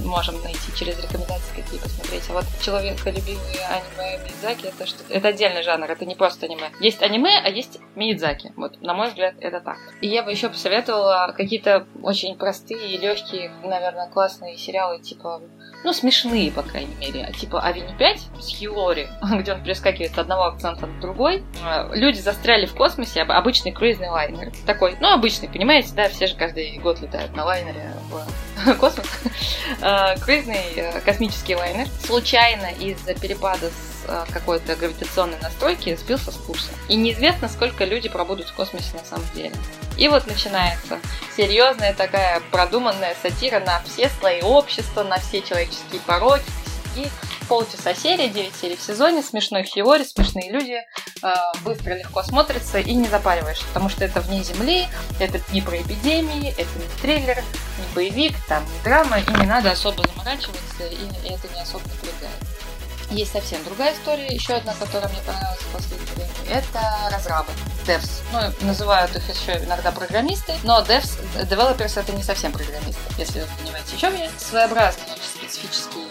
можем 0.04 0.40
найти 0.42 0.74
через 0.76 1.00
рекомендации 1.00 1.62
какие 1.62 1.80
посмотреть. 1.80 2.24
А 2.28 2.32
вот 2.32 2.44
человеколюбивые 2.60 3.60
аниме 3.68 4.24
Мидзаки 4.24 4.66
это 4.66 4.86
что 4.86 5.04
это 5.08 5.28
отдельный 5.28 5.62
жанр, 5.62 5.90
это 5.90 6.04
не 6.06 6.14
просто 6.14 6.46
аниме. 6.46 6.70
Есть 6.80 7.02
аниме, 7.02 7.40
а 7.44 7.48
есть 7.48 7.78
Мидзаки. 7.94 8.52
Вот, 8.56 8.80
на 8.80 8.94
мой 8.94 9.08
взгляд, 9.08 9.34
это 9.40 9.60
так. 9.60 9.76
И 10.00 10.08
я 10.08 10.22
бы 10.22 10.30
еще 10.30 10.48
посоветовала 10.48 11.32
какие-то 11.36 11.86
очень 12.02 12.36
простые, 12.36 12.98
легкие, 12.98 13.50
наверное, 13.62 14.08
классные 14.08 14.56
сериалы, 14.56 15.00
типа 15.00 15.42
ну, 15.84 15.92
смешные, 15.92 16.50
по 16.50 16.62
крайней 16.62 16.94
мере, 16.96 17.32
типа 17.38 17.60
Авеню 17.60 17.96
5 17.96 18.20
с 18.40 18.48
Хилори, 18.48 19.08
где 19.40 19.52
он 19.52 19.62
перескакивает 19.62 20.14
с 20.14 20.18
одного 20.18 20.44
акцента 20.44 20.86
на 20.86 21.00
другой. 21.00 21.44
А, 21.64 21.88
люди 21.94 22.18
застряли 22.18 22.66
в 22.66 22.74
космосе, 22.74 23.22
обычный 23.22 23.72
круизный 23.72 24.08
лайнер. 24.08 24.52
Такой, 24.66 24.96
ну, 25.00 25.12
обычный, 25.12 25.48
понимаете, 25.48 25.94
да, 25.94 26.08
все 26.08 26.26
же 26.26 26.34
каждый 26.34 26.78
год 26.78 27.00
летают 27.00 27.34
на 27.34 27.44
лайнере 27.44 27.92
в 28.10 28.74
космос. 28.78 29.08
А, 29.80 30.16
круизный 30.16 30.64
э, 30.76 31.00
космический 31.00 31.54
лайнер 31.54 31.86
случайно 32.04 32.70
из-за 32.80 33.14
перепада 33.14 33.66
с 33.66 33.70
э, 33.70 33.87
какой-то 34.32 34.76
гравитационной 34.76 35.38
настройки 35.40 35.96
сбился 35.96 36.30
с 36.32 36.36
курса. 36.36 36.70
И 36.88 36.96
неизвестно, 36.96 37.48
сколько 37.48 37.84
люди 37.84 38.08
пробудут 38.08 38.48
в 38.48 38.54
космосе 38.54 38.94
на 38.94 39.04
самом 39.04 39.26
деле. 39.34 39.54
И 39.96 40.08
вот 40.08 40.26
начинается 40.26 40.98
серьезная 41.36 41.92
такая 41.94 42.40
продуманная 42.50 43.16
сатира 43.20 43.60
на 43.60 43.82
все 43.82 44.10
слои 44.20 44.42
общества, 44.42 45.02
на 45.02 45.18
все 45.18 45.42
человеческие 45.42 46.00
пороки, 46.06 46.44
косяки. 46.98 47.10
Полчаса 47.48 47.94
серия, 47.94 48.28
9 48.28 48.54
серий 48.54 48.76
в 48.76 48.82
сезоне, 48.82 49.22
смешной 49.22 49.62
фиори, 49.62 50.04
смешные 50.04 50.52
люди, 50.52 50.74
э, 51.22 51.34
быстро, 51.64 51.94
легко 51.94 52.22
смотрится 52.22 52.78
и 52.78 52.94
не 52.94 53.08
запариваешь, 53.08 53.62
потому 53.68 53.88
что 53.88 54.04
это 54.04 54.20
вне 54.20 54.42
земли, 54.42 54.86
это 55.18 55.40
не 55.50 55.62
про 55.62 55.80
эпидемии, 55.80 56.50
это 56.50 56.68
не 56.78 57.00
триллер, 57.00 57.36
не 57.36 57.94
боевик, 57.94 58.36
там 58.48 58.62
не 58.64 58.84
драма, 58.84 59.20
и 59.20 59.30
не 59.40 59.46
надо 59.46 59.70
особо 59.70 60.06
заморачиваться, 60.06 60.84
и, 60.90 61.26
и 61.26 61.32
это 61.32 61.48
не 61.54 61.62
особо 61.62 61.84
напрягает. 61.88 62.57
Есть 63.10 63.32
совсем 63.32 63.64
другая 63.64 63.94
история, 63.94 64.26
еще 64.26 64.54
одна, 64.54 64.74
которая 64.74 65.08
мне 65.08 65.20
понравилась 65.22 65.60
в 65.60 65.72
последнее 65.72 66.14
время. 66.14 66.30
Это 66.50 66.80
разрабы, 67.10 67.52
devs. 67.86 68.22
Ну, 68.32 68.66
называют 68.66 69.14
их 69.16 69.28
еще 69.28 69.64
иногда 69.64 69.92
программисты, 69.92 70.54
но 70.62 70.82
devs, 70.82 71.18
developers 71.34 71.98
это 71.98 72.12
не 72.12 72.22
совсем 72.22 72.52
программисты, 72.52 73.00
если 73.16 73.40
вы 73.40 73.46
понимаете, 73.62 73.96
о 73.96 73.98
чем 73.98 74.14
я. 74.14 74.28
Своеобразный, 74.38 75.04
специфический 75.22 76.06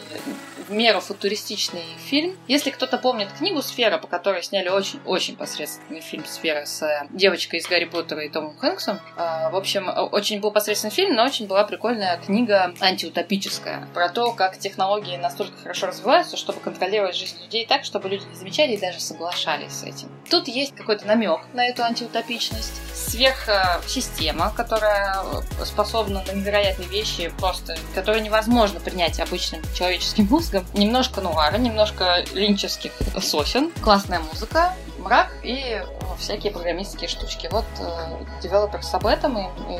в 0.67 0.71
меру 0.71 0.99
футуристичный 0.99 1.85
фильм. 1.97 2.37
Если 2.47 2.71
кто-то 2.71 2.97
помнит 2.97 3.29
книгу 3.37 3.61
«Сфера», 3.61 3.97
по 3.97 4.07
которой 4.07 4.43
сняли 4.43 4.69
очень-очень 4.69 5.35
посредственный 5.35 6.01
фильм 6.01 6.25
«Сфера» 6.25 6.65
с 6.65 7.07
девочкой 7.11 7.59
из 7.59 7.67
Гарри 7.67 7.85
Поттера 7.85 8.23
и 8.23 8.29
Томом 8.29 8.57
Хэнксом, 8.57 8.99
э, 9.17 9.49
в 9.49 9.55
общем, 9.55 9.89
очень 10.11 10.39
был 10.39 10.51
посредственный 10.51 10.91
фильм, 10.91 11.15
но 11.15 11.25
очень 11.25 11.47
была 11.47 11.63
прикольная 11.63 12.17
книга 12.17 12.73
антиутопическая 12.79 13.87
про 13.93 14.09
то, 14.09 14.31
как 14.33 14.57
технологии 14.57 15.17
настолько 15.17 15.57
хорошо 15.57 15.87
развиваются, 15.87 16.37
чтобы 16.37 16.59
контролировать 16.59 17.15
жизнь 17.15 17.41
людей 17.41 17.65
так, 17.65 17.83
чтобы 17.83 18.09
люди 18.09 18.25
не 18.25 18.35
замечали 18.35 18.73
и 18.73 18.77
даже 18.77 18.99
соглашались 18.99 19.71
с 19.71 19.83
этим. 19.83 20.09
Тут 20.29 20.47
есть 20.47 20.75
какой-то 20.75 21.05
намек 21.05 21.41
на 21.53 21.65
эту 21.65 21.83
антиутопичность, 21.83 22.73
сверхсистема, 22.93 24.51
которая 24.55 25.17
способна 25.63 26.23
на 26.27 26.31
невероятные 26.31 26.87
вещи, 26.89 27.31
просто, 27.39 27.77
которые 27.95 28.21
невозможно 28.21 28.79
принять 28.79 29.19
обычным 29.19 29.61
человеческим 29.75 30.25
мозгом, 30.25 30.56
музыка. 30.61 30.77
Немножко 30.77 31.21
нуара, 31.21 31.57
немножко 31.57 32.23
линческих 32.33 32.91
сосен. 33.21 33.71
Классная 33.81 34.19
музыка, 34.19 34.73
мрак 34.99 35.31
и 35.43 35.81
всякие 36.17 36.51
программистские 36.51 37.07
штучки. 37.07 37.47
Вот 37.51 37.65
э, 37.79 38.23
Developers 38.41 38.89
об 38.93 39.05
этом, 39.05 39.37
и, 39.37 39.43
и 39.69 39.79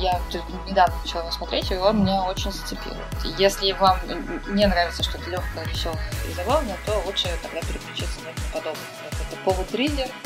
я 0.00 0.20
недавно 0.66 0.94
начала 1.02 1.30
смотреть, 1.30 1.70
и 1.70 1.76
он 1.76 2.02
меня 2.02 2.24
очень 2.24 2.52
зацепил. 2.52 2.94
Если 3.38 3.72
вам 3.72 3.98
не 4.48 4.66
нравится 4.66 5.02
что-то 5.02 5.30
легкое, 5.30 5.64
веселое 5.66 5.98
и 6.28 6.34
забавное, 6.34 6.76
то 6.86 7.00
лучше 7.06 7.28
тогда 7.42 7.60
переключиться 7.60 8.20
на 8.20 8.32
подобное. 8.52 8.82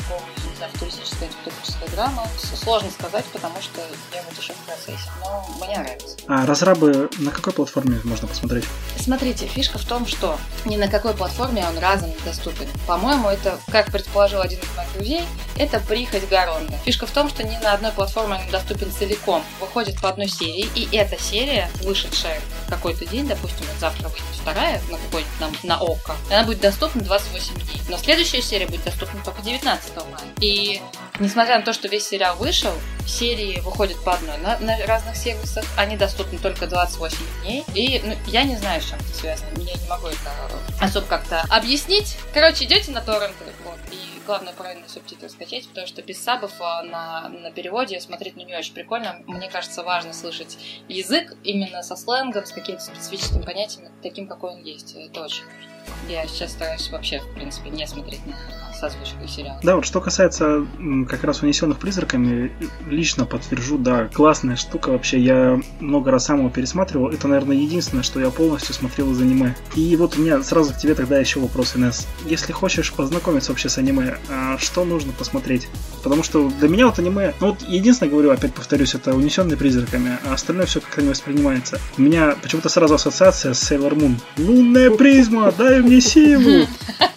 Полу, 0.07 0.21
не 0.49 0.55
знаю, 0.57 0.71
туристическая, 0.79 1.29
антиутопическая 1.29 1.89
драма. 1.89 2.27
Сложно 2.37 2.89
сказать, 2.91 3.25
потому 3.25 3.61
что 3.61 3.81
я 4.13 4.23
вот 4.23 4.37
еще 4.37 4.53
в 4.53 4.57
процессе, 4.57 5.09
но 5.21 5.45
мне 5.65 5.77
нравится. 5.77 6.17
А 6.27 6.45
разрабы 6.45 7.09
на 7.17 7.31
какой 7.31 7.53
платформе 7.53 7.99
можно 8.03 8.27
посмотреть? 8.27 8.65
Смотрите, 8.97 9.47
фишка 9.47 9.77
в 9.77 9.85
том, 9.85 10.07
что 10.07 10.37
ни 10.65 10.77
на 10.77 10.87
какой 10.87 11.13
платформе 11.13 11.65
он 11.67 11.77
разом 11.79 12.11
доступен. 12.25 12.67
По-моему, 12.87 13.29
это, 13.29 13.59
как 13.71 13.91
предположил 13.91 14.41
один 14.41 14.59
из 14.59 14.77
моих 14.77 14.93
друзей, 14.93 15.23
это 15.57 15.79
прихоть 15.79 16.27
Гаронда. 16.29 16.73
Фишка 16.85 17.05
в 17.05 17.11
том, 17.11 17.29
что 17.29 17.43
ни 17.43 17.55
на 17.57 17.73
одной 17.73 17.91
платформе 17.91 18.35
он 18.35 18.51
доступен 18.51 18.91
целиком. 18.91 19.43
Выходит 19.59 19.99
по 20.01 20.09
одной 20.09 20.27
серии, 20.27 20.67
и 20.75 20.87
эта 20.95 21.21
серия, 21.21 21.69
вышедшая 21.83 22.39
какой-то 22.69 23.05
день, 23.05 23.27
допустим, 23.27 23.65
вот 23.71 23.79
завтра 23.79 24.07
выйдет 24.07 24.25
вторая 24.33 24.81
на 24.89 24.97
какой-нибудь 24.97 25.63
на, 25.63 25.75
на 25.75 25.81
ОККО, 25.81 26.15
она 26.29 26.43
будет 26.43 26.61
доступна 26.61 27.01
28 27.01 27.53
дней. 27.55 27.81
Но 27.89 27.97
следующая 27.97 28.41
серия 28.41 28.65
будет 28.65 28.83
доступна 28.83 28.92
только 28.99 29.41
19 29.41 29.95
мая. 29.95 30.07
И 30.39 30.81
несмотря 31.19 31.57
на 31.57 31.65
то, 31.65 31.73
что 31.73 31.87
весь 31.87 32.07
сериал 32.07 32.35
вышел, 32.37 32.73
серии 33.05 33.59
выходят 33.61 34.01
по 34.03 34.13
одной 34.13 34.37
на, 34.37 34.57
на 34.59 34.85
разных 34.85 35.15
сервисах, 35.15 35.65
они 35.77 35.97
доступны 35.97 36.39
только 36.39 36.67
28 36.67 37.17
дней. 37.41 37.63
И 37.73 38.01
ну, 38.03 38.15
я 38.27 38.43
не 38.43 38.55
знаю, 38.55 38.81
с 38.81 38.85
чем 38.85 38.99
это 38.99 39.13
связано. 39.13 39.49
Я 39.59 39.75
не 39.75 39.87
могу 39.87 40.07
это 40.07 40.31
особо 40.79 41.05
как-то 41.07 41.41
объяснить. 41.49 42.17
Короче, 42.33 42.65
идете 42.65 42.91
на 42.91 43.01
торренты, 43.01 43.45
вот, 43.63 43.79
и 43.91 44.13
главное 44.25 44.53
правильно 44.53 44.87
субтитры 44.87 45.29
скачать, 45.29 45.67
потому 45.67 45.87
что 45.87 46.01
без 46.01 46.21
сабов 46.21 46.53
а, 46.59 46.83
на, 46.83 47.29
на 47.29 47.51
переводе 47.51 47.99
смотреть 47.99 48.35
ну 48.35 48.45
не 48.45 48.55
очень 48.55 48.73
прикольно. 48.73 49.21
Мне 49.27 49.49
кажется, 49.49 49.83
важно 49.83 50.13
слышать 50.13 50.57
язык 50.87 51.35
именно 51.43 51.83
со 51.83 51.95
сленгом, 51.95 52.45
с 52.45 52.51
каким-то 52.51 52.81
специфическим 52.81 53.43
понятием, 53.43 53.91
таким, 54.01 54.27
какой 54.27 54.51
он 54.51 54.63
есть. 54.63 54.95
Это 54.95 55.23
очень 55.23 55.43
важно. 55.45 55.73
Я 56.09 56.27
сейчас 56.27 56.51
стараюсь 56.51 56.89
вообще, 56.89 57.19
в 57.19 57.33
принципе, 57.33 57.69
не 57.69 57.85
смотреть 57.87 58.25
на 58.25 58.72
озвучкой 58.83 59.27
сериала. 59.27 59.59
Да, 59.63 59.75
вот 59.75 59.85
что 59.85 60.01
касается 60.01 60.65
как 61.09 61.23
раз 61.23 61.41
унесенных 61.41 61.77
призраками, 61.77 62.51
лично 62.87 63.25
подтвержу, 63.25 63.77
да, 63.77 64.09
классная 64.13 64.55
штука 64.55 64.89
вообще. 64.89 65.19
Я 65.19 65.59
много 65.79 66.11
раз 66.11 66.25
сам 66.25 66.39
его 66.39 66.49
пересматривал. 66.49 67.09
Это, 67.09 67.27
наверное, 67.27 67.55
единственное, 67.55 68.03
что 68.03 68.19
я 68.19 68.29
полностью 68.29 68.73
смотрел 68.73 69.11
из 69.11 69.21
аниме. 69.21 69.55
И 69.75 69.95
вот 69.95 70.17
у 70.17 70.21
меня 70.21 70.41
сразу 70.43 70.73
к 70.73 70.77
тебе 70.77 70.95
тогда 70.95 71.17
еще 71.19 71.39
вопрос, 71.39 71.75
Инесс. 71.75 72.07
Если 72.25 72.51
хочешь 72.51 72.93
познакомиться 72.93 73.51
вообще 73.51 73.69
с 73.69 73.77
аниме, 73.77 74.17
а 74.29 74.57
что 74.57 74.85
нужно 74.85 75.11
посмотреть? 75.13 75.67
Потому 76.03 76.23
что 76.23 76.49
для 76.59 76.69
меня 76.69 76.87
вот 76.87 76.99
аниме, 76.99 77.33
ну 77.39 77.47
вот 77.47 77.61
единственное, 77.67 78.11
говорю, 78.11 78.31
опять 78.31 78.53
повторюсь, 78.53 78.95
это 78.95 79.15
унесенные 79.15 79.57
призраками, 79.57 80.17
а 80.25 80.33
остальное 80.33 80.65
все 80.65 80.81
как-то 80.81 81.01
не 81.01 81.09
воспринимается. 81.09 81.79
У 81.97 82.01
меня 82.01 82.35
почему-то 82.41 82.69
сразу 82.69 82.95
ассоциация 82.95 83.53
с 83.53 83.71
Sailor 83.71 83.93
Moon. 83.95 84.15
Лунная 84.37 84.91
призма, 84.91 85.51
дай 85.51 85.81
мне 85.81 86.01
силу! 86.01 86.67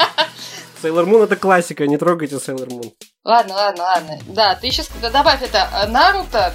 Sailor 0.83 1.05
Moon 1.07 1.25
это 1.25 1.37
классика, 1.37 1.87
не 1.87 1.97
трогайте 1.97 2.37
Sailor 2.37 2.69
Moon. 2.69 2.93
Ладно, 3.25 3.55
ладно, 3.55 3.83
ладно. 3.83 4.19
Да, 4.29 4.55
ты 4.55 4.71
сейчас 4.71 4.89
добавь 5.01 5.43
это 5.43 5.69
э, 5.73 5.87
Наруто, 5.89 6.55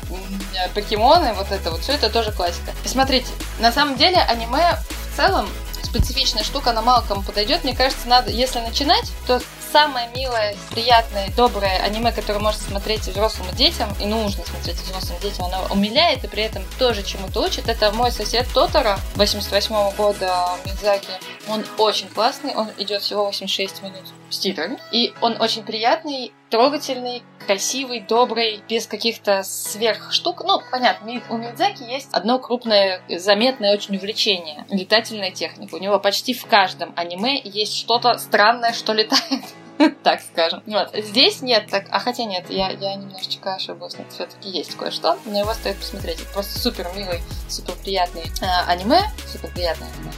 покемоны, 0.74 1.34
вот 1.34 1.52
это 1.52 1.72
вот, 1.72 1.82
все 1.82 1.94
это 1.94 2.10
тоже 2.10 2.32
классика. 2.32 2.72
Смотрите, 2.86 3.28
на 3.60 3.72
самом 3.72 3.98
деле 3.98 4.18
аниме 4.18 4.78
в 5.12 5.18
целом 5.18 5.48
специфичная 5.84 6.44
штука, 6.44 6.70
она 6.70 6.82
мало 6.82 7.04
кому 7.06 7.22
подойдет. 7.22 7.64
Мне 7.64 7.76
кажется, 7.76 8.08
надо, 8.08 8.32
если 8.32 8.60
начинать, 8.60 9.12
то 9.28 9.42
самое 9.72 10.10
милое, 10.14 10.56
приятное, 10.72 11.30
доброе 11.38 11.78
аниме, 11.78 12.12
которое 12.12 12.40
можно 12.40 12.62
смотреть 12.62 13.08
взрослым 13.08 13.48
детям, 13.56 13.90
и 14.02 14.06
нужно 14.06 14.44
смотреть 14.44 14.76
взрослым 14.76 15.18
детям, 15.22 15.46
оно 15.46 15.66
умиляет 15.70 16.24
и 16.24 16.28
при 16.28 16.44
этом 16.44 16.64
тоже 16.78 17.04
чему-то 17.04 17.42
учит. 17.42 17.70
Это 17.70 17.92
мой 17.94 18.12
сосед 18.12 18.46
Тотора 18.54 19.00
88 19.16 19.74
-го 19.74 19.96
года 19.96 20.58
Мидзаки. 20.66 21.14
Он 21.48 21.64
очень 21.78 22.10
классный, 22.10 22.54
он 22.54 22.68
идет 22.78 23.02
всего 23.02 23.26
86 23.26 23.82
минут 23.82 24.04
с 24.30 24.40
титрами. 24.40 24.78
И 24.92 25.14
он 25.22 25.42
очень 25.42 25.64
приятный, 25.64 26.34
трогательный, 26.50 27.24
красивый, 27.46 28.02
добрый, 28.02 28.62
без 28.70 28.88
каких-то 28.88 29.44
сверх 29.44 30.12
штук. 30.12 30.44
Ну, 30.46 30.62
понятно, 30.72 31.22
у 31.30 31.38
Мидзаки 31.38 31.84
есть 31.84 32.10
одно 32.12 32.40
крупное, 32.40 33.02
заметное 33.10 33.74
очень 33.74 33.96
увлечение. 33.96 34.66
Летательная 34.70 35.32
техника. 35.32 35.76
У 35.76 35.80
него 35.80 36.00
почти 36.00 36.34
в 36.34 36.46
каждом 36.46 36.94
аниме 36.96 37.40
есть 37.44 37.76
что-то 37.76 38.18
странное, 38.18 38.74
что 38.74 38.94
летает. 38.94 39.44
так 40.04 40.22
скажем. 40.22 40.64
Вот. 40.66 40.92
Здесь 40.96 41.42
нет, 41.42 41.68
так, 41.70 41.86
а 41.92 42.00
хотя 42.00 42.26
нет, 42.26 42.50
я, 42.50 42.70
я 42.70 42.96
немножечко 42.96 43.56
ошиблась, 43.56 43.98
нет, 43.98 44.08
все-таки 44.12 44.50
есть 44.50 44.76
кое-что, 44.76 45.18
но 45.26 45.40
его 45.40 45.54
стоит 45.54 45.78
посмотреть. 45.78 46.22
Это 46.22 46.32
просто 46.34 46.60
супер 46.60 46.88
милый, 46.96 47.22
супер 47.48 47.74
приятный 47.76 48.24
э, 48.42 48.46
аниме, 48.68 49.02
супер 49.28 49.50
приятное 49.50 49.88
аниме 49.88 50.12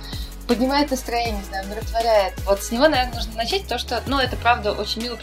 поднимает 0.47 0.91
настроение, 0.91 1.37
не 1.37 1.43
знаю, 1.43 1.65
умиротворяет. 1.65 2.33
Вот 2.45 2.61
с 2.61 2.71
него, 2.71 2.87
наверное, 2.87 3.15
нужно 3.15 3.35
начать, 3.35 3.67
то, 3.67 3.77
что, 3.77 4.03
ну, 4.07 4.19
это 4.19 4.35
правда 4.35 4.73
очень 4.73 5.03
мило. 5.03 5.17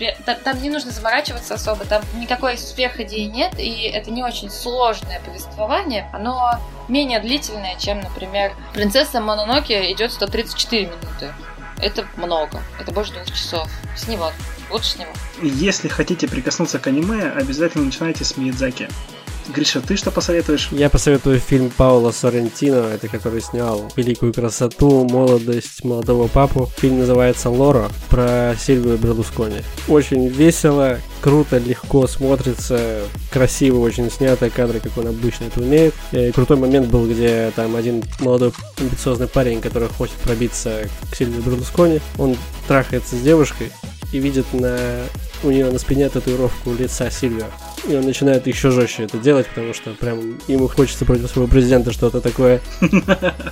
Там, 0.44 0.62
не 0.62 0.70
нужно 0.70 0.90
заморачиваться 0.90 1.54
особо, 1.54 1.84
там 1.84 2.02
никакой 2.14 2.56
сверходеи 2.56 3.24
нет, 3.26 3.58
и 3.58 3.82
это 3.82 4.10
не 4.10 4.22
очень 4.22 4.50
сложное 4.50 5.20
повествование. 5.20 6.08
Оно 6.12 6.58
менее 6.88 7.20
длительное, 7.20 7.76
чем, 7.78 8.00
например, 8.00 8.52
«Принцесса 8.72 9.20
Мононоке» 9.20 9.92
идет 9.92 10.12
134 10.12 10.86
минуты. 10.86 11.34
Это 11.82 12.06
много. 12.16 12.62
Это 12.78 12.92
больше 12.92 13.12
двух 13.12 13.26
часов. 13.26 13.68
С 13.96 14.06
него. 14.08 14.32
Лучше 14.70 14.90
с 14.90 14.96
него. 14.96 15.10
Если 15.42 15.88
хотите 15.88 16.28
прикоснуться 16.28 16.78
к 16.78 16.86
аниме, 16.86 17.30
обязательно 17.30 17.84
начинайте 17.84 18.24
с 18.24 18.36
Миядзаки. 18.36 18.88
Гриша, 19.48 19.80
ты 19.80 19.96
что 19.96 20.10
посоветуешь? 20.10 20.68
Я 20.70 20.90
посоветую 20.90 21.40
фильм 21.40 21.70
Паула 21.70 22.12
Соррентино, 22.12 22.76
это 22.94 23.08
который 23.08 23.40
снял 23.40 23.90
«Великую 23.96 24.32
красоту», 24.32 25.08
«Молодость 25.08 25.82
молодого 25.82 26.28
папу». 26.28 26.70
Фильм 26.78 27.00
называется 27.00 27.50
«Лора» 27.50 27.90
про 28.08 28.54
Сильвию 28.58 28.98
Берлускони. 28.98 29.62
Очень 29.88 30.28
весело, 30.28 30.98
круто, 31.20 31.58
легко 31.58 32.06
смотрится, 32.06 33.00
красиво 33.32 33.80
очень 33.80 34.10
снято, 34.10 34.50
кадры, 34.50 34.80
как 34.80 34.96
он 34.98 35.08
обычно 35.08 35.44
это 35.44 35.60
умеет. 35.60 35.94
И 36.12 36.30
крутой 36.30 36.56
момент 36.56 36.88
был, 36.88 37.08
где 37.08 37.52
там 37.56 37.74
один 37.76 38.04
молодой 38.20 38.52
амбициозный 38.78 39.26
парень, 39.26 39.60
который 39.60 39.88
хочет 39.88 40.14
пробиться 40.16 40.88
к 41.10 41.16
Сильвию 41.16 41.42
Берлускони, 41.42 42.00
он 42.18 42.36
трахается 42.68 43.16
с 43.16 43.20
девушкой 43.20 43.72
и 44.12 44.18
видит 44.18 44.46
на 44.52 44.78
у 45.42 45.50
нее 45.50 45.70
на 45.70 45.78
спине 45.78 46.08
татуировку 46.08 46.72
лица 46.72 47.10
Сильвия. 47.10 47.46
И 47.88 47.94
он 47.94 48.04
начинает 48.04 48.46
еще 48.46 48.70
жестче 48.70 49.04
это 49.04 49.18
делать, 49.18 49.46
потому 49.48 49.72
что 49.72 49.90
прям 49.92 50.38
ему 50.48 50.68
хочется 50.68 51.04
против 51.04 51.30
своего 51.30 51.50
президента 51.50 51.92
что-то 51.92 52.20
такое. 52.20 52.60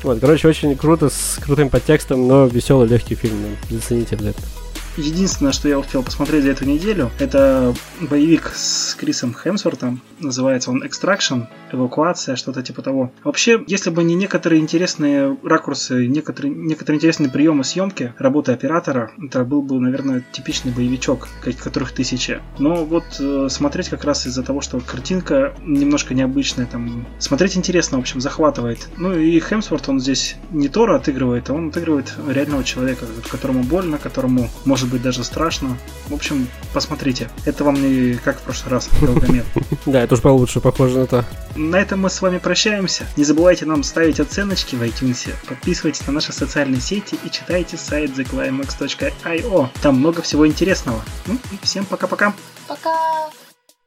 Вот, 0.03 0.21
короче, 0.21 0.49
очень 0.49 0.77
круто, 0.77 1.09
с 1.09 1.39
крутым 1.43 1.71
подтекстом, 1.71 2.29
но 2.29 2.47
веселый, 2.47 2.89
легкий 2.89 3.15
фильм. 3.15 3.57
Зацените 3.71 4.15
обязательно. 4.15 4.68
Единственное, 4.99 5.53
что 5.53 5.69
я 5.69 5.79
успел 5.79 6.03
посмотреть 6.03 6.43
за 6.43 6.51
эту 6.51 6.65
неделю, 6.65 7.13
это 7.21 7.73
боевик 8.01 8.53
с 8.53 8.97
Крисом 8.97 9.33
Хемсвортом. 9.33 10.01
Называется 10.19 10.73
он 10.73 10.83
Extraction, 10.83 11.47
эвакуация, 11.73 12.35
что-то 12.35 12.65
типа 12.65 12.83
того. 12.83 13.13
Вообще, 13.23 13.63
если 13.69 13.91
бы 13.91 14.03
не 14.03 14.17
некоторые 14.17 14.61
интересные 14.61 15.37
ракурсы, 15.45 16.07
некоторые, 16.09 16.53
некоторые 16.53 16.97
интересные 16.97 17.31
приемы 17.31 17.63
съемки, 17.63 18.13
работы 18.19 18.51
оператора, 18.51 19.13
это 19.23 19.45
был 19.45 19.63
бы, 19.63 19.79
наверное, 19.79 20.25
типичный 20.33 20.73
боевичок, 20.73 21.29
которых 21.63 21.93
тысячи. 21.93 22.41
Но 22.59 22.85
вот 22.85 23.05
э, 23.21 23.47
смотреть 23.51 23.91
как 23.91 24.03
раз 24.03 24.27
из-за 24.27 24.43
того, 24.43 24.61
что 24.61 24.81
картинка 24.81 25.55
немножко 25.63 26.13
необычная, 26.13 26.67
там, 26.67 27.07
смотреть 27.21 27.57
интересно, 27.57 27.99
в 27.99 28.01
общем, 28.01 28.21
захватывает. 28.21 28.89
Ну 28.97 29.13
и 29.17 29.39
Хемсворт, 29.39 29.89
он 29.89 30.01
здесь 30.01 30.35
не 30.51 30.69
Тора 30.69 30.97
отыгрывает, 30.97 31.51
а 31.51 31.55
он 31.55 31.69
отыгрывает 31.69 32.13
реального 32.29 32.65
человека, 32.65 33.07
которому 33.31 33.63
больно, 33.63 33.99
которому 33.99 34.49
может 34.65 34.88
может 34.89 34.93
быть 34.93 35.03
даже 35.03 35.23
страшно. 35.25 35.77
В 36.09 36.15
общем, 36.15 36.49
посмотрите. 36.73 37.29
Это 37.45 37.63
вам 37.65 37.75
не 37.75 38.15
как 38.15 38.39
в 38.39 38.43
прошлый 38.43 38.73
раз, 38.73 38.89
Долгомет. 39.01 39.45
Да, 39.87 40.01
это 40.01 40.15
уж 40.15 40.21
получше 40.21 40.61
похоже 40.61 40.99
на 40.99 41.07
то. 41.07 41.25
На 41.57 41.77
этом 41.77 42.01
мы 42.01 42.11
с 42.11 42.23
вами 42.23 42.39
прощаемся. 42.39 43.05
Не 43.17 43.25
забывайте 43.25 43.67
нам 43.67 43.83
ставить 43.83 44.21
оценочки 44.21 44.77
в 44.77 44.83
iTunes, 44.83 45.31
подписывайтесь 45.47 46.07
на 46.07 46.13
наши 46.13 46.33
социальные 46.33 46.81
сети 46.81 47.19
и 47.23 47.31
читайте 47.31 47.77
сайт 47.77 48.11
theclimax.io. 48.19 49.69
Там 49.83 49.99
много 49.99 50.23
всего 50.23 50.47
интересного. 50.47 51.03
Ну 51.27 51.39
и 51.53 51.59
всем 51.63 51.85
пока-пока. 51.85 52.35
Пока. 52.67 53.31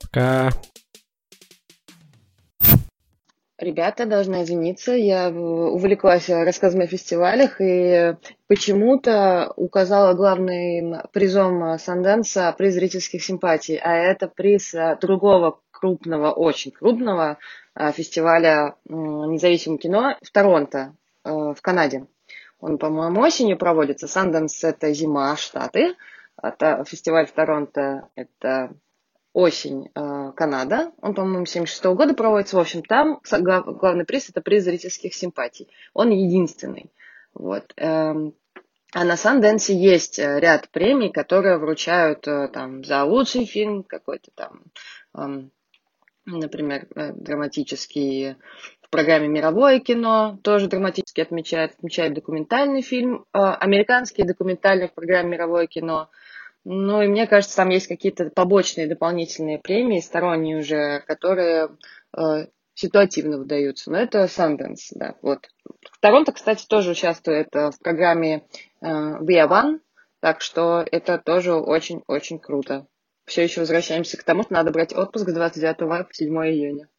Пока. 0.01 0.51
Ребята, 3.61 4.07
должна 4.07 4.41
извиниться, 4.41 4.93
я 4.93 5.29
увлеклась 5.29 6.27
рассказами 6.29 6.85
о 6.85 6.87
фестивалях 6.87 7.61
и 7.61 8.15
почему-то 8.47 9.53
указала 9.55 10.15
главным 10.15 11.03
призом 11.13 11.77
Санденса 11.77 12.55
приз 12.57 12.73
зрительских 12.73 13.23
симпатий, 13.23 13.77
а 13.77 13.93
это 13.93 14.27
приз 14.27 14.73
другого 14.99 15.59
крупного, 15.69 16.31
очень 16.31 16.71
крупного 16.71 17.37
фестиваля 17.93 18.77
независимого 18.85 19.77
кино 19.77 20.17
в 20.23 20.31
Торонто, 20.31 20.95
э, 21.23 21.29
в 21.29 21.61
Канаде. 21.61 22.07
Он, 22.59 22.79
по-моему, 22.79 23.21
осенью 23.21 23.57
проводится. 23.57 24.07
Санденс– 24.07 24.63
это 24.63 24.91
зима, 24.91 25.35
Штаты. 25.35 25.95
А 26.35 26.83
фестиваль 26.83 27.27
в 27.27 27.31
Торонто– 27.31 28.07
это 28.15 28.71
осень 29.33 29.89
э, 29.95 30.31
Канада. 30.35 30.91
Он, 31.01 31.13
по-моему, 31.13 31.45
76 31.45 31.85
-го 31.85 31.95
года 31.95 32.13
проводится. 32.13 32.57
В 32.57 32.59
общем, 32.59 32.83
там 32.83 33.21
главный 33.31 34.05
приз 34.05 34.29
это 34.29 34.41
приз 34.41 34.63
зрительских 34.63 35.13
симпатий. 35.13 35.69
Он 35.93 36.09
единственный. 36.09 36.91
Вот. 37.33 37.71
Эм, 37.77 38.33
а 38.93 39.05
на 39.05 39.15
Санденсе 39.15 39.73
есть 39.73 40.19
э, 40.19 40.39
ряд 40.39 40.69
премий, 40.69 41.11
которые 41.11 41.57
вручают 41.57 42.27
э, 42.27 42.49
там 42.49 42.83
за 42.83 43.05
лучший 43.05 43.45
фильм, 43.45 43.83
какой-то 43.83 44.31
там, 44.35 44.63
эм, 45.15 45.51
например, 46.25 46.87
драматический 46.95 48.35
в 48.81 48.89
программе 48.89 49.29
«Мировое 49.29 49.79
кино», 49.79 50.37
тоже 50.43 50.67
драматически 50.67 51.21
отмечают, 51.21 51.71
отмечают 51.71 52.13
документальный 52.13 52.81
фильм, 52.81 53.25
американский 53.31 54.23
документальный 54.23 54.89
в 54.89 54.93
программе 54.93 55.29
«Мировое 55.29 55.67
кино», 55.67 56.09
ну, 56.63 57.01
и 57.01 57.07
мне 57.07 57.27
кажется, 57.27 57.55
там 57.55 57.69
есть 57.69 57.87
какие-то 57.87 58.29
побочные 58.29 58.87
дополнительные 58.87 59.59
премии, 59.59 59.99
сторонние 59.99 60.57
уже, 60.57 61.01
которые 61.07 61.69
э, 62.15 62.47
ситуативно 62.75 63.39
выдаются. 63.39 63.91
Но 63.91 63.97
это 63.97 64.25
Sundance, 64.25 64.91
да, 64.91 65.15
вот. 65.21 65.49
Торонто, 66.01 66.31
кстати, 66.31 66.65
тоже 66.67 66.91
участвует 66.91 67.47
э, 67.55 67.71
в 67.71 67.79
программе 67.79 68.45
э, 68.81 68.87
We 68.87 69.47
One, 69.47 69.79
так 70.19 70.41
что 70.41 70.85
это 70.91 71.17
тоже 71.17 71.53
очень-очень 71.55 72.39
круто. 72.39 72.87
Все 73.25 73.43
еще 73.43 73.61
возвращаемся 73.61 74.17
к 74.17 74.23
тому, 74.23 74.43
что 74.43 74.53
надо 74.53 74.71
брать 74.71 74.93
отпуск 74.93 75.29
с 75.29 75.33
29 75.33 75.81
мая 75.81 76.03
по 76.03 76.13
7 76.13 76.27
июня. 76.29 76.89